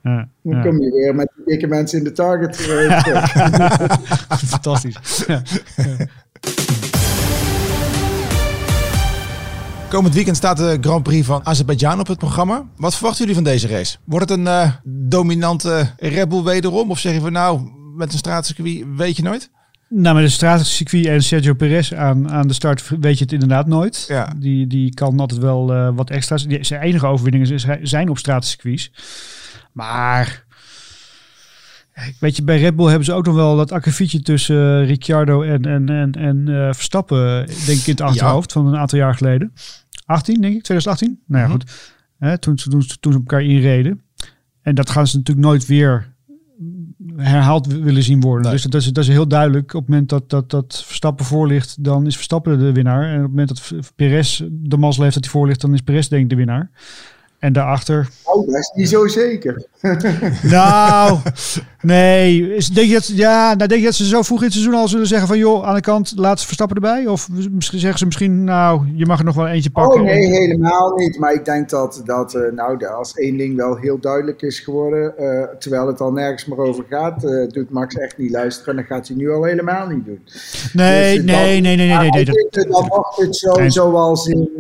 eh, 0.03 0.13
ja, 0.13 0.29
dan 0.43 0.57
ja. 0.57 0.63
kom 0.63 0.81
je 0.81 0.91
weer 0.91 1.15
met 1.15 1.33
die 1.37 1.45
dikke 1.45 1.67
mensen 1.67 1.99
in 1.99 2.05
de 2.05 2.13
target. 2.13 2.57
Fantastisch. 4.47 5.25
Ja. 5.27 5.43
Komend 9.89 10.15
weekend 10.15 10.37
staat 10.37 10.57
de 10.57 10.79
Grand 10.81 11.03
Prix 11.03 11.27
van 11.27 11.47
Azerbeidzjan 11.47 12.01
op 12.01 12.07
het 12.07 12.19
programma. 12.19 12.67
Wat 12.77 12.95
verwachten 12.95 13.21
jullie 13.21 13.35
van 13.35 13.45
deze 13.45 13.69
race? 13.69 13.97
Wordt 14.05 14.29
het 14.29 14.39
een 14.39 14.47
eh, 14.47 14.71
dominante 14.85 15.87
Red 15.97 16.29
Bull 16.29 16.43
wederom? 16.43 16.91
Of 16.91 16.99
zeggen 16.99 17.23
we 17.23 17.31
nou, 17.31 17.61
met 17.97 18.13
een 18.13 18.19
straatcircuit 18.19 18.85
weet 18.97 19.17
je 19.17 19.23
nooit? 19.23 19.51
Nou, 19.97 20.15
met 20.15 20.25
een 20.25 20.31
stratencircuit 20.31 21.07
en 21.07 21.23
Sergio 21.23 21.55
Perez 21.55 21.93
aan, 21.93 22.31
aan 22.31 22.49
de 22.49 22.55
start 22.55 22.89
weet 23.01 23.19
je 23.19 23.25
het 23.25 23.33
inderdaad 23.33 23.67
nooit. 23.67 24.05
Ja. 24.09 24.33
Die, 24.37 24.67
die 24.67 24.95
kan 24.95 25.21
altijd 25.21 25.41
wel 25.41 25.73
eh, 25.73 25.89
wat 25.95 26.11
extra's. 26.11 26.47
Die, 26.47 26.65
zijn 26.65 26.81
enige 26.81 27.07
overwinningen 27.07 27.53
is- 27.53 27.67
zijn 27.83 28.09
op 28.09 28.19
stratencircuits. 28.19 28.93
Maar 29.73 30.45
Weet 32.21 32.37
je, 32.37 32.43
bij 32.43 32.59
Red 32.59 32.77
Bull 32.77 32.87
hebben 32.87 33.05
ze 33.05 33.13
ook 33.13 33.27
nog 33.27 33.35
wel 33.35 33.57
dat 33.57 33.73
akkefietje 33.73 34.21
tussen 34.21 34.81
uh, 34.81 34.87
Ricciardo 34.87 35.43
en, 35.43 35.65
en, 35.65 35.89
en, 35.89 36.13
en 36.13 36.47
uh, 36.49 36.73
Verstappen, 36.73 37.47
denk 37.47 37.79
ik, 37.79 37.87
in 37.87 37.93
het 37.93 38.01
achterhoofd 38.01 38.53
ja. 38.53 38.61
van 38.61 38.73
een 38.73 38.79
aantal 38.79 38.99
jaar 38.99 39.15
geleden. 39.15 39.53
18, 40.07 40.41
denk 40.41 40.55
ik, 40.55 40.63
2018? 40.63 41.21
Nou 41.27 41.43
ja, 41.43 41.49
mm 41.49 41.53
-hmm. 41.53 41.61
goed. 41.61 41.93
Hè, 42.19 42.39
toen, 42.39 42.55
toen, 42.55 42.83
toen 43.01 43.13
ze 43.13 43.19
elkaar 43.19 43.43
inreden. 43.43 44.03
En 44.63 44.75
dat 44.75 44.91
gaan 44.91 45.07
ze 45.07 45.17
natuurlijk 45.17 45.47
nooit 45.47 45.67
weer 45.67 46.14
herhaald 47.17 47.67
willen 47.67 48.03
zien 48.03 48.21
worden. 48.21 48.43
Nee. 48.43 48.53
Dus 48.53 48.63
dat 48.63 48.81
is, 48.81 48.93
dat 48.93 49.05
is 49.05 49.11
heel 49.11 49.29
duidelijk. 49.29 49.75
Op 49.75 49.81
het 49.81 49.89
moment 49.89 50.09
dat, 50.09 50.31
dat, 50.31 50.51
dat 50.51 50.83
Verstappen 50.87 51.25
voor 51.25 51.47
ligt, 51.47 51.85
dan 51.85 52.07
is 52.07 52.15
Verstappen 52.15 52.59
de 52.59 52.73
winnaar. 52.73 53.09
En 53.09 53.17
op 53.17 53.23
het 53.23 53.31
moment 53.31 53.49
dat 53.49 53.73
Perez 53.97 54.43
de 54.51 54.77
mazzel 54.77 55.03
heeft 55.03 55.15
dat 55.15 55.25
hij 55.25 55.33
voor 55.33 55.47
ligt, 55.47 55.61
dan 55.61 55.75
is 55.75 55.81
Perez 55.81 56.09
denk 56.09 56.23
ik 56.23 56.29
de 56.29 56.37
winnaar. 56.37 56.71
En 57.45 57.53
daarachter... 57.53 58.09
Oh, 58.23 58.47
dat 58.47 58.57
is 58.57 58.73
niet 58.75 58.89
zo 58.89 59.07
zeker. 59.07 59.65
nou, 60.43 61.19
nee. 61.81 62.55
Is, 62.55 62.69
denk, 62.69 62.89
je 62.89 62.95
dat, 62.95 63.07
ja, 63.07 63.55
nou, 63.55 63.69
denk 63.69 63.81
je 63.81 63.87
dat 63.87 63.95
ze 63.95 64.07
zo 64.07 64.23
vroeg 64.23 64.39
in 64.39 64.45
het 64.45 64.53
seizoen 64.53 64.75
al 64.75 64.89
zullen 64.89 65.07
zeggen 65.07 65.29
van... 65.29 65.39
joh, 65.39 65.67
aan 65.67 65.75
de 65.75 65.81
kant, 65.81 66.13
laat 66.17 66.41
ze 66.41 66.47
Verstappen 66.47 66.77
erbij? 66.77 67.07
Of 67.07 67.29
misschien 67.51 67.79
zeggen 67.79 67.99
ze 67.99 68.05
misschien, 68.05 68.45
nou, 68.45 68.93
je 68.95 69.07
mag 69.07 69.19
er 69.19 69.25
nog 69.25 69.35
wel 69.35 69.47
eentje 69.47 69.71
pakken. 69.71 70.01
Oh 70.01 70.07
nee, 70.07 70.27
helemaal 70.27 70.97
niet. 70.97 71.19
Maar 71.19 71.33
ik 71.33 71.45
denk 71.45 71.69
dat, 71.71 72.03
dat 72.05 72.35
uh, 72.35 72.53
nou, 72.53 72.87
als 72.87 73.15
één 73.15 73.37
ding 73.37 73.57
wel 73.57 73.77
heel 73.77 73.99
duidelijk 73.99 74.43
is 74.43 74.61
geworden... 74.61 75.15
Uh, 75.19 75.43
terwijl 75.59 75.87
het 75.87 76.01
al 76.01 76.13
nergens 76.13 76.45
meer 76.45 76.59
over 76.59 76.85
gaat... 76.89 77.25
Uh, 77.25 77.49
doet 77.49 77.71
Max 77.71 77.95
echt 77.95 78.19
niet 78.19 78.31
luisteren. 78.31 78.77
Dan 78.77 78.85
gaat 78.85 79.09
hij 79.09 79.17
nu 79.17 79.31
al 79.31 79.45
helemaal 79.45 79.87
niet 79.87 80.05
doen. 80.05 80.21
Nee, 80.73 81.17
dus, 81.17 81.25
nee, 81.25 81.61
nee, 81.61 81.77
nee, 81.77 81.87
nee, 81.87 81.99
nee, 81.99 82.11
nee. 82.11 82.25
Dat, 82.25 82.67
dan 82.71 82.87
mag 82.87 83.17
het 83.17 83.37
zo, 83.37 83.69
zoals 83.69 84.27
in... 84.27 84.51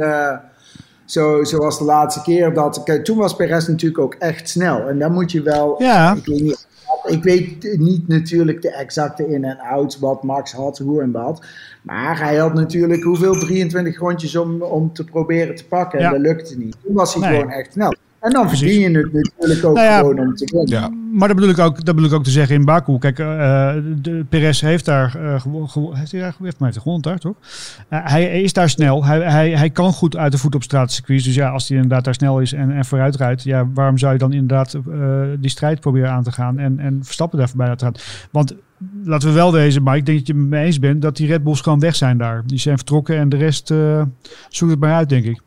Zo, 1.04 1.44
zoals 1.44 1.78
de 1.78 1.84
laatste 1.84 2.22
keer 2.22 2.54
dat. 2.54 2.82
Kijk, 2.82 3.04
toen 3.04 3.18
was 3.18 3.36
Perez 3.36 3.66
natuurlijk 3.66 4.00
ook 4.02 4.14
echt 4.14 4.48
snel. 4.48 4.88
En 4.88 4.98
dan 4.98 5.12
moet 5.12 5.32
je 5.32 5.42
wel. 5.42 5.82
Ja. 5.82 6.14
Ik 6.14 6.26
weet, 6.26 6.42
niet, 6.42 6.66
ik 7.04 7.22
weet 7.22 7.76
niet 7.78 8.08
natuurlijk 8.08 8.62
de 8.62 8.70
exacte 8.70 9.28
in- 9.28 9.44
en 9.44 9.58
outs 9.58 9.98
wat 9.98 10.22
Max 10.22 10.52
had, 10.52 10.78
hoe 10.78 11.02
en 11.02 11.10
wat. 11.12 11.44
Maar 11.82 12.18
hij 12.18 12.36
had 12.36 12.54
natuurlijk 12.54 13.02
hoeveel? 13.02 13.32
23 13.38 13.98
rondjes 13.98 14.36
om, 14.36 14.62
om 14.62 14.92
te 14.92 15.04
proberen 15.04 15.54
te 15.54 15.66
pakken. 15.66 15.98
En 15.98 16.10
dat 16.10 16.20
lukte 16.20 16.58
niet. 16.58 16.76
Toen 16.84 16.94
was 16.94 17.14
hij 17.14 17.28
nee. 17.28 17.38
gewoon 17.40 17.52
echt 17.52 17.72
snel. 17.72 17.94
En 18.20 18.30
dan 18.30 18.46
Precies. 18.46 18.60
verdien 18.60 18.90
je 18.90 18.98
het 18.98 19.12
natuurlijk 19.12 19.64
ook 19.64 19.74
nou 19.74 19.86
ja, 19.86 19.98
gewoon 19.98 20.18
om 20.18 20.34
te 20.34 20.48
winnen. 20.52 20.70
Ja. 20.70 21.03
Maar 21.14 21.28
dat 21.28 21.36
bedoel, 21.36 21.50
ik 21.50 21.58
ook, 21.58 21.84
dat 21.84 21.94
bedoel 21.94 22.10
ik 22.10 22.16
ook 22.16 22.24
te 22.24 22.30
zeggen 22.30 22.54
in 22.54 22.64
Baku. 22.64 22.98
Kijk, 22.98 23.18
uh, 23.18 23.26
de 24.00 24.24
Perez 24.28 24.60
heeft 24.60 24.84
daar 24.84 25.16
uh, 25.16 25.40
gewo 25.40 25.66
gewo 25.66 25.92
heeft 25.92 26.12
hij 26.12 26.20
daar 26.20 26.34
heeft 26.42 26.58
mij 26.58 26.72
gewond 26.72 27.02
daar, 27.02 27.18
toch? 27.18 27.34
Uh, 27.90 27.98
hij 28.02 28.42
is 28.42 28.52
daar 28.52 28.68
snel. 28.68 29.04
Hij, 29.04 29.20
hij, 29.20 29.50
hij 29.50 29.70
kan 29.70 29.92
goed 29.92 30.16
uit 30.16 30.32
de 30.32 30.38
voet 30.38 30.54
op 30.54 30.62
straat 30.62 30.92
circuits. 30.92 31.24
Dus 31.24 31.34
ja, 31.34 31.50
als 31.50 31.68
hij 31.68 31.76
inderdaad 31.76 32.04
daar 32.04 32.14
snel 32.14 32.40
is 32.40 32.52
en, 32.52 32.70
en 32.70 32.84
vooruit 32.84 33.16
rijdt, 33.16 33.42
ja, 33.42 33.68
waarom 33.74 33.98
zou 33.98 34.12
je 34.12 34.18
dan 34.18 34.32
inderdaad 34.32 34.78
die 35.40 35.50
strijd 35.50 35.80
proberen 35.80 36.10
aan 36.10 36.22
te 36.22 36.32
gaan 36.32 36.58
en, 36.58 36.78
en 36.78 37.00
Verstappen 37.02 37.38
daar 37.38 37.48
voorbij 37.48 37.68
laten 37.68 37.86
gaan? 37.86 38.28
Want 38.30 38.54
laten 39.04 39.28
we 39.28 39.34
wel 39.34 39.52
wezen, 39.52 39.82
maar 39.82 39.96
ik 39.96 40.06
denk 40.06 40.18
dat 40.18 40.26
je 40.26 40.32
het 40.32 40.42
mee 40.42 40.64
eens 40.64 40.78
bent 40.78 41.02
dat 41.02 41.16
die 41.16 41.26
Red 41.26 41.42
Bulls 41.42 41.60
gewoon 41.60 41.80
weg 41.80 41.96
zijn 41.96 42.18
daar. 42.18 42.42
Die 42.46 42.58
zijn 42.58 42.76
vertrokken 42.76 43.16
en 43.16 43.28
de 43.28 43.36
rest 43.36 43.66
zoekt 44.48 44.70
het 44.70 44.80
maar 44.80 44.94
uit, 44.94 45.08
denk 45.08 45.24
ik. 45.24 45.40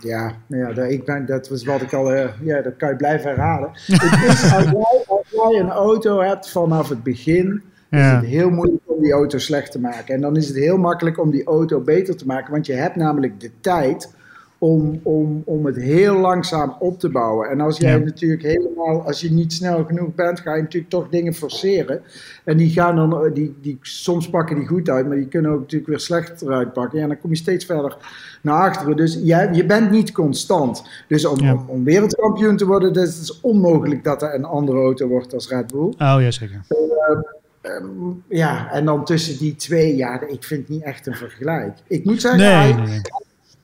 Ja, 0.00 0.32
ja 0.46 0.68
ik 0.68 1.04
ben, 1.04 1.26
dat 1.26 1.48
was 1.48 1.64
wat 1.64 1.82
ik 1.82 1.92
al, 1.92 2.14
uh, 2.14 2.24
ja, 2.42 2.62
dat 2.62 2.76
kan 2.76 2.88
je 2.88 2.96
blijven 2.96 3.30
herhalen. 3.30 3.70
het 3.74 4.28
is, 4.28 4.52
als, 4.52 4.64
jij, 4.64 5.04
als 5.06 5.28
jij 5.30 5.60
een 5.60 5.70
auto 5.70 6.20
hebt 6.20 6.50
vanaf 6.50 6.88
het 6.88 7.02
begin, 7.02 7.62
ja. 7.90 7.98
is 7.98 8.16
het 8.16 8.24
heel 8.24 8.50
moeilijk 8.50 8.82
om 8.84 9.02
die 9.02 9.12
auto 9.12 9.38
slecht 9.38 9.72
te 9.72 9.80
maken. 9.80 10.14
En 10.14 10.20
dan 10.20 10.36
is 10.36 10.48
het 10.48 10.56
heel 10.56 10.76
makkelijk 10.76 11.18
om 11.18 11.30
die 11.30 11.44
auto 11.44 11.80
beter 11.80 12.16
te 12.16 12.26
maken, 12.26 12.52
want 12.52 12.66
je 12.66 12.72
hebt 12.72 12.96
namelijk 12.96 13.40
de 13.40 13.50
tijd 13.60 14.16
om, 14.58 15.00
om, 15.02 15.42
om 15.44 15.66
het 15.66 15.76
heel 15.76 16.16
langzaam 16.16 16.76
op 16.78 16.98
te 16.98 17.08
bouwen. 17.08 17.48
En 17.48 17.60
als 17.60 17.78
jij 17.78 17.98
ja. 17.98 18.04
natuurlijk 18.04 18.42
helemaal, 18.42 19.02
als 19.02 19.20
je 19.20 19.32
niet 19.32 19.52
snel 19.52 19.84
genoeg 19.84 20.14
bent, 20.14 20.40
ga 20.40 20.54
je 20.54 20.62
natuurlijk 20.62 20.92
toch 20.92 21.08
dingen 21.08 21.34
forceren. 21.34 22.02
En 22.44 22.56
die 22.56 22.70
gaan 22.70 22.96
dan, 22.96 23.30
die, 23.34 23.54
die, 23.60 23.78
soms 23.80 24.30
pakken 24.30 24.56
die 24.56 24.66
goed 24.66 24.88
uit, 24.88 25.06
maar 25.06 25.16
die 25.16 25.28
kunnen 25.28 25.50
ook 25.50 25.60
natuurlijk 25.60 25.90
weer 25.90 26.00
slecht 26.00 26.42
eruit 26.42 26.72
pakken. 26.72 26.98
Ja, 26.98 27.06
dan 27.06 27.20
kom 27.20 27.30
je 27.30 27.36
steeds 27.36 27.64
verder 27.64 27.96
naar 28.42 28.68
achteren. 28.68 28.96
Dus 28.96 29.18
jij, 29.22 29.52
je 29.52 29.66
bent 29.66 29.90
niet 29.90 30.12
constant. 30.12 30.82
Dus 31.08 31.24
om, 31.24 31.40
ja. 31.40 31.52
om, 31.52 31.64
om, 31.66 31.84
wereldkampioen 31.84 32.56
te 32.56 32.66
worden, 32.66 33.02
is 33.02 33.18
het 33.18 33.38
onmogelijk 33.40 34.04
dat 34.04 34.22
er 34.22 34.34
een 34.34 34.44
andere 34.44 34.78
auto 34.78 35.06
wordt 35.06 35.34
als 35.34 35.48
Red 35.48 35.66
Bull. 35.66 35.86
Oh 35.86 36.16
ja, 36.20 36.30
zeker. 36.30 36.60
Uh, 36.68 37.72
um, 37.76 38.22
ja, 38.28 38.72
en 38.72 38.84
dan 38.84 39.04
tussen 39.04 39.38
die 39.38 39.56
twee, 39.56 39.96
ja, 39.96 40.20
ik 40.20 40.44
vind 40.44 40.60
het 40.60 40.68
niet 40.68 40.82
echt 40.82 41.06
een 41.06 41.14
vergelijk. 41.14 41.78
Ik 41.86 42.04
moet 42.04 42.20
zeggen, 42.20 42.40
nee, 42.40 42.50
hij, 42.50 42.72
nee, 42.72 42.86
nee 42.86 43.00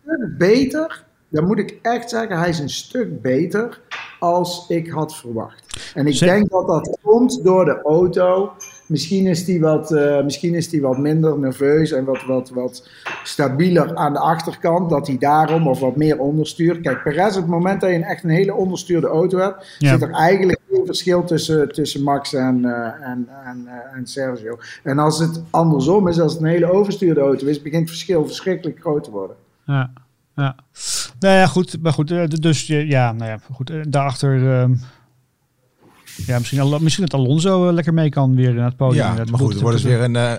stuk 0.04 0.38
beter. 0.38 1.04
Dan 1.28 1.46
moet 1.46 1.58
ik 1.58 1.78
echt 1.82 2.10
zeggen, 2.10 2.38
hij 2.38 2.48
is 2.48 2.58
een 2.58 2.70
stuk 2.70 3.22
beter 3.22 3.80
als 4.18 4.64
ik 4.68 4.90
had 4.90 5.16
verwacht. 5.16 5.92
En 5.94 6.06
ik 6.06 6.18
denk 6.18 6.50
dat 6.50 6.66
dat 6.66 6.98
komt 7.02 7.44
door 7.44 7.64
de 7.64 7.82
auto. 7.82 8.52
Misschien 8.86 9.26
is 9.26 9.44
die 9.44 9.60
wat, 9.60 9.90
uh, 9.90 10.24
misschien 10.24 10.54
is 10.54 10.68
die 10.68 10.80
wat 10.80 10.98
minder 10.98 11.38
nerveus 11.38 11.92
en 11.92 12.04
wat, 12.04 12.24
wat, 12.24 12.50
wat 12.50 12.88
stabieler 13.22 13.94
aan 13.94 14.12
de 14.12 14.18
achterkant. 14.18 14.90
Dat 14.90 15.06
hij 15.06 15.18
daarom 15.18 15.68
of 15.68 15.80
wat 15.80 15.96
meer 15.96 16.18
onderstuurt. 16.18 16.80
Kijk, 16.80 17.02
Perez, 17.02 17.36
op 17.36 17.42
het 17.42 17.50
moment 17.50 17.80
dat 17.80 17.90
je 17.90 17.96
een, 17.96 18.02
echt 18.02 18.24
een 18.24 18.30
hele 18.30 18.54
onderstuurde 18.54 19.06
auto 19.06 19.38
hebt, 19.38 19.76
ja. 19.78 19.90
zit 19.90 20.02
er 20.02 20.10
eigenlijk 20.10 20.60
geen 20.70 20.86
verschil 20.86 21.24
tussen, 21.24 21.72
tussen 21.72 22.02
Max 22.02 22.34
en, 22.34 22.58
uh, 22.62 22.86
en, 22.86 23.28
en, 23.44 23.62
uh, 23.66 23.96
en 23.96 24.06
Sergio. 24.06 24.58
En 24.82 24.98
als 24.98 25.18
het 25.18 25.42
andersom 25.50 26.08
is, 26.08 26.20
als 26.20 26.32
het 26.32 26.42
een 26.42 26.48
hele 26.48 26.72
overstuurde 26.72 27.20
auto 27.20 27.46
is, 27.46 27.62
begint 27.62 27.82
het 27.82 27.90
verschil 27.90 28.26
verschrikkelijk 28.26 28.80
groot 28.80 29.04
te 29.04 29.10
worden. 29.10 29.36
Ja. 29.66 29.90
Ja, 30.36 30.54
nou 31.18 31.34
ja, 31.34 31.46
goed. 31.46 31.82
Maar 31.82 31.92
goed, 31.92 32.08
dus 32.42 32.66
ja, 32.66 33.12
nou 33.12 33.30
ja, 33.30 33.38
goed. 33.52 33.72
Daarachter, 33.88 34.60
um, 34.60 34.80
ja, 36.26 36.38
misschien, 36.38 36.82
misschien 36.82 37.06
dat 37.06 37.20
Alonso 37.20 37.72
lekker 37.72 37.94
mee 37.94 38.08
kan 38.08 38.34
weer 38.34 38.54
naar 38.54 38.64
het 38.64 38.76
podium. 38.76 39.04
Ja, 39.04 39.14
maar 39.14 39.40
goed, 39.40 39.52
het 39.52 39.62
wordt 39.62 39.76
dus 39.76 39.86
weer 39.86 40.00
een... 40.00 40.14
Uh... 40.14 40.32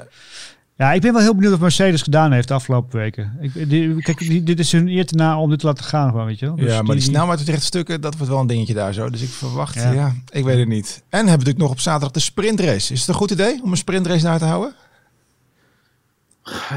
Ja, 0.78 0.94
ik 0.94 1.02
ben 1.02 1.14
wel 1.14 1.22
heel 1.22 1.34
benieuwd 1.34 1.52
wat 1.52 1.60
Mercedes 1.60 2.02
gedaan 2.02 2.32
heeft 2.32 2.48
de 2.48 2.54
afgelopen 2.54 3.00
weken. 3.00 3.38
Ik, 3.40 3.70
die, 3.70 4.02
kijk, 4.02 4.18
die, 4.18 4.44
dit 4.44 4.60
is 4.60 4.72
hun 4.72 4.88
eer 4.88 5.06
te 5.06 5.16
na 5.16 5.40
om 5.40 5.50
dit 5.50 5.60
te 5.60 5.66
laten 5.66 5.84
gaan, 5.84 6.10
gewoon, 6.10 6.26
weet 6.26 6.40
je 6.40 6.46
wel. 6.46 6.56
Dus 6.56 6.66
ja, 6.66 6.76
maar 6.76 6.96
die, 6.96 6.96
die 6.96 7.04
snelheid 7.04 7.50
uit 7.50 7.64
stukken, 7.64 8.02
dat 8.02 8.16
wordt 8.16 8.32
wel 8.32 8.42
een 8.42 8.48
dingetje 8.48 8.74
daar 8.74 8.94
zo. 8.94 9.10
Dus 9.10 9.22
ik 9.22 9.30
verwacht, 9.30 9.76
ja, 9.76 9.92
ja 9.92 10.14
ik 10.32 10.44
weet 10.44 10.58
het 10.58 10.68
niet. 10.68 10.88
En 10.96 11.02
hebben 11.10 11.26
we 11.26 11.32
natuurlijk 11.32 11.58
nog 11.58 11.70
op 11.70 11.80
zaterdag 11.80 12.12
de 12.12 12.20
sprintrace. 12.20 12.94
Is 12.94 13.00
het 13.00 13.08
een 13.08 13.14
goed 13.14 13.32
idee 13.32 13.64
om 13.64 13.72
een 13.72 13.78
sprintrace 13.78 14.26
naar 14.26 14.40
te 14.40 14.46
houden? 14.46 14.76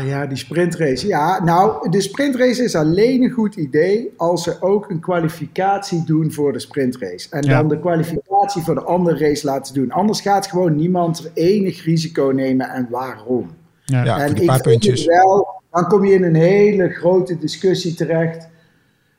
Ja, 0.05 0.27
die 0.27 0.37
sprintrace. 0.37 1.07
Ja, 1.07 1.45
nou, 1.45 1.91
de 1.91 2.01
sprintrace 2.01 2.63
is 2.63 2.75
alleen 2.75 3.23
een 3.23 3.31
goed 3.31 3.57
idee 3.57 4.13
als 4.17 4.43
ze 4.43 4.57
ook 4.61 4.91
een 4.91 5.01
kwalificatie 5.01 6.05
doen 6.05 6.33
voor 6.33 6.53
de 6.53 6.59
sprintrace. 6.59 7.29
En 7.31 7.43
ja. 7.43 7.57
dan 7.57 7.69
de 7.69 7.81
kwalificatie 7.81 8.63
voor 8.63 8.75
de 8.75 8.83
andere 8.83 9.19
race 9.19 9.47
laten 9.47 9.75
doen. 9.75 9.91
Anders 9.91 10.21
gaat 10.21 10.47
gewoon 10.47 10.77
niemand 10.77 11.19
er 11.19 11.31
enig 11.35 11.85
risico 11.85 12.31
nemen 12.35 12.69
en 12.69 12.87
waarom. 12.91 13.51
Ja, 13.85 14.05
ja 14.05 14.19
en 14.19 14.39
een 14.39 14.47
paar 14.47 14.61
puntjes. 14.61 15.05
Wel, 15.05 15.47
dan 15.71 15.87
kom 15.87 16.05
je 16.05 16.15
in 16.15 16.23
een 16.25 16.35
hele 16.35 16.89
grote 16.89 17.39
discussie 17.39 17.95
terecht. 17.95 18.49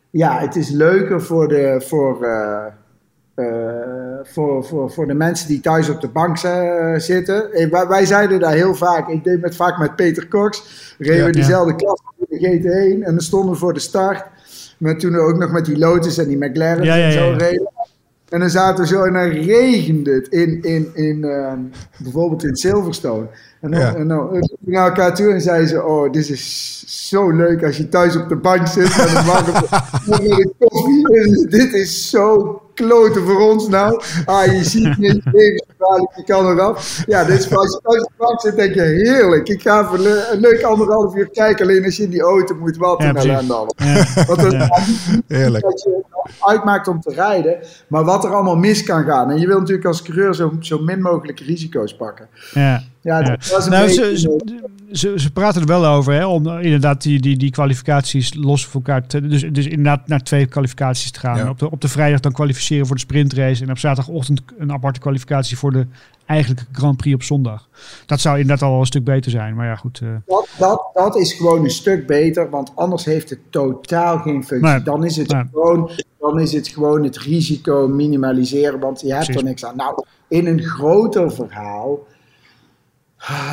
Ja, 0.10 0.40
het 0.40 0.56
is 0.56 0.70
leuker 0.70 1.22
voor 1.22 1.48
de. 1.48 1.84
Voor, 1.88 2.26
uh, 2.26 2.66
voor, 4.23 4.65
voor, 4.65 4.91
voor 4.91 5.08
de 5.08 5.13
mensen 5.13 5.47
die 5.47 5.60
thuis 5.60 5.89
op 5.89 6.02
de 6.02 6.08
bank 6.08 6.43
uh, 6.43 6.93
zitten. 6.95 7.69
Wij, 7.71 7.88
wij, 7.88 8.06
zeiden 8.06 8.39
daar 8.39 8.54
heel 8.54 8.75
vaak, 8.75 9.08
ik 9.08 9.23
deed 9.23 9.41
het 9.41 9.56
vaak 9.56 9.78
met 9.78 9.95
Peter 9.95 10.28
Cox, 10.28 10.63
reden 10.97 11.25
we 11.25 11.32
diezelfde 11.32 11.71
ja. 11.71 11.78
klas 11.78 12.02
in 12.28 12.39
de 12.39 12.60
GT1 12.60 13.04
en 13.06 13.12
dan 13.12 13.21
stonden 13.21 13.52
we 13.52 13.58
voor 13.58 13.73
de 13.73 13.80
start. 13.80 14.25
Maar 14.78 14.97
toen 14.97 15.12
we 15.12 15.19
ook 15.19 15.38
nog 15.38 15.52
met 15.52 15.65
die 15.65 15.78
Lotus 15.78 16.17
en 16.17 16.28
die 16.28 16.38
McLaren 16.38 16.84
ja, 16.84 16.97
en 16.97 17.12
zo 17.12 17.36
reden. 17.38 17.71
En 18.30 18.39
dan 18.39 18.49
zaten 18.49 18.84
we 18.84 18.89
zo 18.89 19.04
en 19.04 19.13
dan 19.13 19.30
regende 19.30 20.13
het 20.13 20.28
in, 20.28 20.62
in, 20.62 20.89
in 20.93 21.17
uh, 21.17 21.54
bijvoorbeeld 22.04 22.43
in 22.43 22.56
Silverstone. 22.56 23.28
En 23.62 23.71
dan, 23.71 23.95
en 23.95 24.08
dan 24.08 24.49
naar 24.60 24.86
elkaar 24.86 25.15
toe 25.15 25.34
en 25.34 25.41
zeiden 25.41 25.67
ze, 25.67 25.84
oh, 25.84 26.12
dit 26.12 26.30
is 26.30 26.84
zo 27.10 27.32
leuk 27.32 27.63
als 27.63 27.78
je 27.78 27.89
thuis 27.89 28.15
op 28.15 28.30
de 28.30 28.36
bank 28.36 28.67
zit 28.67 28.97
met 28.97 29.15
een 29.15 29.25
warme 29.25 30.52
koffie. 30.60 31.47
Dit 31.47 31.73
is 31.73 32.10
zo 32.10 32.62
kloten 32.86 33.24
voor 33.24 33.39
ons 33.50 33.68
nou. 33.68 34.02
Ah, 34.26 34.46
je 34.46 34.63
ziet 34.63 34.98
niet, 34.98 35.22
levensgevaarlijk, 35.32 36.12
je 36.15 36.24
kan 36.24 36.46
eraf. 36.52 37.04
Ja, 37.08 37.24
dit 37.24 37.39
is 37.39 37.56
als 37.56 37.72
je 37.72 37.80
thuis 37.84 38.08
bank 38.18 38.42
zit, 38.42 38.56
denk 38.56 38.74
je, 38.74 38.82
heerlijk. 38.82 39.50
Ik 39.50 39.62
ga 39.62 39.80
even 39.84 40.32
een 40.34 40.39
leuk 40.39 40.63
anderhalf 40.63 41.15
uur 41.15 41.30
kijken, 41.30 41.65
alleen 41.65 41.86
als 41.86 41.98
je 41.98 42.04
in 42.04 42.10
die 42.10 42.22
auto 42.22 42.56
moet, 42.56 42.78
wat 42.78 43.00
ellende 43.00 43.54
al. 43.54 43.74
Ja. 43.76 44.06
Want 44.26 44.42
dat 44.42 44.52
ja. 44.52 44.84
Heerlijk. 45.28 45.63
dat 45.63 45.82
je 45.82 46.04
uitmaakt 46.39 46.88
om 46.88 47.02
te 47.02 47.13
rijden, 47.13 47.58
maar 47.88 48.04
wat 48.04 48.24
er 48.24 48.34
allemaal 48.34 48.56
mis 48.56 48.84
kan 48.84 49.04
gaan. 49.04 49.32
En 49.32 49.39
je 49.39 49.48
wil 49.48 49.60
natuurlijk 49.60 49.88
als 49.88 50.02
coureur 50.02 50.36
zo, 50.36 50.54
zo 50.60 50.78
min 50.78 51.02
mogelijk 51.02 51.39
risico's 51.39 51.96
pakken. 51.96 52.28
Ja. 52.54 52.84
Ja, 53.02 53.20
Ja. 53.20 53.24
dat 53.30 53.50
was 53.50 53.66
een 53.66 53.72
Nou, 53.72 53.86
beetje... 53.86 54.20
ze, 54.20 54.60
ze, 54.92 55.14
ze, 55.20 55.32
praten 55.32 55.62
er 55.62 55.68
wel 55.68 55.86
over, 55.86 56.14
hè, 56.14 56.26
om 56.26 56.48
inderdaad 56.48 57.02
die, 57.02 57.20
die, 57.22 57.38
die 57.38 57.52
kwalificaties 57.52 58.34
los 58.34 58.68
van 58.68 58.82
elkaar 58.86 59.08
te... 59.08 59.28
Dus, 59.28 59.46
dus 59.52 59.66
inderdaad 59.66 60.08
naar 60.08 60.24
twee 60.24 60.46
kwalificaties 60.46 61.12
te 61.12 61.20
gaan. 61.20 61.38
Ja. 61.38 61.50
Op, 61.50 61.60
de, 61.60 61.72
op 61.72 61.82
de 61.82 61.88
vrijdag 61.88 62.20
dan 62.20 62.32
kwalificeren 62.32 62.86
voor 62.88 62.96
de 62.96 63.02
sprintrace. 63.02 63.64
En 63.64 63.70
op 63.72 63.78
zaterdagochtend 63.78 64.42
een 64.58 64.72
aparte 64.72 65.00
kwalificatie 65.00 65.58
voor 65.58 65.72
de 65.72 65.88
eigenlijke 66.26 66.66
Grand 66.72 66.97
Prix 66.97 67.16
op 67.16 67.24
zondag. 67.24 67.68
Dat 68.06 68.20
zou 68.20 68.39
inderdaad 68.39 68.70
al 68.70 68.80
een 68.80 68.86
stuk 68.86 69.04
beter 69.04 69.32
zijn. 69.32 69.56
Maar 69.56 69.66
ja, 69.66 69.76
goed. 69.76 70.00
eh, 70.04 70.10
Dat, 70.26 70.47
dat, 70.58 70.89
dat 70.93 71.16
is 71.18 71.34
gewoon 71.34 71.64
een 71.64 71.70
stuk 71.70 72.08
beter, 72.08 72.50
want 72.50 72.72
anders 72.76 73.06
heeft 73.06 73.30
het 73.30 73.39
totaal 73.50 74.18
geen 74.18 74.43
functie. 74.45 74.84
Dan, 74.84 75.04
is 75.06 75.16
het 75.16 75.36
gewoon, 75.52 75.91
dan 76.20 76.39
is 76.39 76.52
het 76.52 76.68
gewoon 76.68 77.04
het 77.04 77.18
risico 77.18 77.88
minimaliseren, 77.88 78.80
want 78.80 79.02
je 79.02 79.08
hebt 79.14 79.24
Precies. 79.26 79.41
er 79.41 79.47
niks 79.47 79.66
aan. 79.66 79.76
Nou, 79.76 80.04
in 80.28 80.47
een 80.47 80.62
groter 80.62 81.32
verhaal, 81.32 82.00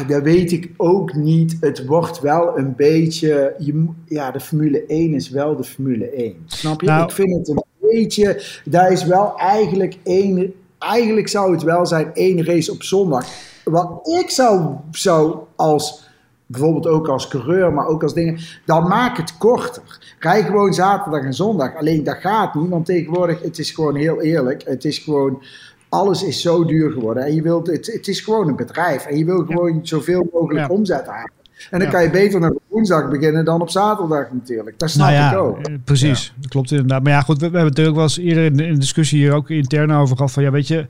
dat 0.07 0.23
weet 0.23 0.53
ik 0.53 0.71
ook 0.77 1.15
niet. 1.15 1.57
Het 1.61 1.87
wordt 1.87 2.21
wel 2.21 2.59
een 2.59 2.75
beetje, 2.77 3.55
je, 3.59 3.87
ja, 4.05 4.31
de 4.31 4.41
Formule 4.41 4.87
1 4.87 5.15
is 5.15 5.31
wel 5.31 5.57
de 5.57 5.65
Formule 5.65 6.11
1. 6.11 6.43
Snap 6.47 6.81
je? 6.81 6.87
Nou- 6.87 7.05
ik 7.05 7.11
vind 7.11 7.33
het 7.37 7.49
een 7.49 7.63
beetje, 7.81 8.43
daar 8.65 8.93
is 8.93 9.05
wel 9.05 9.39
eigenlijk 9.39 9.97
één, 10.03 10.55
eigenlijk 10.79 11.29
zou 11.29 11.53
het 11.53 11.63
wel 11.63 11.87
zijn 11.87 12.15
één 12.15 12.45
race 12.45 12.73
op 12.73 12.83
zondag. 12.83 13.27
Wat 13.65 14.09
ik 14.23 14.31
zou, 14.31 14.75
zou 14.91 15.37
als 15.57 16.05
bijvoorbeeld 16.47 16.87
ook 16.87 17.09
als 17.09 17.29
coureur, 17.29 17.73
maar 17.73 17.87
ook 17.87 18.03
als 18.03 18.15
dingen, 18.15 18.39
dan 18.65 18.89
maak 18.89 19.17
het 19.17 19.39
korter. 19.39 20.15
Rij 20.19 20.43
gewoon 20.43 20.75
zaterdag 20.75 21.23
en 21.23 21.35
zondag. 21.35 21.77
Alleen 21.77 22.05
dat 22.05 22.17
gaat 22.17 22.55
niet, 22.55 22.69
want 22.69 22.87
tegenwoordig, 22.87 23.43
het 23.43 23.59
is 23.59 23.71
gewoon 23.71 23.95
heel 23.95 24.23
eerlijk, 24.23 24.63
het 24.65 24.85
is 24.85 24.99
gewoon, 24.99 25.43
alles 25.89 26.23
is 26.23 26.41
zo 26.41 26.65
duur 26.65 26.91
geworden. 26.93 27.25
En 27.25 27.35
je 27.35 27.43
wilt, 27.43 27.67
het, 27.67 27.87
het 27.93 28.09
is 28.09 28.21
gewoon 28.21 28.49
een 28.49 28.57
bedrijf 28.57 29.07
en 29.07 29.19
je 29.19 29.25
wil 29.25 29.45
gewoon 29.45 29.81
zoveel 29.83 30.29
mogelijk 30.33 30.69
Ja. 30.69 30.75
omzet 30.75 31.07
halen. 31.07 31.31
En 31.71 31.79
dan 31.79 31.89
Ja. 31.89 31.95
kan 31.95 32.03
je 32.03 32.11
beter 32.11 32.41
nog 32.41 32.51
op 32.51 32.63
woensdag 32.69 33.11
beginnen 33.11 33.45
dan 33.45 33.61
op 33.61 33.71
zaterdag 33.71 34.27
natuurlijk. 34.33 34.79
Dat 34.79 34.91
snap 34.91 35.07
nou 35.09 35.19
ja, 35.19 35.31
ik 35.33 35.39
ook. 35.39 35.59
eh, 35.59 35.75
precies. 35.85 36.33
Dat 36.41 36.51
klopt 36.51 36.71
inderdaad. 36.71 37.03
Maar 37.03 37.13
ja, 37.13 37.21
goed, 37.21 37.41
we, 37.41 37.51
we 37.51 37.57
hebben 37.57 37.61
het 37.61 37.69
natuurlijk 37.77 37.97
wel 37.97 38.05
eens 38.05 38.19
eerder 38.19 38.45
in 38.45 38.57
de, 38.57 38.65
in 38.67 38.73
de 38.73 38.79
discussie 38.81 39.19
hier 39.19 39.33
ook 39.35 39.51
intern 39.51 39.93
over 39.93 40.17
gehad. 40.17 40.33
Van 40.33 40.43
ja, 40.43 40.51
weet 40.51 40.69
je, 40.69 40.87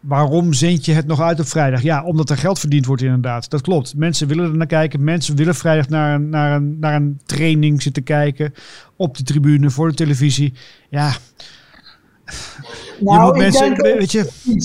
waarom 0.00 0.52
zend 0.52 0.84
je 0.84 0.92
het 0.92 1.06
nog 1.06 1.20
uit 1.20 1.40
op 1.40 1.46
vrijdag? 1.46 1.82
Ja, 1.82 2.04
omdat 2.04 2.30
er 2.30 2.36
geld 2.36 2.58
verdiend 2.58 2.86
wordt 2.86 3.02
inderdaad. 3.02 3.50
Dat 3.50 3.60
klopt. 3.60 3.94
Mensen 3.96 4.28
willen 4.28 4.50
er 4.50 4.56
naar 4.56 4.66
kijken. 4.66 5.04
Mensen 5.04 5.36
willen 5.36 5.54
vrijdag 5.54 5.88
naar 5.88 6.14
een, 6.14 6.28
naar 6.28 6.56
een, 6.56 6.76
naar 6.80 6.94
een 6.94 7.20
training 7.26 7.82
zitten 7.82 8.02
kijken. 8.02 8.54
Op 8.96 9.16
de 9.16 9.22
tribune, 9.22 9.70
voor 9.70 9.88
de 9.88 9.94
televisie. 9.94 10.52
Ja, 10.88 11.10
je 12.98 13.04
Nou, 13.04 13.26
moet 13.26 13.34
ik 13.34 13.40
mensen, 13.40 13.74
denk 13.74 13.98
weet 13.98 14.12
je. 14.12 14.18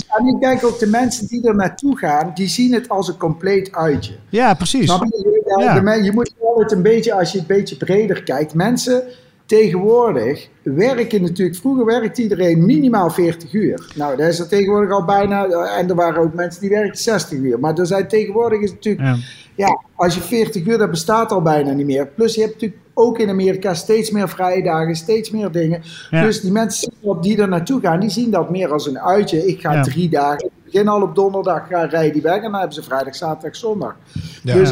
En 0.08 0.28
ik 0.28 0.42
denk 0.42 0.66
ook 0.66 0.80
de 0.80 0.88
mensen 0.88 1.28
die 1.28 1.48
er 1.48 1.56
naartoe 1.56 1.98
gaan, 1.98 2.32
die 2.34 2.48
zien 2.48 2.74
het 2.74 2.90
als 2.90 3.08
een 3.08 3.18
compleet 3.18 3.72
uitje. 3.72 4.14
Ja, 4.30 4.54
precies. 4.54 4.86
Je? 4.86 5.42
Ja, 5.58 5.80
de 5.80 6.04
je 6.04 6.12
moet 6.12 6.34
altijd 6.42 6.72
een 6.72 6.82
beetje, 6.82 7.14
als 7.14 7.32
je 7.32 7.40
het 7.40 7.50
een 7.50 7.56
beetje 7.56 7.78
breder 7.78 8.24
kijkt. 8.24 8.54
Mensen 8.54 9.04
tegenwoordig 9.46 10.50
werken 10.64 11.22
natuurlijk, 11.22 11.58
vroeger 11.58 11.86
werkte 11.86 12.22
iedereen 12.22 12.66
minimaal 12.66 13.10
40 13.10 13.54
uur. 13.54 13.92
Nou, 13.96 14.18
dat 14.18 14.28
is 14.28 14.40
er 14.40 14.48
tegenwoordig 14.48 14.92
al 14.92 15.06
bijna, 15.06 15.46
en 15.78 15.90
er 15.90 15.96
waren 15.96 16.22
ook 16.22 16.34
mensen 16.34 16.62
die 16.62 16.70
werkten 16.70 17.04
60 17.04 17.38
uur. 17.38 17.60
Maar 17.60 17.78
er 17.78 17.88
zijn 17.88 18.08
tegenwoordig 18.08 18.60
is 18.60 18.70
het 18.70 18.76
natuurlijk, 18.76 19.08
Ja. 19.08 19.16
ja, 19.56 19.82
als 19.96 20.16
je 20.16 20.22
40 20.22 20.66
uur, 20.66 20.78
dat 20.78 20.90
bestaat 20.90 21.32
al 21.32 21.42
bijna 21.42 21.72
niet 21.72 21.86
meer. 21.86 22.08
Plus 22.08 22.36
je 22.36 22.42
hebt 22.42 22.54
natuurlijk 22.54 22.82
ook 22.94 23.20
in 23.20 23.30
Amerika 23.30 23.74
steeds 23.74 24.12
meer 24.12 24.30
vrije 24.30 24.64
dagen, 24.64 24.96
steeds 24.96 25.32
meer 25.32 25.52
dingen. 25.52 25.82
Ja. 26.10 26.22
Dus 26.24 26.41
die 26.41 26.52
mensen 26.52 26.91
die 27.22 27.38
er 27.41 27.48
naartoe 27.50 27.80
gaan, 27.82 28.00
die 28.00 28.10
zien 28.10 28.32
dat 28.32 28.50
meer 28.50 28.72
als 28.72 28.88
een 28.88 29.00
uitje. 29.00 29.48
Ik 29.48 29.62
ga 29.62 29.74
Ja. 29.74 29.82
drie 29.84 30.10
dagen, 30.10 30.46
ik 30.46 30.52
begin 30.72 30.88
al 30.88 31.02
op 31.02 31.16
donderdag, 31.16 31.68
ga 31.68 31.84
rijden 31.86 32.14
die 32.14 32.22
weg 32.22 32.36
en 32.36 32.41
dan 32.41 32.54
hebben 32.54 32.74
ze 32.74 32.84
vrijdag, 32.84 33.16
zaterdag, 33.16 33.56
zondag. 33.56 33.96
Ja. 34.44 34.54
Dus 34.54 34.72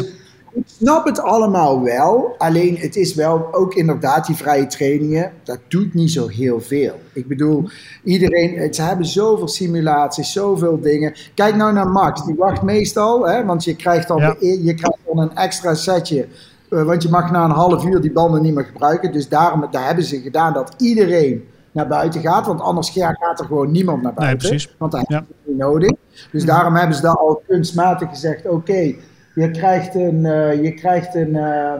ik 0.54 0.62
snap 0.78 1.06
het 1.06 1.20
allemaal 1.20 1.82
wel. 1.82 2.34
Alleen 2.38 2.76
het 2.76 2.96
is 2.96 3.14
wel 3.14 3.54
ook 3.54 3.74
inderdaad 3.74 4.26
die 4.26 4.36
vrije 4.36 4.66
trainingen. 4.66 5.32
Dat 5.44 5.58
doet 5.68 5.94
niet 5.94 6.10
zo 6.10 6.28
heel 6.28 6.60
veel. 6.60 6.94
Ik 7.12 7.28
bedoel, 7.28 7.68
iedereen. 8.04 8.56
het- 8.58 8.76
Ze 8.76 8.82
hebben 8.82 9.06
zoveel 9.06 9.48
simulaties, 9.48 10.32
zoveel 10.32 10.80
dingen. 10.80 11.14
Kijk 11.34 11.54
nou 11.56 11.72
naar 11.72 11.88
Max. 11.88 12.24
Die 12.26 12.34
wacht 12.34 12.62
meestal. 12.62 13.26
Hè, 13.28 13.44
want 13.44 13.64
je 13.64 13.76
krijgt 13.76 14.08
dan, 14.08 14.18
Ja. 14.18 14.36
de- 14.38 14.64
je 14.64 14.74
krijgt 14.74 14.98
dan 15.06 15.18
een 15.18 15.34
extra 15.36 15.74
setje. 15.74 16.26
Eh, 16.72 16.82
want 16.82 17.02
je 17.02 17.08
mag 17.08 17.30
na 17.30 17.44
een 17.44 17.50
half 17.50 17.84
uur 17.84 18.00
die 18.00 18.12
banden 18.12 18.42
niet 18.42 18.54
meer 18.54 18.64
gebruiken. 18.64 19.12
Dus 19.12 19.28
daarom 19.28 19.66
daar 19.70 19.86
hebben 19.86 20.04
ze 20.04 20.20
gedaan 20.20 20.52
dat 20.52 20.74
iedereen 20.78 21.44
naar 21.72 21.86
buiten 21.88 22.20
gaat. 22.20 22.46
Want 22.46 22.60
anders 22.60 22.90
ga- 22.90 23.12
gaat 23.20 23.40
er 23.40 23.46
gewoon 23.46 23.70
niemand 23.70 24.02
naar 24.02 24.14
buiten. 24.14 24.48
precies. 24.48 24.74
Want 24.78 24.92
dat 24.92 25.04
Ja. 25.08 25.16
heb 25.16 25.24
je 25.28 25.50
niet 25.50 25.58
nodig. 25.58 25.90
Dus 26.32 26.44
daarom 26.44 26.74
hebben 26.74 26.96
ze 26.96 27.02
daar 27.02 27.16
al 27.16 27.42
kunstmatig 27.48 28.08
gezegd: 28.08 28.48
oké, 28.48 28.94
je 29.34 29.50
krijgt 29.50 29.94
een, 29.94 30.26
eh, 30.26 30.62
je 30.62 30.74
krijgt 30.74 31.14
een, 31.14 31.36
eh, 31.36 31.72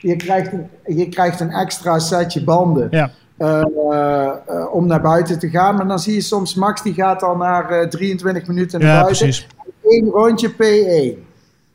je 0.00 0.16
krijgt 0.16 0.52
een, 0.52 0.66
je 0.96 1.08
krijgt 1.08 1.40
een 1.40 1.50
extra 1.50 1.98
setje 1.98 2.44
banden. 2.44 2.88
Ja. 2.90 3.10
om 4.72 4.86
naar 4.86 5.00
buiten 5.00 5.38
te 5.38 5.48
gaan. 5.48 5.76
Maar 5.76 5.88
dan 5.88 5.98
zie 5.98 6.14
je 6.14 6.20
soms 6.20 6.54
Max 6.54 6.82
die 6.82 6.94
gaat 6.94 7.22
al 7.22 7.36
naar 7.36 7.70
eh, 7.70 7.88
23 7.88 8.46
minuten 8.46 8.80
naar 8.80 8.88
Ja, 8.88 9.00
buiten. 9.02 9.26
precies. 9.26 9.46
Eén 9.82 10.08
rondje 10.08 10.50
P1. 10.52 11.25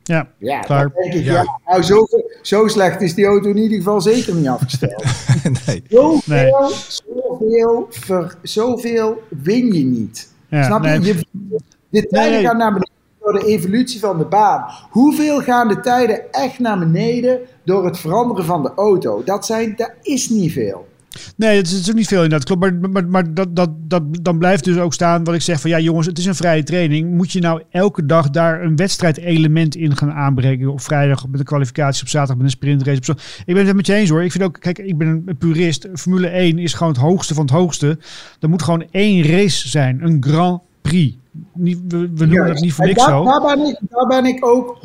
Ja, 0.02 0.28
Ja, 0.38 0.60
Klaar. 0.60 0.92
dan 0.92 1.02
denk 1.02 1.14
ik, 1.14 1.24
Ja. 1.24 1.32
ja. 1.32 1.60
nou 1.66 1.82
zo, 1.82 2.06
zo 2.42 2.68
slecht 2.68 3.00
is 3.00 3.14
die 3.14 3.26
auto 3.26 3.48
in 3.48 3.56
ieder 3.56 3.76
geval 3.76 4.00
zeker 4.00 4.34
niet 4.34 4.48
afgesteld. 4.48 5.04
nee. 5.66 5.82
Zoveel, 5.88 6.20
Nee. 6.24 6.50
zoveel, 6.88 7.86
ver, 7.90 8.34
zoveel 8.42 9.22
win 9.28 9.72
je 9.72 9.84
niet. 9.84 10.32
Ja, 10.48 10.62
Snap 10.64 10.84
je? 10.84 10.88
nee. 10.88 11.00
je? 11.14 11.24
De 11.88 12.06
tijden 12.06 12.32
nee. 12.32 12.44
gaan 12.46 12.56
naar 12.56 12.72
beneden 12.72 12.90
door 13.20 13.32
de 13.32 13.46
evolutie 13.46 14.00
van 14.00 14.18
de 14.18 14.24
baan. 14.24 14.64
Hoeveel 14.90 15.40
gaan 15.40 15.68
de 15.68 15.80
tijden 15.80 16.32
echt 16.32 16.58
naar 16.58 16.78
beneden 16.78 17.40
door 17.64 17.84
het 17.84 17.98
veranderen 17.98 18.44
van 18.44 18.62
de 18.62 18.72
auto? 18.76 19.22
Dat, 19.24 19.46
zijn, 19.46 19.74
dat 19.76 19.92
is 20.02 20.28
niet 20.28 20.52
veel. 20.52 20.86
Nee, 21.36 21.56
het 21.56 21.66
is 21.66 21.72
natuurlijk 21.72 21.98
niet 21.98 22.08
veel 22.08 22.22
inderdaad. 22.22 22.46
Klopt, 22.46 22.60
maar, 22.60 22.90
maar, 22.90 23.06
maar 23.06 23.34
dat, 23.34 23.56
dat, 23.56 23.70
dat, 23.78 24.02
dan 24.22 24.38
blijft 24.38 24.64
dus 24.64 24.76
ook 24.76 24.94
staan 24.94 25.24
wat 25.24 25.34
ik 25.34 25.40
zeg 25.40 25.60
van 25.60 25.70
ja 25.70 25.78
jongens, 25.78 26.06
het 26.06 26.18
is 26.18 26.26
een 26.26 26.34
vrije 26.34 26.62
training. 26.62 27.10
Moet 27.10 27.32
je 27.32 27.40
nou 27.40 27.62
elke 27.70 28.06
dag 28.06 28.30
daar 28.30 28.62
een 28.62 28.76
wedstrijdelement 28.76 29.76
in 29.76 29.96
gaan 29.96 30.12
aanbrengen 30.12 30.68
op 30.68 30.80
vrijdag 30.80 31.28
met 31.28 31.38
de 31.38 31.46
kwalificatie, 31.46 32.02
op 32.02 32.08
zaterdag 32.08 32.36
met 32.36 32.44
een 32.44 32.52
sprintrace. 32.52 32.98
Op 32.98 33.04
zo. 33.04 33.12
Ik 33.44 33.54
ben 33.54 33.66
het 33.66 33.76
met 33.76 33.86
je 33.86 33.94
eens 33.94 34.10
hoor. 34.10 34.24
Ik 34.24 34.32
vind 34.32 34.44
ook, 34.44 34.56
kijk, 34.60 34.78
ik 34.78 34.98
ben 34.98 35.22
een 35.26 35.36
purist. 35.36 35.88
Formule 35.94 36.28
1 36.28 36.58
is 36.58 36.74
gewoon 36.74 36.92
het 36.92 37.02
hoogste 37.02 37.34
van 37.34 37.44
het 37.44 37.54
hoogste. 37.54 37.98
Er 38.40 38.48
moet 38.48 38.62
gewoon 38.62 38.84
één 38.90 39.26
race 39.26 39.68
zijn, 39.68 40.00
een 40.02 40.16
Grand 40.20 40.60
Prix. 40.82 41.16
Niet, 41.54 41.78
we, 41.88 41.98
we 42.14 42.26
noemen 42.26 42.46
dat 42.46 42.60
niet 42.60 42.72
voor 42.72 42.86
niks 42.86 43.04
daar, 43.04 43.08
zo. 43.08 43.24
Daar 43.24 43.56
ben, 43.56 43.66
ik, 43.66 43.78
daar 43.88 44.06
ben 44.06 44.24
ik 44.24 44.46
ook 44.46 44.76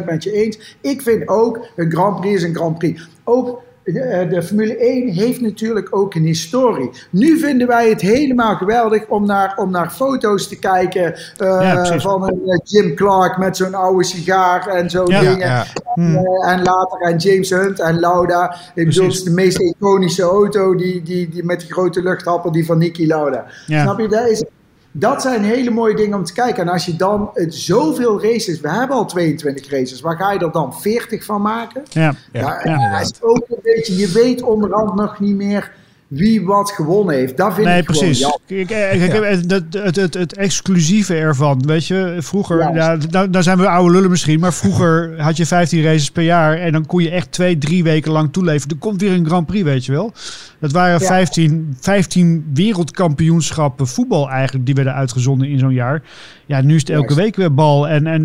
100% 0.00 0.04
met 0.04 0.24
je 0.24 0.32
eens. 0.32 0.76
Ik 0.80 1.02
vind 1.02 1.28
ook, 1.28 1.66
een 1.76 1.90
Grand 1.90 2.20
Prix 2.20 2.34
is 2.34 2.42
een 2.42 2.54
Grand 2.54 2.78
Prix. 2.78 3.08
Ook 3.24 3.62
de, 3.84 4.00
eh, 4.00 4.30
de 4.30 4.42
Formule 4.42 4.76
1 4.86 5.08
heeft 5.08 5.40
natuurlijk 5.40 5.96
ook 5.96 6.14
een 6.14 6.24
historie. 6.24 6.90
Nu 7.10 7.38
vinden 7.38 7.66
wij 7.66 7.88
het 7.88 8.00
helemaal 8.00 8.56
geweldig 8.56 9.06
om 9.08 9.26
naar, 9.26 9.54
om 9.56 9.70
naar 9.70 9.90
foto's 9.90 10.48
te 10.48 10.58
kijken 10.58 11.14
eh, 11.14 11.18
Ja, 11.38 11.98
van 11.98 12.22
een 12.22 12.40
eh, 12.46 12.58
Jim 12.64 12.94
Clark 12.94 13.38
met 13.38 13.56
zo'n 13.56 13.74
oude 13.74 14.04
sigaar 14.04 14.66
en 14.66 14.88
Ja, 14.88 15.20
dingen. 15.20 15.38
ja. 15.38 15.64
Hmm. 15.94 16.16
En 16.46 16.62
later 16.62 17.00
en 17.00 17.16
James 17.16 17.50
Hunt 17.50 17.80
en 17.80 18.00
Lauda. 18.00 18.54
Ik 18.74 18.86
bedoel, 18.86 19.04
Precies. 19.04 19.04
het 19.04 19.12
is 19.12 19.22
de 19.22 19.30
meest 19.30 19.58
iconische 19.58 20.22
auto 20.22 20.74
die, 20.74 21.02
die, 21.02 21.28
die 21.28 21.44
met 21.44 21.60
die 21.60 21.72
grote 21.72 22.02
luchthapper, 22.02 22.52
die 22.52 22.66
van 22.66 22.78
Niki 22.78 23.06
Lauda. 23.06 23.46
Snap 23.66 24.00
je? 24.00 24.08
Dat, 24.08 24.28
is, 24.28 24.44
dat 24.92 25.22
zijn 25.22 25.42
hele 25.42 25.70
mooie 25.70 25.94
dingen 25.94 26.18
om 26.18 26.24
te 26.24 26.32
kijken. 26.32 26.62
En 26.62 26.72
als 26.72 26.86
je 26.86 26.96
dan 26.96 27.30
het 27.34 27.54
zoveel 27.54 28.22
races, 28.22 28.60
we 28.60 28.68
hebben 28.70 28.96
al 28.96 29.06
22 29.06 29.70
races, 29.70 30.00
waar 30.00 30.16
ga 30.16 30.32
je 30.32 30.38
er 30.38 30.52
dan 30.52 30.80
40 30.80 31.24
van 31.24 31.42
maken? 31.42 31.82
Ja. 31.90 32.14
Ja, 32.32 32.60
Ja, 32.64 33.00
is 33.00 33.12
ook 33.20 33.44
een 33.48 33.58
beetje, 33.62 33.96
je 33.96 34.08
weet 34.08 34.42
onderhand 34.42 34.94
nog 34.94 35.20
niet 35.20 35.36
meer 35.36 35.72
wie 36.10 36.44
wat 36.44 36.70
gewonnen 36.70 37.14
heeft. 37.14 37.36
Dat 37.36 37.54
vind 37.54 37.66
Nee, 37.66 37.78
ik 37.78 37.84
precies. 37.84 38.18
gewoon. 38.18 38.38
Kijk, 38.46 38.70
eh, 38.70 39.08
kijk, 39.08 39.24
het, 39.72 39.96
het, 39.96 40.14
het, 40.14 40.36
exclusieve 40.36 41.14
ervan, 41.14 41.62
weet 41.66 41.86
je, 41.86 42.16
vroeger, 42.18 42.58
ja, 42.74 42.96
nou, 43.10 43.28
nou 43.28 43.42
zijn 43.42 43.58
we 43.58 43.68
oude 43.68 43.92
lullen 43.92 44.10
misschien, 44.10 44.40
maar 44.40 44.52
vroeger 44.52 45.20
had 45.20 45.36
je 45.36 45.46
15 45.46 45.82
races 45.82 46.10
per 46.10 46.22
jaar 46.22 46.56
en 46.58 46.72
dan 46.72 46.86
kon 46.86 47.02
je 47.02 47.10
echt 47.10 47.32
twee, 47.32 47.58
drie 47.58 47.82
weken 47.82 48.12
lang 48.12 48.32
toeleven. 48.32 48.70
Er 48.70 48.76
komt 48.76 49.00
weer 49.00 49.12
een 49.12 49.26
Grand 49.26 49.46
Prix, 49.46 49.64
weet 49.64 49.84
je 49.84 49.92
wel. 49.92 50.12
Dat 50.60 50.72
waren 50.72 51.00
Ja. 51.00 51.06
15, 51.06 51.76
15 51.80 52.50
wereldkampioenschappen 52.54 53.86
voetbal 53.86 54.30
eigenlijk, 54.30 54.66
die 54.66 54.74
werden 54.74 54.94
uitgezonden 54.94 55.48
in 55.48 55.58
zo'n 55.58 55.72
jaar. 55.72 56.02
Ja, 56.46 56.60
nu 56.60 56.74
is 56.74 56.80
het 56.80 56.90
elke 56.90 57.14
week 57.14 57.36
weer 57.36 57.54
bal 57.54 57.88
en, 57.88 58.06
en, 58.06 58.24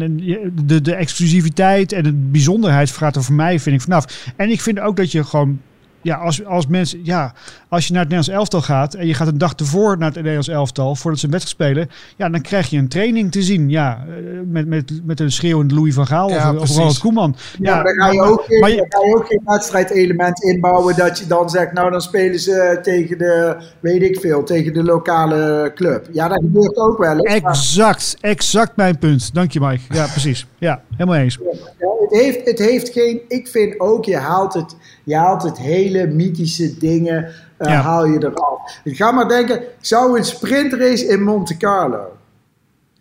de, 0.65 0.81
de 0.81 0.95
exclusiviteit 0.95 1.91
en 1.91 2.03
de 2.03 2.13
bijzonderheid 2.13 2.91
gaat 2.91 3.15
er 3.15 3.23
voor 3.23 3.35
mij, 3.35 3.59
vind 3.59 3.75
ik, 3.75 3.81
vanaf. 3.81 4.31
En 4.35 4.49
ik 4.49 4.61
vind 4.61 4.79
ook 4.79 4.95
dat 4.95 5.11
je 5.11 5.23
gewoon 5.23 5.59
ja, 6.05 6.15
als, 6.15 6.45
als 6.45 6.67
mensen, 6.67 6.99
ja, 7.03 7.33
als 7.69 7.87
je 7.87 7.93
naar 7.93 8.01
het 8.01 8.11
Nederlands 8.11 8.27
elftal 8.29 8.61
gaat 8.75 8.93
en 8.93 9.07
je 9.07 9.13
gaat 9.13 9.27
een 9.27 9.37
dag 9.37 9.53
ervoor 9.53 9.97
naar 9.97 10.07
het 10.07 10.15
Nederlands 10.15 10.47
elftal, 10.47 10.95
voordat 10.95 11.19
ze 11.19 11.25
een 11.25 11.31
wedstrijd 11.31 11.71
spelen, 11.71 11.89
ja, 12.17 12.29
dan 12.29 12.41
krijg 12.41 12.69
je 12.69 12.77
een 12.77 12.87
training 12.87 13.31
te 13.31 13.41
zien. 13.41 13.69
Ja, 13.69 14.05
eh, 14.07 14.15
met, 14.45 14.67
met, 14.67 14.91
met 15.03 15.19
een 15.19 15.31
schreeuwende 15.31 15.73
Louis 15.75 15.93
van 15.93 16.07
Gaal 16.07 16.29
Ja, 16.29 16.53
of, 16.53 16.59
of. 16.61 16.75
Ronald 16.75 16.97
Koeman. 16.99 17.35
Ja, 17.59 17.75
maar 17.75 17.83
dan 17.83 17.93
ga 17.93 18.11
je 18.11 18.21
ook 18.21 18.43
geen, 18.47 18.59
maar 18.59 18.69
je- 18.69 18.85
ga 18.89 19.05
je 19.07 19.15
ook 19.15 19.25
geen 19.27 19.41
wedstrijdelement 19.45 20.43
inbouwen 20.43 20.95
dat 20.95 21.19
je 21.19 21.27
dan 21.27 21.49
zegt, 21.49 21.71
nou 21.73 21.91
dan 21.91 22.01
spelen 22.01 22.39
ze 22.39 22.79
tegen 22.81 23.17
de, 23.17 23.55
weet 23.79 24.01
ik 24.01 24.19
veel, 24.19 24.43
tegen 24.43 24.73
de 24.73 24.83
lokale 24.83 25.71
club. 25.75 26.07
Ja, 26.11 26.27
dat 26.27 26.37
gebeurt 26.41 26.77
ook 26.77 26.97
wel. 26.97 27.17
Exact, 27.19 28.17
exact 28.21 28.75
mijn 28.75 28.97
punt. 28.99 29.33
Dank 29.33 29.51
je, 29.51 29.59
Mike. 29.59 29.81
Ja, 29.89 30.05
precies. 30.07 30.47
Ja, 30.57 30.81
helemaal 30.89 31.19
eens. 31.19 31.39
Ja, 31.79 31.87
het, 32.01 32.11
heeft, 32.21 32.45
het 32.45 32.59
heeft 32.59 32.89
geen. 32.89 33.21
Ik 33.27 33.47
vind 33.47 33.79
ook, 33.79 34.05
je 34.05 34.17
haalt 34.17 34.53
het, 34.53 34.75
je 35.03 35.15
haalt 35.15 35.43
het 35.43 35.57
hele 35.57 35.94
mythische 36.03 36.77
dingen. 36.77 37.25
eh, 37.57 37.69
Ja. 37.71 37.81
haal 37.81 38.05
je 38.05 38.17
eraf. 38.23 38.79
Ga 38.83 39.11
maar 39.11 39.27
denken, 39.27 39.63
zou 39.81 40.17
een 40.17 40.25
sprintrace 40.25 41.05
in 41.07 41.23
Monte 41.23 41.57
Carlo. 41.57 42.03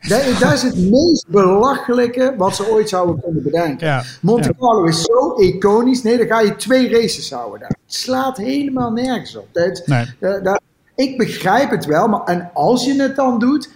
Dat, 0.09 0.23
dat 0.41 0.53
is 0.53 0.63
het 0.63 0.91
meest 0.91 1.25
belachelijke 1.29 2.35
wat 2.37 2.57
ze 2.57 2.71
ooit 2.71 2.89
zouden 2.89 3.21
kunnen 3.23 3.43
bedenken. 3.43 3.87
Ja. 3.87 4.03
Monte. 4.23 4.55
Carlo 4.59 4.85
is 4.85 5.03
zo 5.03 5.35
iconisch. 5.37 6.03
Nee, 6.03 6.17
dan 6.19 6.27
ga 6.27 6.41
je 6.41 6.57
twee 6.57 6.91
races 6.91 7.31
houden 7.31 7.61
daar. 7.61 7.69
Het 7.85 7.95
slaat 7.95 8.37
helemaal 8.37 8.91
nergens 8.93 9.37
op. 9.37 9.47
Dat, 9.53 9.83
Nee. 9.87 10.07
dat- 10.21 10.45
dat- 10.45 10.61
ik 10.95 11.19
begrijp 11.19 11.71
het 11.71 11.85
wel, 11.85 12.09
maar 12.09 12.25
en 12.25 12.51
als 12.55 12.85
je 12.85 13.03
het 13.03 13.17
dan 13.17 13.39
doet, 13.39 13.71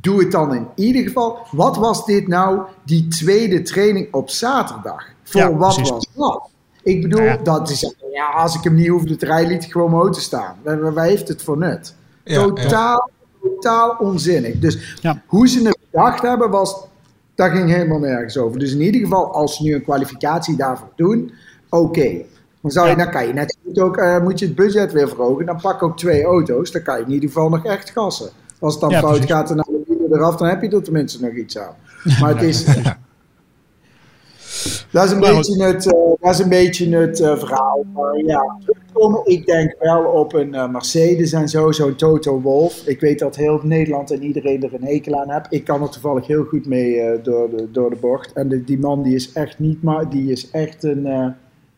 doe 0.00 0.18
het 0.20 0.32
dan 0.32 0.54
in 0.54 0.66
ieder 0.74 1.02
geval. 1.02 1.38
Wat 1.50 1.76
was 1.76 2.04
dit 2.06 2.28
nou, 2.28 2.60
die 2.84 3.08
tweede 3.08 3.62
training 3.62 4.08
op 4.14 4.30
zaterdag? 4.30 5.04
Voor 5.22 5.40
Ja, 5.40 5.54
wat 5.56 5.74
precies. 5.74 5.90
was 5.90 6.06
dat? 6.14 6.48
Ik 6.82 7.02
bedoel, 7.02 7.22
Ja. 7.22 7.36
dat 7.42 7.70
is, 7.70 7.94
ja, 8.12 8.26
als 8.30 8.54
ik 8.56 8.62
hem 8.64 8.74
niet 8.74 8.88
hoefde 8.88 9.16
te 9.16 9.26
rijden, 9.26 9.50
liet 9.52 9.64
ik 9.64 9.72
gewoon 9.72 9.90
mijn 9.90 10.02
auto 10.02 10.20
staan. 10.20 10.56
Waar, 10.62 10.92
waar 10.94 11.04
heeft 11.06 11.28
het 11.28 11.42
voor 11.42 11.58
nut? 11.58 11.94
Ja, 12.24 12.42
totaal, 12.42 13.10
totaal 13.42 13.96
onzinnig. 13.98 14.58
Dus 14.58 14.98
hoe 15.26 15.48
ze 15.48 15.62
het 15.64 15.78
bedacht 15.90 16.22
hebben, 16.22 16.50
was, 16.50 16.76
daar 17.34 17.50
ging 17.50 17.70
helemaal 17.70 17.98
nergens 17.98 18.38
over. 18.38 18.58
Dus 18.58 18.72
in 18.72 18.80
ieder 18.80 19.00
geval, 19.00 19.32
als 19.34 19.56
ze 19.56 19.62
nu 19.62 19.74
een 19.74 19.82
kwalificatie 19.82 20.56
daarvoor 20.56 20.88
doen, 20.96 21.32
oké. 21.68 22.10
Dan, 22.60 22.70
zou 22.70 22.86
je, 22.88 22.96
Ja. 22.96 23.02
dan 23.04 23.12
kan 23.12 23.26
je 23.26 23.32
net 23.32 23.56
ook, 23.74 23.96
eh, 23.96 24.20
moet 24.22 24.38
je 24.38 24.46
het 24.46 24.54
budget 24.54 24.92
weer 24.92 25.08
verhogen. 25.08 25.46
Dan 25.46 25.60
pak 25.60 25.82
ook 25.82 25.96
twee 25.98 26.24
auto's, 26.24 26.70
dan 26.70 26.82
kan 26.82 26.98
je 26.98 27.04
in 27.04 27.10
ieder 27.10 27.28
geval 27.28 27.48
nog 27.48 27.64
echt 27.64 27.90
gassen. 27.90 28.30
Als 28.60 28.72
het 28.72 28.82
dan 28.82 28.92
fout 28.92 29.24
gaat 29.24 29.50
en 29.50 29.56
dan 29.56 29.66
eraf, 30.12 30.36
dan 30.36 30.48
heb 30.48 30.62
je 30.62 30.68
er 30.68 30.82
tenminste 30.82 31.24
nog 31.24 31.34
iets 31.34 31.58
aan. 31.58 31.74
Maar 32.20 32.34
het 32.34 32.42
is... 32.42 32.64
Dat 34.92 35.04
is 35.04 35.10
een 35.10 35.20
beetje 35.20 35.64
het, 35.64 35.86
eh, 35.92 36.00
dat 36.20 36.30
is 36.34 36.38
een 36.38 36.48
beetje 36.48 36.96
het 36.96 37.20
eh, 37.20 37.36
verhaal. 37.38 37.84
Maar 37.94 38.16
ja, 38.24 38.56
terugkomen, 38.64 39.20
ik 39.24 39.46
denk 39.46 39.76
wel 39.78 40.04
op 40.04 40.32
een 40.34 40.54
eh, 40.54 40.68
Mercedes 40.70 41.32
en 41.32 41.48
zo, 41.48 41.72
zo'n 41.72 41.94
Toto 41.96 42.40
Wolf. 42.40 42.82
Ik 42.86 43.00
weet 43.00 43.18
dat 43.18 43.36
heel 43.36 43.60
Nederland 43.62 44.10
en 44.10 44.22
iedereen 44.22 44.62
er 44.62 44.74
een 44.74 44.84
hekel 44.84 45.20
aan 45.20 45.30
heeft. 45.30 45.46
Ik 45.50 45.64
kan 45.64 45.82
er 45.82 45.88
toevallig 45.90 46.26
heel 46.26 46.44
goed 46.44 46.66
mee 46.66 47.00
eh, 47.00 47.24
door, 47.24 47.50
de, 47.50 47.68
door 47.72 47.90
de 47.90 47.96
bocht. 48.00 48.32
En 48.32 48.48
de- 48.48 48.64
die 48.64 48.78
man 48.78 49.02
die 49.02 49.14
is 49.14 49.32
echt 49.32 49.58
niet, 49.58 49.82
maar 49.82 50.08
die 50.10 50.30
is 50.32 50.50
echt 50.50 50.84
een, 50.84 51.06
eh, 51.06 51.26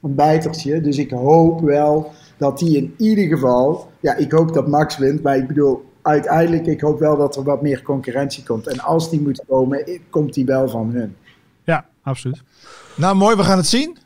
een 0.02 0.14
bijtertje. 0.14 0.80
Dus 0.80 0.98
ik 0.98 1.10
hoop 1.10 1.60
wel 1.60 2.10
dat 2.38 2.58
die 2.58 2.76
in 2.76 2.94
ieder 2.98 3.24
geval, 3.24 3.86
ja, 4.00 4.16
ik 4.16 4.32
hoop 4.32 4.52
dat 4.54 4.68
Max 4.68 4.98
wint, 4.98 5.22
maar 5.22 5.36
ik 5.36 5.46
bedoel, 5.46 5.82
uiteindelijk, 6.02 6.66
ik 6.66 6.80
hoop 6.80 6.98
wel 6.98 7.16
dat 7.16 7.36
er 7.36 7.42
wat 7.42 7.62
meer 7.62 7.82
concurrentie 7.82 8.44
komt. 8.44 8.66
En 8.66 8.80
als 8.80 9.10
die 9.10 9.20
moet 9.20 9.42
komen, 9.48 9.86
eh, 9.86 9.98
komt 10.10 10.34
die 10.34 10.44
wel 10.44 10.68
van 10.68 10.90
hun. 10.92 11.16
Absoluut. 12.04 12.42
Nou, 12.94 13.16
mooi, 13.16 13.36
we 13.36 13.44
gaan 13.44 13.56
het 13.56 13.66
zien. 13.66 13.96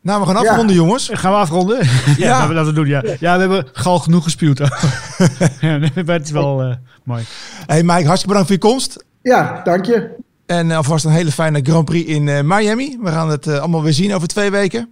Nou, 0.00 0.20
we 0.20 0.26
gaan 0.26 0.42
Ja. 0.42 0.50
afronden, 0.50 0.76
jongens. 0.76 1.08
Gaan 1.12 1.32
we 1.32 1.38
afronden? 1.38 1.78
ja, 1.78 2.14
Ja. 2.26 2.28
laten 2.38 2.48
we 2.48 2.54
dat 2.64 2.74
doen. 2.74 2.86
Ja. 2.86 3.02
ja, 3.20 3.34
we 3.34 3.40
hebben 3.40 3.66
gal 3.72 3.98
genoeg 3.98 4.22
gespuwd. 4.24 4.58
ja, 5.60 5.78
het 6.04 6.24
is 6.24 6.30
wel 6.30 6.62
eh, 6.62 6.74
mooi. 7.04 7.24
Hey 7.66 7.82
Mike, 7.82 8.06
hartstikke 8.06 8.26
bedankt 8.26 8.46
voor 8.46 8.56
je 8.56 8.58
komst. 8.74 9.04
Ja, 9.22 9.60
dank 9.64 9.84
je. 9.84 10.10
En 10.46 10.70
eh, 10.70 10.76
alvast 10.76 11.04
een 11.04 11.10
hele 11.10 11.30
fijne 11.32 11.60
Grand 11.62 11.84
Prix 11.84 12.08
in 12.10 12.28
eh, 12.28 12.40
Miami. 12.44 12.98
We 13.00 13.10
gaan 13.10 13.28
het 13.30 13.48
allemaal 13.48 13.82
weer 13.82 13.92
zien 13.92 14.14
over 14.14 14.28
twee 14.28 14.50
weken. 14.50 14.88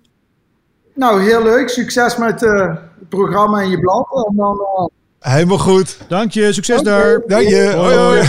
Nou, 0.95 1.23
heel 1.23 1.43
leuk. 1.43 1.69
Succes 1.69 2.17
met 2.17 2.43
eh, 2.43 2.53
het 2.99 3.09
programma 3.09 3.61
en 3.61 3.71
je 3.71 3.81
blad. 3.81 4.27
En 4.29 4.37
dan, 4.37 4.91
Helemaal 5.21 5.59
goed. 5.59 5.99
Dank 6.09 6.33
je, 6.33 6.53
succes 6.53 6.83
daar. 6.83 7.23
Dank 7.27 7.49
je. 7.49 7.73
Hoi, 7.77 7.97
hoi. 7.97 8.23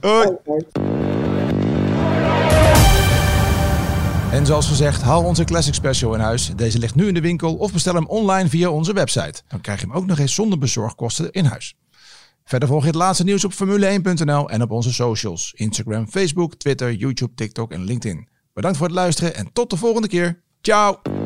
Hoi. 0.00 0.30
hoi. 0.44 1.03
En 4.34 4.46
zoals 4.46 4.66
gezegd, 4.66 5.02
haal 5.02 5.24
onze 5.24 5.44
Classic 5.44 5.74
Special 5.74 6.14
in 6.14 6.20
huis. 6.20 6.52
Deze 6.56 6.78
ligt 6.78 6.94
nu 6.94 7.08
in 7.08 7.14
de 7.14 7.20
winkel 7.20 7.54
of 7.54 7.72
bestel 7.72 7.94
hem 7.94 8.06
online 8.06 8.48
via 8.48 8.70
onze 8.70 8.92
website. 8.92 9.42
Dan 9.48 9.60
krijg 9.60 9.80
je 9.80 9.86
hem 9.86 9.96
ook 9.96 10.06
nog 10.06 10.18
eens 10.18 10.34
zonder 10.34 10.58
bezorgkosten 10.58 11.30
in 11.30 11.44
huis. 11.44 11.74
Verder 12.44 12.68
volg 12.68 12.80
je 12.80 12.86
het 12.86 12.96
laatste 12.96 13.24
nieuws 13.24 13.44
op 13.44 13.52
Formule1.nl 13.52 14.50
en 14.50 14.62
op 14.62 14.70
onze 14.70 14.92
socials. 14.92 15.52
Instagram, 15.56 16.08
Facebook, 16.08 16.54
Twitter, 16.54 16.92
YouTube, 16.92 17.34
TikTok 17.34 17.72
en 17.72 17.84
LinkedIn. 17.84 18.28
Bedankt 18.52 18.76
voor 18.76 18.86
het 18.86 18.96
luisteren 18.96 19.34
en 19.34 19.52
tot 19.52 19.70
de 19.70 19.76
volgende 19.76 20.08
keer. 20.08 20.42
Ciao! 20.60 21.23